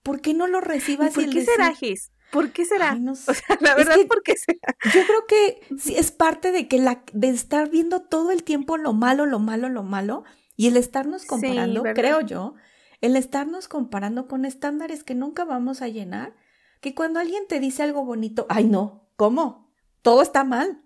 ¿Por 0.03 0.21
qué 0.21 0.33
no 0.33 0.47
lo 0.47 0.61
recibas? 0.61 1.13
¿Por 1.13 1.29
qué 1.29 1.43
será, 1.43 1.73
Gis? 1.73 2.11
¿Por 2.31 2.51
qué 2.51 2.65
será? 2.65 2.97
O 3.09 3.15
sea, 3.15 3.57
la 3.59 3.75
verdad, 3.75 3.97
¿por 4.07 4.23
qué 4.23 4.35
será? 4.37 4.75
Yo 4.93 5.05
creo 5.05 5.25
que 5.27 5.59
sí, 5.77 5.95
es 5.95 6.11
parte 6.11 6.51
de 6.51 6.67
que 6.67 6.79
la, 6.79 7.03
de 7.13 7.29
estar 7.29 7.69
viendo 7.69 8.01
todo 8.01 8.31
el 8.31 8.43
tiempo 8.43 8.77
lo 8.77 8.93
malo, 8.93 9.25
lo 9.25 9.39
malo, 9.39 9.69
lo 9.69 9.83
malo, 9.83 10.23
y 10.55 10.67
el 10.67 10.77
estarnos 10.77 11.25
comparando, 11.25 11.83
creo 11.93 12.21
yo, 12.21 12.55
el 13.01 13.15
estarnos 13.15 13.67
comparando 13.67 14.27
con 14.27 14.45
estándares 14.45 15.03
que 15.03 15.15
nunca 15.15 15.43
vamos 15.43 15.81
a 15.81 15.87
llenar, 15.87 16.35
que 16.79 16.95
cuando 16.95 17.19
alguien 17.19 17.47
te 17.47 17.59
dice 17.59 17.83
algo 17.83 18.05
bonito, 18.05 18.45
ay 18.49 18.65
no, 18.65 19.09
¿cómo? 19.15 19.71
Todo 20.01 20.21
está 20.21 20.43
mal. 20.43 20.83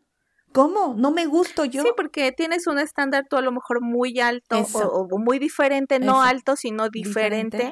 ¿Cómo? 0.54 0.94
No 0.96 1.12
me 1.12 1.26
gusto 1.26 1.66
yo. 1.66 1.84
Sí, 1.84 1.90
porque 1.98 2.32
tienes 2.32 2.66
un 2.68 2.80
estándar 2.80 3.26
tú 3.30 3.36
a 3.36 3.42
lo 3.42 3.52
mejor 3.52 3.82
muy 3.82 4.22
alto 4.22 4.66
o, 4.74 5.20
muy 5.20 5.38
diferente, 5.38 6.00
no 6.00 6.22
alto, 6.22 6.56
sino 6.56 6.90
diferente, 6.90 7.72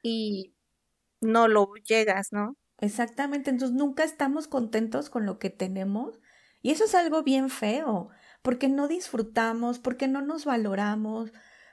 y 0.00 0.54
no 1.20 1.48
lo 1.48 1.72
llegas, 1.84 2.28
¿no? 2.30 2.56
Exactamente, 2.78 3.50
entonces 3.50 3.76
nunca 3.76 4.04
estamos 4.04 4.46
contentos 4.46 5.10
con 5.10 5.26
lo 5.26 5.38
que 5.38 5.50
tenemos 5.50 6.20
y 6.62 6.70
eso 6.70 6.84
es 6.84 6.94
algo 6.94 7.22
bien 7.22 7.50
feo, 7.50 8.10
porque 8.42 8.68
no 8.68 8.88
disfrutamos, 8.88 9.78
porque 9.78 10.06
no 10.06 10.22
nos 10.22 10.44
valoramos, 10.44 11.32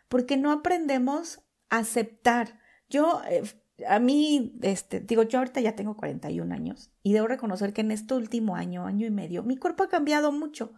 porque 0.10 0.38
no 0.38 0.52
aprendemos 0.52 1.42
aceptar. 1.72 2.60
Yo, 2.90 3.22
eh, 3.28 3.42
a 3.88 3.98
mí, 3.98 4.54
este, 4.62 5.00
digo, 5.00 5.24
yo 5.24 5.40
ahorita 5.40 5.60
ya 5.62 5.76
tengo 5.76 5.98
41 5.98 6.54
años 6.54 6.92
y 7.02 7.14
debo 7.14 7.28
reconocer 7.28 7.74
que 7.74 7.82
en 7.82 7.92
este 7.92 8.14
último 8.14 8.56
año, 8.56 8.86
año 8.86 9.08
y 9.08 9.12
medio, 9.12 9.42
mi 9.42 9.58
cuerpo 9.58 9.84
ha 9.84 9.90
cambiado 9.90 10.32
mucho. 10.32 10.74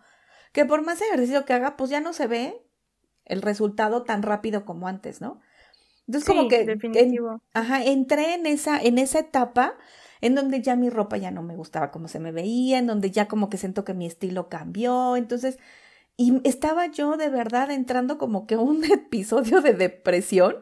Que 0.53 0.65
por 0.65 0.85
más 0.85 1.01
ejercicio 1.01 1.43
que 1.43 1.53
haga, 1.53 1.75
pues 1.75 1.89
ya 1.89 1.99
no 1.99 2.13
se 2.13 2.27
ve 2.27 2.65
el 3.25 3.41
resultado 3.41 4.03
tan 4.03 4.21
rápido 4.21 4.65
como 4.65 4.87
antes, 4.87 5.19
¿no? 5.19 5.41
Entonces, 6.07 6.27
como 6.27 6.47
que 6.47 6.65
definitivo. 6.65 7.41
ajá, 7.53 7.83
entré 7.83 8.35
en 8.35 8.45
esa, 8.45 8.79
en 8.79 8.97
esa 8.97 9.19
etapa 9.19 9.75
en 10.21 10.35
donde 10.35 10.61
ya 10.61 10.75
mi 10.75 10.89
ropa 10.89 11.17
ya 11.17 11.31
no 11.31 11.41
me 11.43 11.55
gustaba 11.55 11.91
como 11.91 12.07
se 12.07 12.19
me 12.19 12.31
veía, 12.31 12.77
en 12.77 12.87
donde 12.87 13.11
ya 13.11 13.27
como 13.27 13.49
que 13.49 13.57
siento 13.57 13.83
que 13.83 13.93
mi 13.93 14.05
estilo 14.05 14.47
cambió. 14.47 15.17
Entonces, 15.17 15.57
y 16.15 16.41
estaba 16.47 16.87
yo 16.87 17.17
de 17.17 17.29
verdad 17.29 17.71
entrando 17.71 18.17
como 18.17 18.45
que 18.45 18.57
un 18.57 18.83
episodio 18.91 19.61
de 19.61 19.73
depresión 19.73 20.57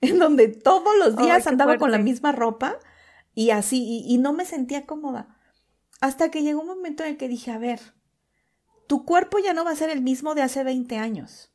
en 0.00 0.18
donde 0.18 0.48
todos 0.48 0.96
los 0.98 1.16
días 1.16 1.46
andaba 1.46 1.78
con 1.78 1.90
la 1.90 1.98
misma 1.98 2.32
ropa 2.32 2.78
y 3.34 3.50
así, 3.50 4.02
y, 4.06 4.18
no 4.18 4.32
me 4.32 4.46
sentía 4.46 4.86
cómoda. 4.86 5.36
Hasta 6.00 6.30
que 6.30 6.42
llegó 6.42 6.60
un 6.60 6.68
momento 6.68 7.04
en 7.04 7.10
el 7.10 7.16
que 7.18 7.28
dije, 7.28 7.50
a 7.50 7.58
ver, 7.58 7.80
tu 8.86 9.04
cuerpo 9.04 9.38
ya 9.38 9.52
no 9.52 9.64
va 9.64 9.72
a 9.72 9.76
ser 9.76 9.90
el 9.90 10.00
mismo 10.00 10.34
de 10.34 10.42
hace 10.42 10.64
20 10.64 10.96
años. 10.96 11.52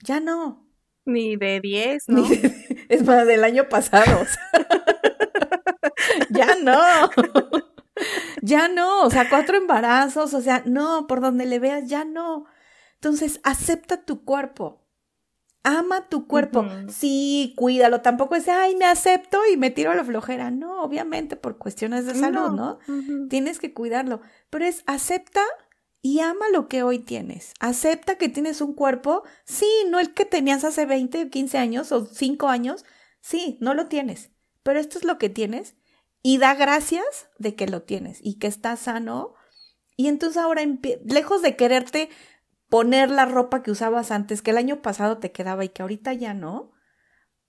Ya 0.00 0.20
no. 0.20 0.68
Ni 1.06 1.36
de 1.36 1.60
10, 1.60 2.08
¿no? 2.08 2.24
es 2.88 3.04
más, 3.04 3.26
del 3.26 3.44
año 3.44 3.68
pasado. 3.70 4.26
ya 6.30 6.54
no. 6.56 6.80
ya 8.42 8.68
no. 8.68 9.04
O 9.04 9.10
sea, 9.10 9.30
cuatro 9.30 9.56
embarazos, 9.56 10.34
o 10.34 10.40
sea, 10.42 10.62
no, 10.66 11.06
por 11.06 11.22
donde 11.22 11.46
le 11.46 11.58
veas, 11.58 11.88
ya 11.88 12.04
no. 12.04 12.44
Entonces, 13.02 13.40
acepta 13.42 14.04
tu 14.04 14.24
cuerpo. 14.24 14.80
Ama 15.64 16.08
tu 16.08 16.28
cuerpo. 16.28 16.64
Sí, 16.88 17.52
cuídalo. 17.56 18.00
Tampoco 18.00 18.36
es, 18.36 18.46
ay, 18.46 18.76
me 18.76 18.84
acepto 18.84 19.40
y 19.52 19.56
me 19.56 19.70
tiro 19.70 19.90
a 19.90 19.96
la 19.96 20.04
flojera. 20.04 20.52
No, 20.52 20.82
obviamente 20.82 21.34
por 21.34 21.58
cuestiones 21.58 22.06
de 22.06 22.14
salud, 22.14 22.52
¿no? 22.52 22.78
Tienes 23.28 23.58
que 23.58 23.74
cuidarlo. 23.74 24.20
Pero 24.50 24.66
es, 24.66 24.84
acepta 24.86 25.42
y 26.00 26.20
ama 26.20 26.46
lo 26.52 26.68
que 26.68 26.84
hoy 26.84 27.00
tienes. 27.00 27.54
Acepta 27.58 28.18
que 28.18 28.28
tienes 28.28 28.60
un 28.60 28.72
cuerpo, 28.72 29.24
sí, 29.44 29.68
no 29.88 29.98
el 29.98 30.14
que 30.14 30.24
tenías 30.24 30.62
hace 30.62 30.86
20, 30.86 31.28
15 31.28 31.58
años 31.58 31.90
o 31.90 32.06
5 32.06 32.48
años, 32.48 32.84
sí, 33.20 33.56
no 33.60 33.74
lo 33.74 33.86
tienes, 33.86 34.30
pero 34.62 34.78
esto 34.78 34.98
es 34.98 35.04
lo 35.04 35.18
que 35.18 35.28
tienes 35.28 35.74
y 36.22 36.38
da 36.38 36.54
gracias 36.54 37.28
de 37.38 37.54
que 37.54 37.66
lo 37.66 37.82
tienes 37.82 38.18
y 38.22 38.38
que 38.38 38.48
estás 38.48 38.80
sano. 38.80 39.34
Y 39.96 40.08
entonces 40.08 40.42
ahora, 40.42 40.62
lejos 41.04 41.42
de 41.42 41.54
quererte 41.54 42.08
poner 42.72 43.10
la 43.10 43.26
ropa 43.26 43.62
que 43.62 43.70
usabas 43.70 44.10
antes, 44.10 44.40
que 44.40 44.50
el 44.50 44.56
año 44.56 44.80
pasado 44.80 45.18
te 45.18 45.30
quedaba 45.30 45.62
y 45.62 45.68
que 45.68 45.82
ahorita 45.82 46.14
ya 46.14 46.32
no, 46.32 46.72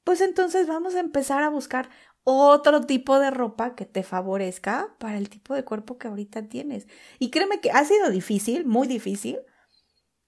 pues 0.03 0.19
entonces 0.19 0.67
vamos 0.67 0.95
a 0.95 0.99
empezar 0.99 1.43
a 1.43 1.49
buscar 1.49 1.89
otro 2.25 2.81
tipo 2.81 3.17
de 3.19 3.31
ropa 3.31 3.73
que 3.73 3.85
te 3.85 4.03
favorezca 4.03 4.93
para 4.99 5.17
el 5.17 5.29
tipo 5.29 5.53
de 5.53 5.63
cuerpo 5.63 5.97
que 5.97 6.09
ahorita 6.09 6.49
tienes. 6.49 6.87
Y 7.19 7.29
créeme 7.29 7.61
que 7.61 7.71
ha 7.71 7.85
sido 7.85 8.09
difícil, 8.09 8.65
muy 8.65 8.85
difícil, 8.85 9.39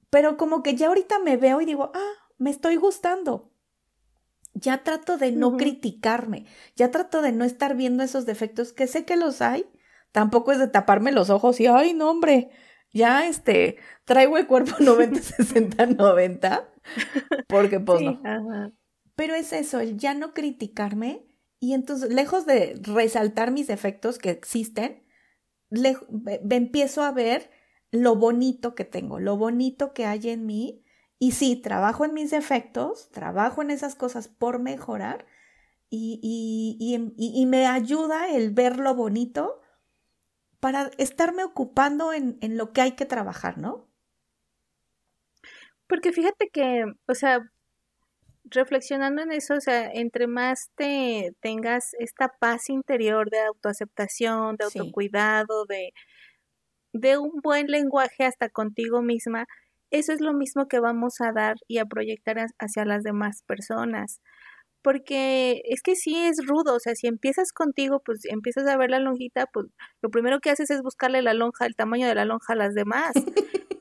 pero 0.10 0.38
como 0.38 0.64
que 0.64 0.76
ya 0.76 0.88
ahorita 0.88 1.20
me 1.20 1.36
veo 1.36 1.60
y 1.60 1.66
digo, 1.66 1.92
ah, 1.94 2.14
me 2.38 2.50
estoy 2.50 2.78
gustando. 2.78 3.52
Ya 4.54 4.86
trato 4.86 5.18
de 5.18 5.34
no 5.34 5.58
criticarme, 5.58 6.46
ya 6.78 6.90
trato 6.90 7.22
de 7.22 7.34
no 7.34 7.44
estar 7.44 7.76
viendo 7.76 8.02
esos 8.02 8.26
defectos 8.26 8.72
que 8.72 8.88
sé 8.88 9.04
que 9.04 9.18
los 9.18 9.42
hay. 9.42 9.70
Tampoco 10.14 10.54
es 10.54 10.60
de 10.60 10.70
taparme 10.70 11.12
los 11.12 11.30
ojos 11.30 11.60
y, 11.60 11.68
ay, 11.68 11.94
no, 11.94 12.10
hombre, 12.10 12.50
ya 12.96 13.28
este, 13.28 13.78
traigo 14.06 14.40
el 14.40 14.48
cuerpo 14.48 14.72
90, 14.80 15.22
60, 15.22 15.86
90, 15.86 16.68
porque 17.48 17.80
pues 17.80 18.02
no. 18.02 18.20
Pero 19.16 19.36
es 19.36 19.54
eso, 19.54 19.80
el 19.80 19.98
ya 19.98 20.16
no 20.16 20.34
criticarme 20.34 21.26
y 21.60 21.74
entonces, 21.74 22.14
lejos 22.14 22.46
de 22.46 22.80
resaltar 22.82 23.52
mis 23.52 23.66
defectos 23.68 24.20
que 24.20 24.30
existen, 24.30 25.04
me, 25.70 25.98
empiezo 26.52 27.02
a 27.02 27.12
ver 27.12 27.50
lo 27.92 28.16
bonito 28.16 28.76
que 28.76 28.86
tengo, 28.86 29.20
lo 29.20 29.36
bonito 29.38 29.94
que 29.94 30.06
hay 30.06 30.30
en 30.30 30.46
mí. 30.46 30.84
Y 31.18 31.32
sí, 31.32 31.56
trabajo 31.56 32.06
en 32.06 32.14
mis 32.14 32.30
defectos, 32.30 33.10
trabajo 33.10 33.62
en 33.62 33.72
esas 33.72 33.96
cosas 33.96 34.28
por 34.28 34.60
mejorar 34.60 35.26
y, 35.90 36.20
y, 37.18 37.46
me 37.46 37.66
ayuda 37.66 38.30
el 38.30 38.52
ver 38.52 38.78
lo 38.78 38.94
bonito 38.94 39.62
para 40.66 40.90
estarme 40.98 41.44
ocupando 41.44 42.12
en, 42.12 42.40
en 42.42 42.58
lo 42.58 42.74
que 42.74 42.82
hay 42.82 42.94
que 42.94 43.06
trabajar, 43.06 43.60
¿no? 43.60 43.88
Porque 45.86 46.12
fíjate 46.12 46.50
que, 46.50 46.86
o 47.08 47.14
sea, 47.14 47.52
reflexionando 48.46 49.22
en 49.22 49.32
eso, 49.32 49.54
o 49.54 49.62
sea, 49.62 49.92
entre 49.94 50.26
más 50.26 50.72
te 50.74 51.36
tengas 51.40 51.94
esta 52.00 52.30
paz 52.40 52.72
interior 52.72 53.30
de 53.30 53.42
autoaceptación, 53.42 54.56
de 54.56 54.66
autocuidado, 54.66 55.66
de, 55.66 55.94
de 56.94 57.20
un 57.20 57.42
buen 57.44 57.68
lenguaje 57.68 58.26
hasta 58.26 58.50
contigo 58.50 59.04
misma, 59.04 59.46
eso 59.92 60.14
es 60.14 60.20
lo 60.20 60.34
mismo 60.34 60.68
que 60.68 60.80
vamos 60.80 61.22
a 61.22 61.32
dar 61.32 61.58
y 61.68 61.78
a 61.78 61.86
proyectar 61.86 62.38
hacia 62.58 62.86
las 62.86 63.04
demás 63.04 63.44
personas. 63.44 64.20
Porque 64.86 65.64
es 65.66 65.82
que 65.82 65.96
sí 65.96 66.16
es 66.16 66.38
rudo, 66.46 66.76
o 66.76 66.80
sea, 66.80 66.94
si 66.94 67.08
empiezas 67.08 67.52
contigo, 67.52 68.04
pues 68.06 68.20
empiezas 68.26 68.68
a 68.68 68.78
ver 68.78 68.92
la 68.92 69.00
lonjita, 69.00 69.48
pues 69.48 69.66
lo 70.04 70.12
primero 70.12 70.40
que 70.42 70.52
haces 70.52 70.70
es 70.70 70.84
buscarle 70.84 71.24
la 71.24 71.34
lonja, 71.34 71.66
el 71.66 71.76
tamaño 71.76 72.08
de 72.08 72.14
la 72.14 72.24
lonja 72.24 72.54
a 72.54 72.56
las 72.56 72.76
demás. 72.76 73.14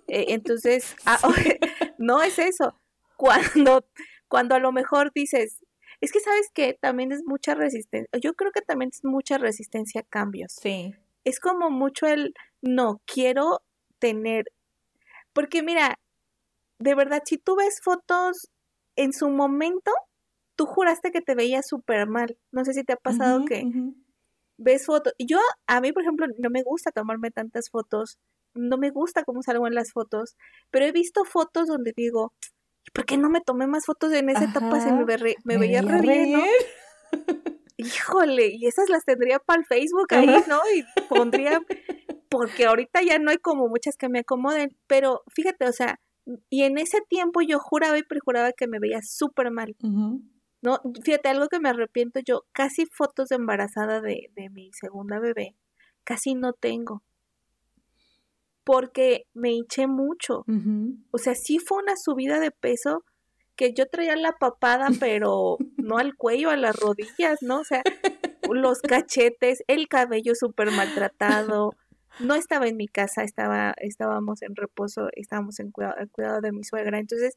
Eh, 0.09 0.27
entonces, 0.29 0.97
ah, 1.07 1.19
no 1.99 2.23
es 2.23 2.39
eso. 2.39 2.81
Cuando 3.17 3.85
cuando 4.29 4.55
a 4.55 4.59
lo 4.59 4.73
mejor 4.73 5.13
dices, 5.15 5.61
es 6.01 6.11
que 6.11 6.21
sabes 6.21 6.51
que 6.53 6.75
también 6.75 7.13
es 7.13 7.23
mucha 7.25 7.55
resistencia, 7.55 8.09
yo 8.21 8.35
creo 8.35 8.51
que 8.51 8.63
también 8.63 8.91
es 8.93 9.05
mucha 9.05 9.39
resistencia 9.39 10.01
a 10.01 10.05
cambios. 10.05 10.55
Sí. 10.61 10.95
Es 11.25 11.39
como 11.39 11.71
mucho 11.71 12.07
el, 12.07 12.35
no, 12.61 13.01
quiero 13.07 13.63
tener, 13.99 14.47
porque 15.33 15.63
mira, 15.63 15.99
de 16.79 16.95
verdad, 16.95 17.23
si 17.25 17.39
tú 17.39 17.57
ves 17.57 17.81
fotos 17.83 18.51
en 18.97 19.13
su 19.13 19.29
momento, 19.29 19.93
tú 20.57 20.67
juraste 20.67 21.11
que 21.11 21.21
te 21.21 21.35
veías 21.35 21.67
súper 21.69 22.09
mal. 22.09 22.37
No 22.53 22.65
sé 22.65 22.73
si 22.73 22.85
te 22.85 22.93
ha 22.93 22.97
pasado 22.97 23.45
que 23.45 23.65
ves 24.57 24.87
fotos. 24.87 25.13
Yo, 25.19 25.39
a 25.67 25.81
mí, 25.81 25.93
por 25.93 26.03
ejemplo, 26.03 26.27
no 26.39 26.51
me 26.51 26.63
gusta 26.63 26.91
tomarme 26.93 27.31
tantas 27.31 27.71
fotos, 27.71 28.19
no 28.55 28.79
me 28.79 28.91
gusta 28.91 29.25
cómo 29.25 29.43
salgo 29.43 29.67
en 29.67 29.75
las 29.75 29.93
fotos, 29.93 30.37
pero 30.71 30.85
he 30.87 30.93
visto 30.93 31.25
fotos 31.25 31.67
donde 31.67 31.93
digo, 31.97 32.33
¿por 32.93 33.05
qué 33.05 33.17
no 33.17 33.31
me 33.31 33.41
tomé 33.41 33.67
más 33.67 33.87
fotos 33.87 34.13
en 34.13 34.31
esa 34.31 34.45
etapa? 34.45 34.81
Se 34.81 34.93
me, 34.93 35.05
me, 35.45 35.59
veía 35.59 35.83
re 35.83 36.01
bien, 36.01 36.33
¿no? 36.33 36.43
Híjole, 37.77 38.53
y 38.55 38.67
esas 38.67 38.89
las 38.89 39.05
tendría 39.05 39.41
para 39.41 39.61
el 39.61 39.67
Facebook 39.67 40.07
ahí, 40.11 40.29
¿no? 40.49 40.61
Y 40.75 40.85
pondría, 41.09 41.61
porque 42.31 42.67
ahorita 42.67 43.03
ya 43.03 43.19
no 43.19 43.31
hay 43.31 43.39
como 43.39 43.69
muchas 43.69 43.97
que 43.97 44.09
me 44.09 44.21
acomoden, 44.21 44.77
pero 44.87 45.23
fíjate, 45.35 45.67
o 45.67 45.73
sea, 45.73 46.01
y 46.49 46.63
en 46.63 46.79
ese 46.79 47.01
tiempo 47.09 47.41
yo 47.43 47.59
juraba 47.59 47.99
y 47.99 48.03
prejuraba 48.03 48.53
que 48.53 48.69
me 48.69 48.79
veía 48.79 49.01
súper 49.03 49.51
mal. 49.51 49.75
No, 50.65 50.81
fíjate, 51.05 51.29
algo 51.29 51.49
que 51.49 51.61
me 51.61 51.69
arrepiento 51.69 52.21
yo, 52.21 52.45
casi 52.53 52.87
fotos 52.87 53.29
de 53.29 53.37
embarazada 53.37 54.01
de, 54.01 54.31
de 54.35 54.51
mi 54.51 54.73
segunda 54.73 55.21
bebé, 55.21 55.55
casi 56.05 56.35
no 56.35 56.55
tengo 56.55 57.03
porque 58.65 59.27
me 59.35 59.53
hinché 59.53 59.87
mucho. 59.87 60.45
O 61.11 61.19
sea, 61.19 61.35
sí 61.35 61.59
fue 61.59 61.83
una 61.83 61.97
subida 61.97 62.41
de 62.41 62.51
peso 62.51 63.05
que 63.57 63.73
yo 63.73 63.87
traía 63.87 64.17
la 64.17 64.33
papada, 64.33 64.89
pero 65.07 65.59
no 65.77 65.99
al 65.99 66.17
cuello, 66.17 66.51
a 66.51 66.57
las 66.57 66.75
rodillas, 66.75 67.43
¿no? 67.43 67.61
O 67.61 67.65
sea, 67.65 67.83
los 68.51 68.81
cachetes, 68.81 69.63
el 69.69 69.87
cabello 69.89 70.35
súper 70.35 70.71
maltratado. 70.71 71.75
No 72.21 72.35
estaba 72.35 72.67
en 72.69 72.77
mi 72.77 72.89
casa, 72.89 73.23
estaba, 73.23 73.75
estábamos 73.79 74.43
en 74.43 74.57
reposo, 74.57 75.09
estábamos 75.13 75.61
en 75.61 75.71
cuidado, 75.71 75.97
cuidado 76.13 76.41
de 76.41 76.53
mi 76.53 76.65
suegra. 76.65 76.99
Entonces, 76.99 77.37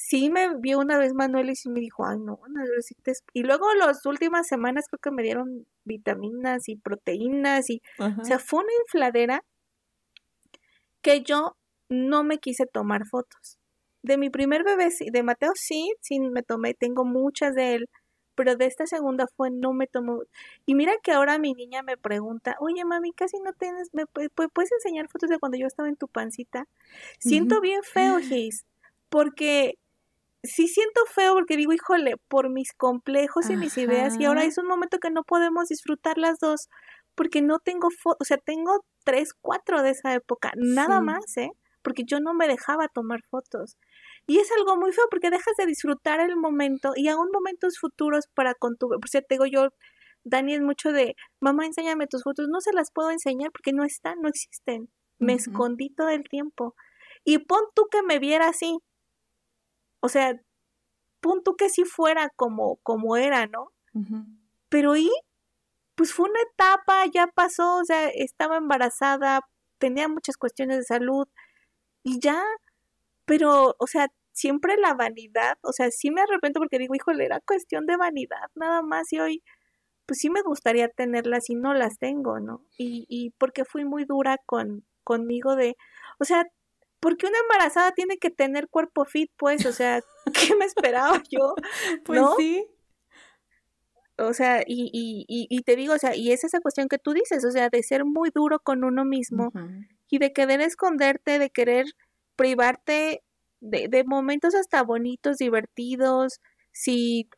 sí 0.00 0.30
me 0.30 0.56
vio 0.56 0.78
una 0.78 0.96
vez 0.96 1.12
Manuel 1.12 1.50
y 1.50 1.56
sí 1.56 1.68
me 1.68 1.80
dijo, 1.80 2.06
ay, 2.06 2.18
no, 2.20 2.38
necesites. 2.48 3.24
Y 3.32 3.42
luego 3.42 3.74
las 3.74 4.06
últimas 4.06 4.46
semanas 4.46 4.86
creo 4.88 5.00
que 5.00 5.10
me 5.10 5.24
dieron 5.24 5.66
vitaminas 5.84 6.68
y 6.68 6.76
proteínas 6.76 7.68
y, 7.68 7.82
o 7.98 8.24
sea, 8.24 8.38
fue 8.38 8.60
una 8.60 8.72
infladera 8.84 9.44
que 11.02 11.22
yo 11.22 11.56
no 11.88 12.22
me 12.22 12.38
quise 12.38 12.66
tomar 12.66 13.06
fotos. 13.06 13.58
De 14.02 14.16
mi 14.16 14.30
primer 14.30 14.62
bebé, 14.62 14.88
de 15.00 15.22
Mateo 15.24 15.50
sí, 15.56 15.92
sí 16.00 16.20
me 16.20 16.42
tomé, 16.42 16.74
tengo 16.74 17.04
muchas 17.04 17.54
de 17.54 17.74
él, 17.74 17.90
pero 18.36 18.54
de 18.54 18.66
esta 18.66 18.86
segunda 18.86 19.26
fue 19.36 19.50
no 19.50 19.72
me 19.72 19.88
tomó. 19.88 20.22
Y 20.64 20.76
mira 20.76 20.92
que 21.02 21.10
ahora 21.10 21.38
mi 21.38 21.54
niña 21.54 21.82
me 21.82 21.96
pregunta, 21.96 22.56
oye 22.60 22.84
mami, 22.84 23.12
casi 23.12 23.40
no 23.40 23.52
tienes, 23.52 23.88
¿me 23.92 24.06
puedes 24.06 24.72
enseñar 24.72 25.08
fotos 25.08 25.28
de 25.28 25.40
cuando 25.40 25.58
yo 25.58 25.66
estaba 25.66 25.88
en 25.88 25.96
tu 25.96 26.06
pancita? 26.06 26.68
Siento 27.18 27.60
bien 27.60 27.82
feo, 27.82 28.18
Gis, 28.20 28.64
porque 29.08 29.76
sí 30.48 30.66
siento 30.68 31.00
feo 31.06 31.34
porque 31.34 31.56
digo, 31.56 31.72
híjole, 31.72 32.16
por 32.28 32.50
mis 32.50 32.72
complejos 32.72 33.48
y 33.50 33.56
mis 33.56 33.76
ideas, 33.78 34.18
y 34.18 34.24
ahora 34.24 34.44
es 34.44 34.58
un 34.58 34.66
momento 34.66 34.98
que 34.98 35.10
no 35.10 35.22
podemos 35.22 35.68
disfrutar 35.68 36.18
las 36.18 36.38
dos, 36.38 36.68
porque 37.14 37.42
no 37.42 37.58
tengo 37.58 37.90
fotos, 37.90 38.18
o 38.20 38.24
sea, 38.24 38.38
tengo 38.38 38.84
tres, 39.04 39.32
cuatro 39.40 39.82
de 39.82 39.90
esa 39.90 40.14
época, 40.14 40.52
nada 40.56 41.00
más, 41.00 41.36
¿eh? 41.36 41.50
Porque 41.82 42.04
yo 42.04 42.20
no 42.20 42.34
me 42.34 42.48
dejaba 42.48 42.88
tomar 42.88 43.20
fotos. 43.30 43.76
Y 44.26 44.38
es 44.38 44.50
algo 44.52 44.76
muy 44.76 44.92
feo 44.92 45.06
porque 45.10 45.30
dejas 45.30 45.54
de 45.56 45.64
disfrutar 45.64 46.20
el 46.20 46.36
momento 46.36 46.92
y 46.94 47.08
aún 47.08 47.28
momentos 47.32 47.78
futuros 47.78 48.26
para 48.34 48.54
con 48.54 48.76
tu... 48.76 48.88
Por 48.88 49.08
cierto, 49.08 49.28
digo 49.30 49.46
yo, 49.46 49.68
Dani 50.24 50.54
es 50.54 50.60
mucho 50.60 50.92
de, 50.92 51.16
mamá, 51.40 51.64
enséñame 51.64 52.06
tus 52.06 52.22
fotos. 52.22 52.46
No 52.48 52.60
se 52.60 52.74
las 52.74 52.92
puedo 52.92 53.10
enseñar 53.10 53.50
porque 53.52 53.72
no 53.72 53.84
están, 53.84 54.20
no 54.20 54.28
existen. 54.28 54.90
Me 55.18 55.32
escondí 55.32 55.88
todo 55.90 56.10
el 56.10 56.24
tiempo. 56.24 56.74
Y 57.24 57.38
pon 57.38 57.62
tú 57.74 57.88
que 57.90 58.02
me 58.02 58.18
viera 58.18 58.48
así. 58.48 58.78
O 60.00 60.08
sea, 60.08 60.40
pon 61.20 61.42
tú 61.42 61.56
que 61.56 61.68
sí 61.68 61.84
fuera 61.84 62.30
como, 62.36 62.76
como 62.82 63.16
era, 63.16 63.46
¿no? 63.46 63.72
Pero 64.68 64.96
¿y 64.96 65.10
pues 65.96 66.12
fue 66.12 66.30
una 66.30 66.40
etapa, 66.52 67.04
ya 67.12 67.26
pasó, 67.26 67.78
o 67.78 67.84
sea, 67.84 68.08
estaba 68.08 68.56
embarazada, 68.56 69.40
tenía 69.78 70.06
muchas 70.06 70.36
cuestiones 70.36 70.78
de 70.78 70.84
salud 70.84 71.26
y 72.04 72.20
ya, 72.20 72.40
pero, 73.24 73.74
o 73.78 73.86
sea, 73.88 74.08
siempre 74.32 74.76
la 74.76 74.94
vanidad, 74.94 75.58
o 75.62 75.72
sea, 75.72 75.90
sí 75.90 76.10
me 76.12 76.22
arrepiento 76.22 76.60
porque 76.60 76.78
digo, 76.78 76.94
híjole, 76.94 77.24
era 77.24 77.40
cuestión 77.40 77.86
de 77.86 77.96
vanidad 77.96 78.48
nada 78.54 78.82
más 78.82 79.12
y 79.12 79.18
hoy, 79.18 79.42
pues 80.06 80.20
sí 80.20 80.30
me 80.30 80.42
gustaría 80.42 80.88
tenerlas 80.88 81.50
y 81.50 81.56
no 81.56 81.74
las 81.74 81.98
tengo, 81.98 82.38
¿no? 82.40 82.64
Y, 82.78 83.04
y 83.08 83.30
porque 83.38 83.64
fui 83.64 83.84
muy 83.84 84.04
dura 84.04 84.38
con, 84.46 84.86
conmigo 85.04 85.56
de, 85.56 85.76
o 86.20 86.24
sea, 86.24 86.46
porque 87.00 87.26
una 87.26 87.38
embarazada 87.38 87.92
tiene 87.92 88.18
que 88.18 88.30
tener 88.30 88.68
cuerpo 88.68 89.04
fit, 89.04 89.30
pues, 89.36 89.66
o 89.66 89.72
sea, 89.72 90.00
¿qué 90.50 90.56
me 90.56 90.64
esperaba 90.64 91.22
yo? 91.30 91.54
Pues 92.04 92.22
sí. 92.36 92.66
O 94.20 94.32
sea, 94.34 94.62
y, 94.66 94.90
y, 94.92 95.24
y, 95.28 95.62
te 95.62 95.76
digo, 95.76 95.94
o 95.94 95.98
sea, 95.98 96.16
y 96.16 96.32
es 96.32 96.42
esa 96.42 96.58
cuestión 96.60 96.88
que 96.88 96.98
tú 96.98 97.12
dices, 97.12 97.44
o 97.44 97.52
sea, 97.52 97.68
de 97.68 97.84
ser 97.84 98.04
muy 98.04 98.30
duro 98.34 98.58
con 98.58 98.82
uno 98.82 99.04
mismo 99.04 99.52
y 100.10 100.18
de 100.18 100.32
querer 100.32 100.60
esconderte, 100.60 101.38
de 101.38 101.50
querer 101.50 101.86
privarte 102.34 103.22
de, 103.60 103.86
de 103.88 104.02
momentos 104.02 104.56
hasta 104.56 104.82
bonitos, 104.82 105.36
divertidos, 105.36 106.40
si 106.72 107.28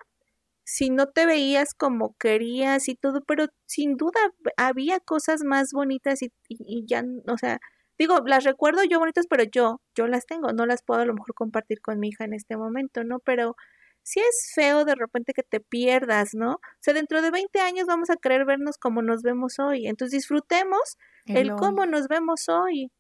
si 0.70 0.88
no 0.90 1.08
te 1.08 1.26
veías 1.26 1.74
como 1.74 2.14
querías 2.16 2.88
y 2.88 2.94
todo, 2.94 3.22
pero 3.26 3.46
sin 3.66 3.96
duda 3.96 4.20
había 4.56 5.00
cosas 5.00 5.42
más 5.44 5.72
bonitas 5.72 6.22
y, 6.22 6.32
y, 6.48 6.86
ya, 6.86 7.02
o 7.26 7.36
sea, 7.38 7.58
digo, 8.00 8.18
las 8.24 8.44
recuerdo 8.44 8.82
yo 8.82 8.98
bonitas, 8.98 9.26
pero 9.28 9.44
yo, 9.44 9.82
yo 9.94 10.06
las 10.06 10.24
tengo, 10.24 10.54
no 10.54 10.64
las 10.64 10.82
puedo 10.82 11.02
a 11.02 11.04
lo 11.04 11.12
mejor 11.12 11.34
compartir 11.34 11.82
con 11.82 11.98
mi 12.00 12.08
hija 12.08 12.24
en 12.24 12.32
este 12.32 12.56
momento, 12.56 13.04
¿no? 13.04 13.18
Pero 13.18 13.56
sí 14.02 14.20
es 14.20 14.52
feo 14.54 14.86
de 14.86 14.94
repente 14.94 15.34
que 15.34 15.42
te 15.42 15.60
pierdas, 15.60 16.30
¿no? 16.32 16.52
O 16.52 16.80
sea, 16.80 16.94
dentro 16.94 17.20
de 17.20 17.30
20 17.30 17.60
años 17.60 17.86
vamos 17.86 18.08
a 18.08 18.16
querer 18.16 18.46
vernos 18.46 18.78
como 18.78 19.02
nos 19.02 19.20
vemos 19.20 19.58
hoy, 19.58 19.86
entonces 19.86 20.16
disfrutemos 20.16 20.80
el, 21.26 21.52
cómo 21.56 21.84
nos 21.84 22.08
vemos 22.08 22.48
hoy. 22.48 22.90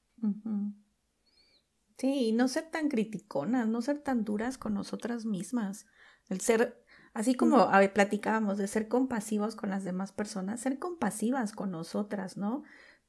Sí, 1.96 2.28
y 2.28 2.32
no 2.32 2.48
ser 2.48 2.70
tan 2.70 2.90
criticonas, 2.90 3.68
no 3.68 3.80
ser 3.80 4.00
tan 4.00 4.24
duras 4.24 4.58
con 4.58 4.74
nosotras 4.74 5.24
mismas, 5.24 5.86
el 6.28 6.42
ser 6.42 6.84
Así 7.12 7.34
como 7.34 7.68
platicábamos 7.92 8.56
de 8.56 8.68
ser 8.68 8.86
compasivos 8.86 9.56
con 9.56 9.70
las 9.70 9.82
demás 9.82 10.12
personas, 10.12 10.60
ser 10.60 10.78
compasivas 10.78 11.52
con 11.52 11.72
nosotras, 11.72 12.36
¿no? 12.36 12.62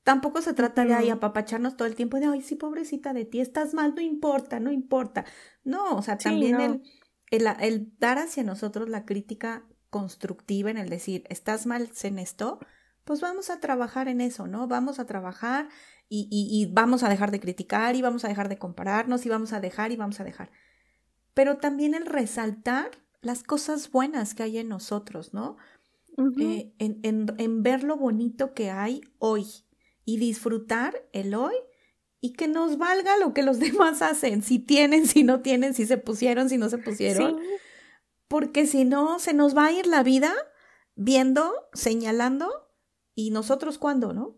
Tampoco 0.03 0.41
se 0.41 0.53
trata 0.53 0.85
de 0.85 0.95
ahí 0.95 1.09
apapacharnos 1.09 1.77
todo 1.77 1.87
el 1.87 1.95
tiempo 1.95 2.19
de, 2.19 2.25
ay, 2.25 2.41
sí, 2.41 2.55
pobrecita 2.55 3.13
de 3.13 3.25
ti, 3.25 3.39
estás 3.39 3.73
mal, 3.73 3.93
no 3.95 4.01
importa, 4.01 4.59
no 4.59 4.71
importa. 4.71 5.25
No, 5.63 5.95
o 5.95 6.01
sea, 6.01 6.17
también 6.17 6.59
El, 6.59 6.81
el, 7.29 7.47
el, 7.59 7.93
dar 7.99 8.17
hacia 8.17 8.43
nosotros 8.43 8.89
la 8.89 9.05
crítica 9.05 9.63
constructiva 9.91 10.71
en 10.71 10.77
el 10.77 10.89
decir, 10.89 11.23
estás 11.29 11.67
mal 11.67 11.91
en 12.01 12.17
esto, 12.17 12.59
pues 13.03 13.21
vamos 13.21 13.49
a 13.49 13.59
trabajar 13.59 14.07
en 14.07 14.21
eso, 14.21 14.47
¿no? 14.47 14.67
Vamos 14.67 14.99
a 14.99 15.05
trabajar 15.05 15.69
y, 16.09 16.27
y, 16.31 16.47
y 16.49 16.71
vamos 16.71 17.03
a 17.03 17.09
dejar 17.09 17.29
de 17.29 17.39
criticar 17.39 17.95
y 17.95 18.01
vamos 18.01 18.25
a 18.25 18.27
dejar 18.27 18.49
de 18.49 18.57
compararnos 18.57 19.25
y 19.25 19.29
vamos 19.29 19.53
a 19.53 19.59
dejar 19.59 19.91
y 19.91 19.97
vamos 19.97 20.19
a 20.19 20.23
dejar. 20.23 20.51
Pero 21.33 21.57
también 21.57 21.93
el 21.93 22.05
resaltar 22.05 22.91
las 23.21 23.43
cosas 23.43 23.91
buenas 23.91 24.33
que 24.33 24.43
hay 24.43 24.57
en 24.57 24.69
nosotros, 24.69 25.33
¿no? 25.33 25.57
Eh, 26.39 26.73
en, 26.79 26.99
en, 27.03 27.33
en, 27.37 27.63
ver 27.63 27.83
lo 27.83 27.97
bonito 27.97 28.53
que 28.53 28.69
hay 28.69 29.01
hoy 29.17 29.45
y 30.11 30.17
disfrutar 30.17 31.07
el 31.13 31.33
hoy 31.33 31.55
y 32.19 32.33
que 32.33 32.49
nos 32.49 32.77
valga 32.77 33.17
lo 33.17 33.33
que 33.33 33.43
los 33.43 33.59
demás 33.59 34.01
hacen, 34.01 34.43
si 34.43 34.59
tienen, 34.59 35.07
si 35.07 35.23
no 35.23 35.41
tienen, 35.41 35.73
si 35.73 35.85
se 35.85 35.97
pusieron, 35.97 36.49
si 36.49 36.57
no 36.57 36.69
se 36.69 36.77
pusieron. 36.77 37.39
Porque 38.27 38.67
si 38.67 38.83
no, 38.83 39.19
se 39.19 39.33
nos 39.33 39.55
va 39.55 39.67
a 39.67 39.71
ir 39.71 39.87
la 39.87 40.03
vida 40.03 40.33
viendo, 40.95 41.69
señalando 41.73 42.69
y 43.15 43.31
nosotros 43.31 43.77
cuándo, 43.77 44.11
¿no? 44.11 44.37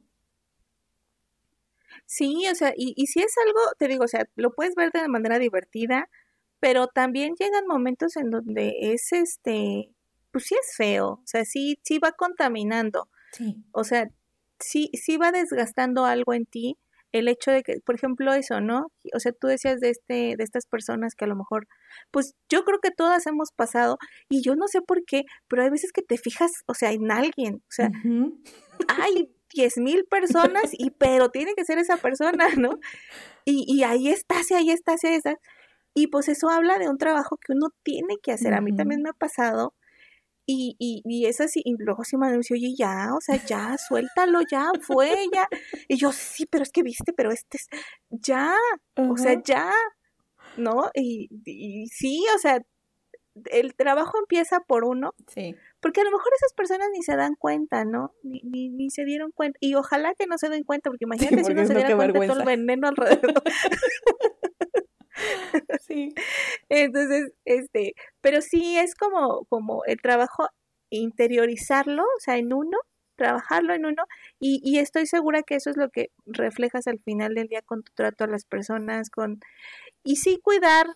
Sí, 2.05 2.45
o 2.51 2.55
sea, 2.55 2.73
y, 2.77 2.93
y 2.95 3.07
si 3.07 3.21
es 3.21 3.33
algo, 3.43 3.59
te 3.79 3.87
digo, 3.87 4.03
o 4.03 4.07
sea, 4.07 4.27
lo 4.35 4.51
puedes 4.53 4.75
ver 4.75 4.91
de 4.91 5.07
manera 5.07 5.39
divertida, 5.39 6.07
pero 6.59 6.87
también 6.87 7.33
llegan 7.39 7.65
momentos 7.65 8.15
en 8.15 8.29
donde 8.29 8.75
es 8.79 9.11
este, 9.11 9.91
pues 10.31 10.45
sí 10.45 10.55
es 10.55 10.75
feo, 10.75 11.07
o 11.07 11.23
sea, 11.25 11.45
sí, 11.45 11.79
sí 11.83 11.97
va 11.97 12.11
contaminando. 12.11 13.09
Sí. 13.31 13.63
O 13.71 13.83
sea, 13.83 14.09
sí, 14.63 14.89
sí 14.93 15.17
va 15.17 15.31
desgastando 15.31 16.05
algo 16.05 16.33
en 16.33 16.45
ti 16.45 16.77
el 17.13 17.27
hecho 17.27 17.51
de 17.51 17.61
que, 17.61 17.75
por 17.85 17.95
ejemplo, 17.95 18.33
eso, 18.33 18.59
¿no? 18.59 18.87
O 19.13 19.19
sea, 19.19 19.31
tú 19.31 19.47
decías 19.47 19.79
de 19.79 19.91
este, 19.91 20.35
de 20.35 20.43
estas 20.43 20.65
personas 20.65 21.13
que 21.15 21.25
a 21.25 21.27
lo 21.27 21.35
mejor, 21.35 21.67
pues 22.11 22.33
yo 22.49 22.63
creo 22.63 22.79
que 22.81 22.89
todas 22.89 23.27
hemos 23.27 23.51
pasado, 23.55 23.97
y 24.29 24.41
yo 24.41 24.55
no 24.55 24.67
sé 24.67 24.81
por 24.81 25.05
qué, 25.05 25.23
pero 25.47 25.61
hay 25.61 25.69
veces 25.69 25.91
que 25.93 26.01
te 26.01 26.17
fijas, 26.17 26.51
o 26.65 26.73
sea, 26.73 26.91
en 26.91 27.11
alguien, 27.11 27.57
o 27.57 27.71
sea, 27.71 27.91
hay 28.87 29.29
diez 29.53 29.77
mil 29.77 30.05
personas, 30.05 30.71
y 30.73 30.89
pero 30.89 31.29
tiene 31.29 31.53
que 31.55 31.65
ser 31.65 31.77
esa 31.77 31.97
persona, 31.97 32.49
¿no? 32.57 32.79
Y, 33.45 33.63
y 33.67 33.83
ahí 33.83 34.09
está, 34.09 34.43
sí, 34.43 34.55
ahí 34.55 34.71
está, 34.71 34.97
sí, 34.97 35.07
ahí 35.07 35.15
está. 35.15 35.37
Y 35.93 36.07
pues 36.07 36.27
eso 36.27 36.49
habla 36.49 36.79
de 36.79 36.89
un 36.89 36.97
trabajo 36.97 37.37
que 37.37 37.53
uno 37.53 37.67
tiene 37.83 38.17
que 38.23 38.31
hacer. 38.31 38.55
A 38.55 38.61
mí 38.61 38.75
también 38.75 39.03
me 39.03 39.09
ha 39.09 39.13
pasado. 39.13 39.75
Y, 40.45 40.75
y, 40.77 41.01
y 41.05 41.25
es 41.25 41.39
así, 41.39 41.61
y 41.63 41.75
luego 41.77 42.03
sí 42.03 42.17
me 42.17 42.35
dice, 42.35 42.53
oye, 42.53 42.73
ya, 42.77 43.11
o 43.15 43.21
sea, 43.21 43.43
ya, 43.45 43.77
suéltalo, 43.77 44.41
ya, 44.49 44.71
fue, 44.81 45.15
ya. 45.33 45.47
Y 45.87 45.97
yo, 45.97 46.11
sí, 46.11 46.45
pero 46.45 46.63
es 46.63 46.71
que 46.71 46.83
viste, 46.83 47.13
pero 47.13 47.31
este 47.31 47.57
es, 47.57 47.67
ya, 48.09 48.53
o 48.95 49.15
sea, 49.15 49.41
ya, 49.41 49.71
¿no? 50.57 50.91
Y, 50.93 51.29
y 51.45 51.87
sí, 51.87 52.25
o 52.35 52.39
sea, 52.39 52.59
el 53.51 53.75
trabajo 53.75 54.17
empieza 54.19 54.59
por 54.61 54.83
uno. 54.85 55.13
Sí. 55.27 55.55
Porque 55.79 56.01
a 56.01 56.03
lo 56.03 56.11
mejor 56.11 56.31
esas 56.35 56.53
personas 56.53 56.89
ni 56.93 57.01
se 57.01 57.15
dan 57.15 57.35
cuenta, 57.35 57.83
¿no? 57.85 58.11
Ni, 58.23 58.41
ni, 58.43 58.69
ni 58.69 58.89
se 58.89 59.05
dieron 59.05 59.31
cuenta. 59.31 59.57
Y 59.59 59.75
ojalá 59.75 60.13
que 60.17 60.27
no 60.27 60.37
se 60.37 60.49
den 60.49 60.63
cuenta, 60.63 60.89
porque 60.89 61.05
imagínate 61.39 61.43
si 61.43 61.51
uno 61.51 61.65
se 61.65 61.73
diera 61.73 61.95
cuenta 61.95 62.19
de 62.19 62.27
todo 62.27 62.39
el 62.39 62.45
veneno 62.45 62.87
alrededor. 62.87 63.43
Sí. 65.81 66.13
Entonces, 66.69 67.33
este, 67.45 67.95
pero 68.21 68.41
sí 68.41 68.77
es 68.77 68.95
como, 68.95 69.45
como 69.45 69.83
el 69.85 70.01
trabajo 70.01 70.47
interiorizarlo, 70.89 72.03
o 72.03 72.19
sea, 72.19 72.37
en 72.37 72.53
uno, 72.53 72.77
trabajarlo 73.15 73.73
en 73.73 73.85
uno, 73.85 74.03
y, 74.39 74.61
y 74.63 74.79
estoy 74.79 75.07
segura 75.07 75.43
que 75.43 75.55
eso 75.55 75.69
es 75.69 75.77
lo 75.77 75.89
que 75.89 76.11
reflejas 76.25 76.87
al 76.87 76.99
final 76.99 77.35
del 77.35 77.47
día 77.47 77.61
con 77.61 77.83
tu 77.83 77.91
trato 77.95 78.23
a 78.23 78.27
las 78.27 78.45
personas, 78.45 79.09
con, 79.09 79.39
y 80.03 80.17
sí 80.17 80.39
cuidar, 80.43 80.87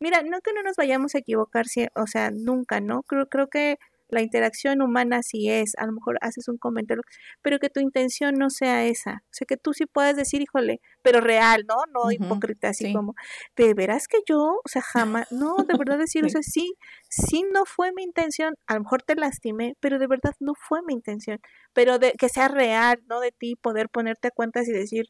mira, 0.00 0.22
no 0.22 0.40
que 0.40 0.52
no 0.54 0.62
nos 0.62 0.76
vayamos 0.76 1.14
a 1.14 1.18
equivocar, 1.18 1.66
o 1.96 2.06
sea, 2.06 2.30
nunca, 2.32 2.80
¿no? 2.80 3.02
Creo, 3.04 3.28
creo 3.28 3.48
que 3.48 3.78
la 4.14 4.22
interacción 4.22 4.80
humana 4.80 5.22
sí 5.22 5.50
es, 5.50 5.74
a 5.76 5.86
lo 5.86 5.92
mejor 5.92 6.18
haces 6.22 6.48
un 6.48 6.56
comentario, 6.56 7.02
pero 7.42 7.58
que 7.58 7.68
tu 7.68 7.80
intención 7.80 8.34
no 8.36 8.48
sea 8.48 8.86
esa. 8.86 9.22
O 9.24 9.32
sea, 9.32 9.44
que 9.46 9.56
tú 9.56 9.74
sí 9.74 9.86
puedes 9.86 10.16
decir, 10.16 10.40
híjole, 10.40 10.80
pero 11.02 11.20
real, 11.20 11.64
¿no? 11.68 11.74
No 11.92 12.10
hipócrita, 12.10 12.68
así 12.68 12.92
como, 12.92 13.14
de 13.56 13.74
veras 13.74 14.08
que 14.08 14.18
yo, 14.26 14.60
o 14.64 14.68
sea, 14.68 14.82
jamás, 14.82 15.30
no, 15.30 15.56
de 15.68 15.76
verdad 15.76 15.98
decir, 15.98 16.24
o 16.24 16.28
sea, 16.28 16.42
sí, 16.42 16.74
sí 17.08 17.44
no 17.52 17.64
fue 17.66 17.92
mi 17.92 18.04
intención, 18.04 18.54
a 18.66 18.74
lo 18.74 18.80
mejor 18.80 19.02
te 19.02 19.16
lastimé, 19.16 19.76
pero 19.80 19.98
de 19.98 20.06
verdad 20.06 20.34
no 20.40 20.54
fue 20.54 20.80
mi 20.86 20.94
intención, 20.94 21.40
pero 21.72 21.98
de 21.98 22.12
que 22.12 22.28
sea 22.28 22.48
real, 22.48 23.02
¿no? 23.08 23.20
De 23.20 23.32
ti 23.32 23.56
poder 23.56 23.88
ponerte 23.88 24.28
a 24.28 24.30
cuentas 24.30 24.68
y 24.68 24.72
decir, 24.72 25.06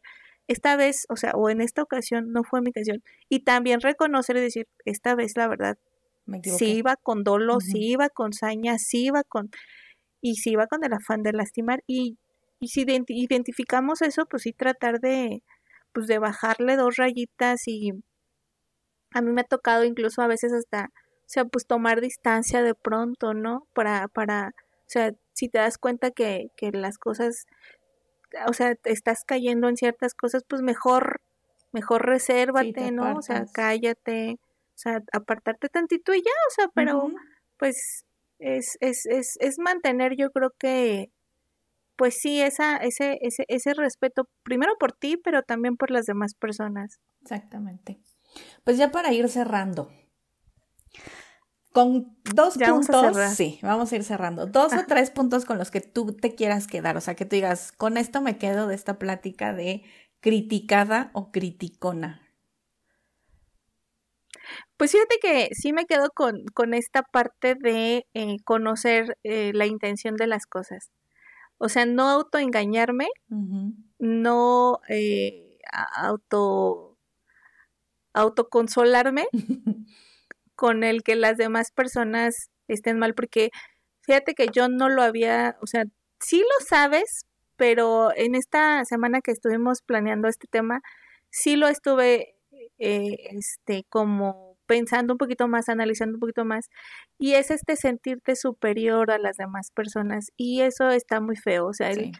esta 0.48 0.76
vez, 0.76 1.06
o 1.08 1.16
sea, 1.16 1.32
o 1.32 1.48
en 1.50 1.60
esta 1.60 1.82
ocasión 1.82 2.32
no 2.32 2.42
fue 2.44 2.60
mi 2.60 2.68
intención. 2.68 3.02
Y 3.28 3.40
también 3.40 3.80
reconocer 3.80 4.36
y 4.36 4.40
decir, 4.40 4.68
esta 4.84 5.14
vez 5.14 5.36
la 5.36 5.48
verdad 5.48 5.78
si 6.42 6.76
iba 6.76 6.96
con 6.96 7.24
dolo, 7.24 7.60
si 7.60 7.92
iba 7.92 8.08
con 8.08 8.32
saña, 8.32 8.78
si 8.78 9.06
iba 9.06 9.22
con... 9.24 9.50
Y 10.20 10.36
si 10.36 10.52
iba 10.52 10.66
con 10.66 10.82
el 10.84 10.92
afán 10.94 11.22
de 11.22 11.32
lastimar. 11.32 11.82
Y, 11.86 12.18
y 12.58 12.68
si 12.68 12.86
identificamos 13.08 14.00
eso, 14.00 14.24
pues 14.26 14.44
sí 14.44 14.52
tratar 14.52 15.00
de, 15.00 15.42
pues 15.92 16.06
de 16.06 16.18
bajarle 16.18 16.76
dos 16.76 16.96
rayitas 16.96 17.68
y 17.68 17.92
a 19.14 19.22
mí 19.22 19.32
me 19.32 19.42
ha 19.42 19.44
tocado 19.44 19.84
incluso 19.84 20.20
a 20.22 20.26
veces 20.26 20.52
hasta, 20.52 20.86
o 20.86 21.28
sea, 21.28 21.44
pues 21.44 21.66
tomar 21.66 22.00
distancia 22.00 22.62
de 22.62 22.74
pronto, 22.74 23.32
¿no? 23.32 23.66
Para, 23.72 24.08
para, 24.08 24.48
o 24.48 24.88
sea, 24.88 25.12
si 25.32 25.48
te 25.48 25.58
das 25.58 25.78
cuenta 25.78 26.10
que, 26.10 26.48
que 26.56 26.72
las 26.72 26.98
cosas, 26.98 27.46
o 28.48 28.52
sea, 28.52 28.74
te 28.74 28.90
estás 28.90 29.24
cayendo 29.24 29.68
en 29.68 29.76
ciertas 29.76 30.14
cosas, 30.14 30.42
pues 30.48 30.62
mejor, 30.62 31.20
mejor 31.72 32.06
resérvate, 32.06 32.90
¿no? 32.90 33.16
O 33.16 33.22
sea, 33.22 33.46
cállate, 33.52 34.38
o 34.74 34.78
sea, 34.78 35.00
apartarte 35.12 35.68
tantito 35.68 36.14
y 36.14 36.18
ya, 36.18 36.30
o 36.48 36.54
sea, 36.54 36.68
pero 36.74 37.10
pues 37.58 38.04
es, 38.38 38.76
es, 38.80 39.06
es, 39.06 39.36
es 39.40 39.58
mantener 39.58 40.16
yo 40.16 40.30
creo 40.30 40.50
que 40.58 41.10
pues 41.96 42.16
sí, 42.20 42.40
esa, 42.40 42.76
ese, 42.78 43.18
ese, 43.22 43.44
ese 43.46 43.72
respeto, 43.72 44.24
primero 44.42 44.72
por 44.80 44.92
ti, 44.92 45.16
pero 45.16 45.42
también 45.42 45.76
por 45.76 45.92
las 45.92 46.06
demás 46.06 46.34
personas. 46.34 46.98
Exactamente. 47.22 48.00
Pues 48.64 48.78
ya 48.78 48.90
para 48.90 49.12
ir 49.12 49.28
cerrando, 49.28 49.92
con 51.74 52.16
dos 52.32 52.56
puntos, 52.56 53.16
sí, 53.34 53.58
vamos 53.60 53.92
a 53.92 53.96
ir 53.96 54.04
cerrando, 54.04 54.46
dos 54.46 54.72
o 54.72 54.84
tres 54.86 55.10
puntos 55.10 55.44
con 55.44 55.58
los 55.58 55.72
que 55.72 55.80
tú 55.80 56.12
te 56.12 56.36
quieras 56.36 56.68
quedar, 56.68 56.96
o 56.96 57.00
sea, 57.00 57.16
que 57.16 57.24
tú 57.24 57.34
digas, 57.34 57.72
con 57.72 57.96
esto 57.96 58.20
me 58.20 58.38
quedo 58.38 58.68
de 58.68 58.76
esta 58.76 58.98
plática 58.98 59.52
de 59.52 59.82
criticada 60.20 61.10
o 61.14 61.32
criticona. 61.32 62.23
Pues 64.76 64.92
fíjate 64.92 65.18
que 65.20 65.48
sí 65.54 65.72
me 65.72 65.86
quedo 65.86 66.10
con, 66.10 66.44
con 66.54 66.74
esta 66.74 67.02
parte 67.02 67.54
de 67.54 68.06
eh, 68.14 68.36
conocer 68.44 69.18
eh, 69.24 69.52
la 69.54 69.66
intención 69.66 70.16
de 70.16 70.26
las 70.26 70.46
cosas. 70.46 70.90
O 71.58 71.68
sea, 71.68 71.86
no 71.86 72.08
autoengañarme, 72.08 73.06
no 73.98 74.80
eh, 74.88 75.58
auto 75.96 76.94
autoconsolarme 78.12 79.26
con 80.54 80.84
el 80.84 81.02
que 81.02 81.16
las 81.16 81.36
demás 81.36 81.70
personas 81.72 82.50
estén 82.68 82.98
mal, 82.98 83.14
porque 83.14 83.50
fíjate 84.02 84.34
que 84.34 84.48
yo 84.52 84.68
no 84.68 84.88
lo 84.88 85.02
había, 85.02 85.56
o 85.60 85.66
sea, 85.66 85.84
sí 86.20 86.38
lo 86.38 86.66
sabes, 86.66 87.26
pero 87.56 88.10
en 88.16 88.34
esta 88.34 88.84
semana 88.84 89.20
que 89.20 89.32
estuvimos 89.32 89.82
planeando 89.82 90.28
este 90.28 90.46
tema, 90.48 90.80
sí 91.30 91.56
lo 91.56 91.68
estuve 91.68 92.33
eh, 92.84 93.16
este, 93.30 93.84
como 93.88 94.56
pensando 94.66 95.14
un 95.14 95.18
poquito 95.18 95.48
más, 95.48 95.68
analizando 95.68 96.16
un 96.16 96.20
poquito 96.20 96.44
más, 96.44 96.68
y 97.18 97.34
es 97.34 97.50
este 97.50 97.76
sentirte 97.76 98.36
superior 98.36 99.10
a 99.10 99.18
las 99.18 99.36
demás 99.36 99.70
personas, 99.70 100.32
y 100.36 100.62
eso 100.62 100.90
está 100.90 101.20
muy 101.20 101.36
feo, 101.36 101.66
o 101.66 101.74
sea, 101.74 101.90
el 101.90 102.12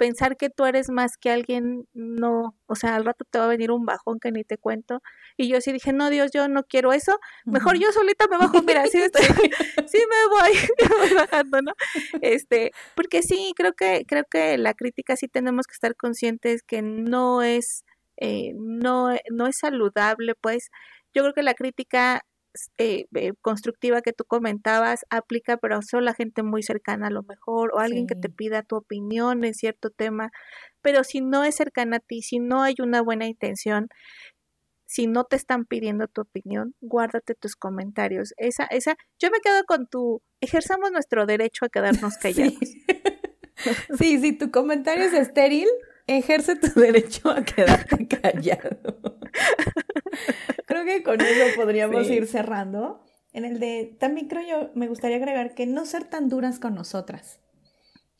pensar 0.00 0.38
que 0.38 0.48
tú 0.48 0.64
eres 0.64 0.88
más 0.88 1.18
que 1.18 1.30
alguien, 1.30 1.86
no, 1.92 2.56
o 2.64 2.74
sea, 2.74 2.96
al 2.96 3.04
rato 3.04 3.26
te 3.30 3.38
va 3.38 3.44
a 3.44 3.48
venir 3.48 3.70
un 3.70 3.84
bajón 3.84 4.18
que 4.18 4.32
ni 4.32 4.44
te 4.44 4.56
cuento, 4.56 5.02
y 5.36 5.48
yo 5.48 5.60
sí 5.60 5.72
dije, 5.72 5.92
no, 5.92 6.08
Dios, 6.08 6.30
yo 6.32 6.48
no 6.48 6.64
quiero 6.64 6.94
eso, 6.94 7.18
mejor 7.44 7.78
yo 7.78 7.92
solita 7.92 8.26
me 8.26 8.38
bajo, 8.38 8.62
mira, 8.62 8.86
sí, 8.86 8.98
estoy, 9.02 9.22
sí 9.86 9.98
me 9.98 10.28
voy, 10.30 10.52
me 10.90 10.96
voy 10.96 11.14
bajando, 11.14 11.60
¿no? 11.60 11.72
Este, 12.22 12.72
porque 12.94 13.22
sí, 13.22 13.52
creo 13.54 13.74
que, 13.74 14.04
creo 14.08 14.24
que 14.24 14.56
la 14.56 14.72
crítica 14.72 15.16
sí 15.16 15.28
tenemos 15.28 15.66
que 15.66 15.74
estar 15.74 15.94
conscientes 15.96 16.62
que 16.62 16.80
no 16.80 17.42
es, 17.42 17.84
eh, 18.20 18.52
no, 18.56 19.10
no 19.30 19.46
es 19.46 19.58
saludable, 19.58 20.34
pues, 20.40 20.70
yo 21.14 21.22
creo 21.22 21.34
que 21.34 21.42
la 21.42 21.54
crítica 21.54 22.22
eh, 22.78 23.06
eh, 23.14 23.32
constructiva 23.42 24.02
que 24.02 24.12
tú 24.12 24.24
comentabas 24.24 25.04
aplica 25.08 25.56
pero 25.56 25.82
solo 25.82 26.02
la 26.02 26.14
gente 26.14 26.42
muy 26.42 26.64
cercana 26.64 27.06
a 27.06 27.10
lo 27.10 27.22
mejor 27.22 27.70
o 27.72 27.78
alguien 27.78 28.08
que 28.08 28.16
te 28.16 28.28
pida 28.28 28.64
tu 28.64 28.74
opinión 28.74 29.44
en 29.44 29.54
cierto 29.54 29.90
tema 29.90 30.32
pero 30.82 31.04
si 31.04 31.20
no 31.20 31.44
es 31.44 31.54
cercana 31.54 31.98
a 31.98 32.00
ti 32.00 32.22
si 32.22 32.40
no 32.40 32.62
hay 32.62 32.74
una 32.80 33.02
buena 33.02 33.28
intención 33.28 33.86
si 34.84 35.06
no 35.06 35.22
te 35.22 35.36
están 35.36 35.64
pidiendo 35.64 36.08
tu 36.08 36.22
opinión 36.22 36.74
guárdate 36.80 37.36
tus 37.36 37.54
comentarios. 37.54 38.34
Esa 38.36 38.64
esa 38.64 38.96
yo 39.20 39.30
me 39.30 39.38
quedo 39.38 39.62
con 39.64 39.86
tu 39.86 40.20
ejerzamos 40.40 40.90
nuestro 40.90 41.26
derecho 41.26 41.66
a 41.66 41.68
quedarnos 41.68 42.16
callados. 42.18 42.58
Sí, 43.98 44.18
si 44.18 44.32
tu 44.32 44.50
comentario 44.50 45.04
es 45.04 45.12
estéril 45.12 45.68
ejerce 46.18 46.56
tu 46.56 46.68
derecho 46.80 47.30
a 47.30 47.44
quedarte 47.44 48.06
callado 48.20 49.20
creo 50.66 50.84
que 50.84 51.02
con 51.02 51.20
eso 51.20 51.56
podríamos 51.56 52.08
ir 52.08 52.26
cerrando. 52.26 53.04
En 53.32 53.44
el 53.44 53.60
de, 53.60 53.96
también 54.00 54.26
creo 54.26 54.42
yo, 54.46 54.70
me 54.74 54.88
gustaría 54.88 55.16
agregar 55.16 55.54
que 55.54 55.66
no 55.66 55.86
ser 55.86 56.04
tan 56.04 56.28
duras 56.28 56.58
con 56.58 56.74
nosotras. 56.74 57.40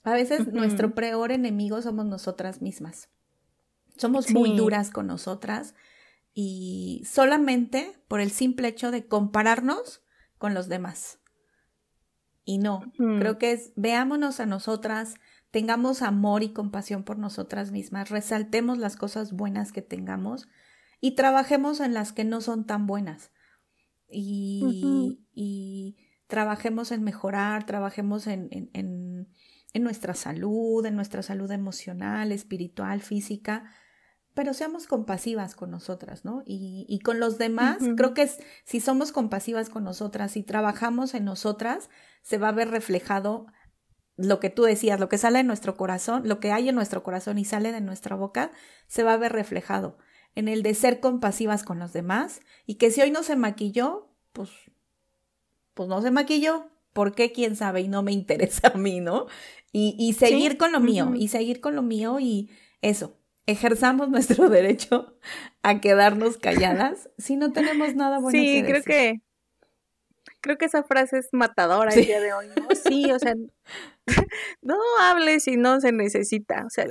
A 0.05 0.13
veces 0.13 0.53
nuestro 0.53 0.95
peor 0.95 1.33
enemigo 1.33 1.83
somos 1.83 2.07
nosotras 2.07 2.63
mismas. 2.63 3.09
Somos 3.97 4.31
muy 4.31 4.57
duras 4.57 4.91
con 4.91 5.09
nosotras 5.09 5.75
y 6.33 7.03
solamente 7.05 8.01
por 8.09 8.21
el 8.21 8.31
simple 8.31 8.69
hecho 8.69 8.91
de 8.91 9.07
compararnos 9.07 10.01
con 10.39 10.55
los 10.55 10.69
demás. 10.69 11.19
Y 12.45 12.59
no, 12.59 12.93
creo 12.97 13.37
que 13.37 13.53
es, 13.53 13.73
veámonos 13.77 14.41
a 14.41 14.47
nosotras, 14.47 15.17
tengamos 15.51 16.03
amor 16.03 16.43
y 16.43 16.53
compasión 16.53 17.03
por 17.03 17.19
nosotras 17.19 17.73
mismas, 17.73 18.11
resaltemos 18.11 18.79
las 18.79 18.97
cosas 18.97 19.33
buenas 19.33 19.73
que 19.73 19.83
tengamos 19.83 20.49
y 21.01 21.13
trabajemos 21.13 21.81
en 21.81 21.95
las 21.95 22.13
que 22.13 22.25
no 22.25 22.41
son 22.41 22.67
tan 22.67 22.87
buenas. 22.87 23.33
Y, 24.13 25.21
y 25.33 25.97
trabajemos 26.27 26.91
en 26.91 27.05
mejorar, 27.05 27.65
trabajemos 27.65 28.27
en, 28.27 28.49
en, 28.51 28.71
en, 28.73 29.29
en, 29.73 29.83
nuestra 29.83 30.15
salud, 30.15 30.85
en 30.85 30.97
nuestra 30.97 31.23
salud 31.23 31.51
emocional, 31.51 32.33
espiritual, 32.33 33.03
física, 33.03 33.73
pero 34.35 34.53
seamos 34.53 34.87
compasivas 34.87 35.55
con 35.55 35.71
nosotras, 35.71 36.25
¿no? 36.25 36.43
Y, 36.45 36.87
y 36.89 37.01
con 37.01 37.21
los 37.21 37.39
demás, 37.39 37.79
creo 37.97 38.15
que 38.15 38.23
es, 38.23 38.39
si 38.65 38.81
somos 38.81 39.13
compasivas 39.13 39.71
con 39.71 39.85
nosotras 39.85 40.37
y 40.37 40.43
trabajamos 40.43 41.15
en 41.15 41.25
nosotras, 41.25 41.89
se 42.23 42.39
va 42.39 42.49
a 42.49 42.53
ver 42.53 42.71
reflejado 42.71 43.47
lo 44.23 44.41
que 44.41 44.51
tú 44.51 44.65
decías, 44.65 45.01
lo 45.01 45.09
que 45.09 45.19
sale 45.19 45.39
de 45.39 45.45
nuestro 45.45 45.77
corazón, 45.77 46.29
lo 46.29 46.41
que 46.41 46.53
hay 46.53 46.69
en 46.69 46.75
nuestro 46.75 47.03
corazón 47.03 47.39
y 47.39 47.45
sale 47.45 47.73
de 47.73 47.81
nuestra 47.81 48.17
boca, 48.17 48.53
se 48.87 49.03
va 49.03 49.15
a 49.15 49.19
ver 49.19 49.33
reflejado 49.33 49.99
en 50.35 50.49
el 50.49 50.63
de 50.63 50.75
ser 50.75 51.01
compasivas 51.01 51.65
con 51.65 51.79
los 51.79 51.93
demás 51.93 52.41
y 52.67 52.75
que 52.75 52.91
si 52.91 53.01
hoy 53.01 53.11
no 53.11 53.23
se 53.23 53.37
maquilló, 53.37 54.09
pues, 54.33 54.51
pues 55.75 55.89
no 55.89 56.03
se 56.03 56.11
maquilló, 56.11 56.69
¿por 56.93 57.15
qué? 57.15 57.33
¿Quién 57.33 57.57
sabe? 57.57 57.81
Y 57.83 57.89
no 57.89 58.03
me 58.03 58.13
interesa 58.21 58.69
a 58.75 58.79
mí, 58.79 59.01
¿no? 59.01 59.27
Y, 59.73 59.97
y 59.99 60.15
seguir 60.15 60.57
con 60.57 60.73
lo 60.73 60.81
mío, 60.81 61.13
y 61.15 61.29
seguir 61.29 61.61
con 61.61 61.77
lo 61.77 61.83
mío 61.83 62.19
y 62.21 62.51
eso, 62.83 63.17
ejerzamos 63.47 64.09
nuestro 64.11 64.49
derecho 64.49 65.17
a 65.63 65.81
quedarnos 65.81 66.37
calladas 66.39 67.11
si 67.19 67.37
no 67.37 67.53
tenemos 67.53 67.95
nada 67.95 68.19
bueno 68.19 68.39
sí, 68.39 68.47
que 68.47 68.63
decir. 68.63 68.83
creo 68.83 68.83
que 68.85 69.21
creo 70.41 70.59
que 70.59 70.65
esa 70.67 70.83
frase 70.83 71.19
es 71.19 71.29
matadora 71.33 71.93
el 71.93 72.05
día 72.07 72.21
de 72.21 72.33
hoy, 72.33 72.47
¿no? 72.49 72.75
Sí, 72.75 73.11
o 73.13 73.19
sea, 73.19 73.35
no 74.63 74.77
hable 75.01 75.41
si 75.41 75.57
no 75.57 75.81
se 75.81 75.93
necesita, 75.93 76.65
o 76.67 76.71
sea, 76.71 76.87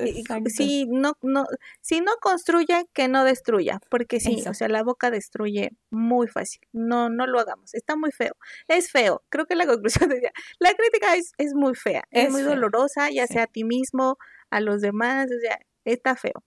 si 0.48 0.86
no, 0.88 1.14
no, 1.22 1.46
si 1.82 2.02
no 2.02 2.14
construye, 2.22 2.86
que 2.94 3.08
no 3.08 3.24
destruya, 3.24 3.80
porque 3.90 4.20
sí, 4.20 4.44
o 4.48 4.54
sea, 4.54 4.68
la 4.68 4.84
boca 4.84 5.12
destruye 5.12 5.72
muy 5.90 6.28
fácil, 6.28 6.62
no, 6.72 7.10
no 7.10 7.28
lo 7.28 7.40
hagamos, 7.40 7.74
está 7.74 7.96
muy 7.96 8.12
feo, 8.12 8.34
es 8.68 8.92
feo, 8.92 9.24
creo 9.30 9.46
que 9.46 9.56
la 9.56 9.66
conclusión 9.66 10.10
de 10.10 10.32
la 10.60 10.74
crítica 10.74 11.16
es, 11.16 11.32
es 11.38 11.54
muy 11.54 11.76
fea, 11.76 12.04
es, 12.12 12.32
muy 12.32 12.42
dolorosa, 12.42 13.10
ya 13.10 13.28
sea 13.28 13.44
a 13.44 13.48
ti 13.48 13.64
mismo, 13.64 14.18
a 14.50 14.62
los 14.62 14.82
demás, 14.82 15.28
o 15.28 15.40
sea, 15.40 15.60
está 15.86 16.16
feo. 16.16 16.44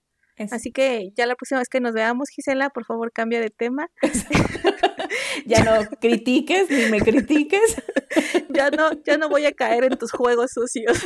Así 0.51 0.71
que 0.71 1.11
ya 1.15 1.27
la 1.27 1.35
próxima 1.35 1.59
vez 1.59 1.69
que 1.69 1.79
nos 1.79 1.93
veamos, 1.93 2.29
Gisela, 2.29 2.71
por 2.71 2.85
favor 2.85 3.11
cambia 3.11 3.39
de 3.39 3.51
tema. 3.51 3.87
ya 5.45 5.63
no 5.63 5.85
critiques 5.99 6.69
ni 6.69 6.85
me 6.85 6.99
critiques. 6.99 7.81
ya 8.49 8.69
no, 8.69 8.91
ya 9.03 9.17
no 9.17 9.29
voy 9.29 9.45
a 9.45 9.53
caer 9.53 9.85
en 9.85 9.97
tus 9.97 10.11
juegos 10.11 10.51
sucios. 10.51 11.05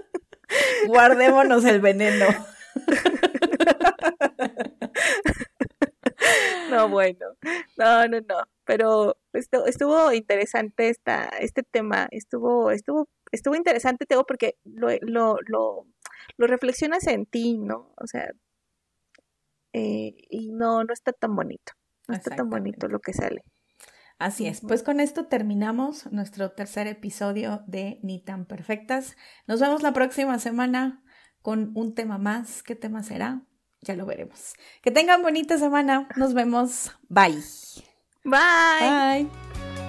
Guardémonos 0.86 1.64
el 1.64 1.80
veneno. 1.80 2.26
No, 6.70 6.88
bueno, 6.88 7.26
no, 7.76 8.08
no, 8.08 8.20
no, 8.20 8.42
pero 8.64 9.16
estuvo, 9.32 10.12
interesante 10.12 10.88
esta, 10.88 11.28
este 11.40 11.62
tema, 11.62 12.08
estuvo, 12.10 12.70
estuvo, 12.70 13.08
estuvo 13.32 13.54
interesante, 13.54 14.04
Teo, 14.04 14.24
porque 14.24 14.56
lo, 14.64 14.88
lo, 15.00 15.38
lo, 15.46 15.86
lo 16.36 16.46
reflexionas 16.46 17.06
en 17.06 17.26
ti, 17.26 17.56
¿no? 17.58 17.94
O 17.96 18.06
sea, 18.06 18.30
eh, 19.72 20.14
y 20.28 20.52
no, 20.52 20.84
no 20.84 20.92
está 20.92 21.12
tan 21.12 21.34
bonito. 21.36 21.72
No 22.08 22.14
está 22.14 22.36
tan 22.36 22.48
bonito 22.48 22.88
lo 22.88 23.00
que 23.00 23.12
sale. 23.12 23.42
Así 24.18 24.46
es. 24.46 24.60
Pues 24.62 24.82
con 24.82 25.00
esto 25.00 25.26
terminamos 25.26 26.10
nuestro 26.10 26.50
tercer 26.52 26.86
episodio 26.86 27.62
de 27.66 28.00
Ni 28.02 28.22
tan 28.22 28.46
perfectas. 28.46 29.16
Nos 29.46 29.60
vemos 29.60 29.82
la 29.82 29.92
próxima 29.92 30.38
semana 30.38 31.02
con 31.42 31.72
un 31.74 31.94
tema 31.94 32.16
más. 32.16 32.62
¿Qué 32.62 32.74
tema 32.74 33.02
será? 33.02 33.42
Ya 33.82 33.94
lo 33.94 34.06
veremos. 34.06 34.54
Que 34.82 34.90
tengan 34.90 35.22
bonita 35.22 35.58
semana. 35.58 36.08
Nos 36.16 36.32
vemos. 36.32 36.96
Bye. 37.08 37.42
Bye. 38.24 39.28
Bye. 39.28 39.85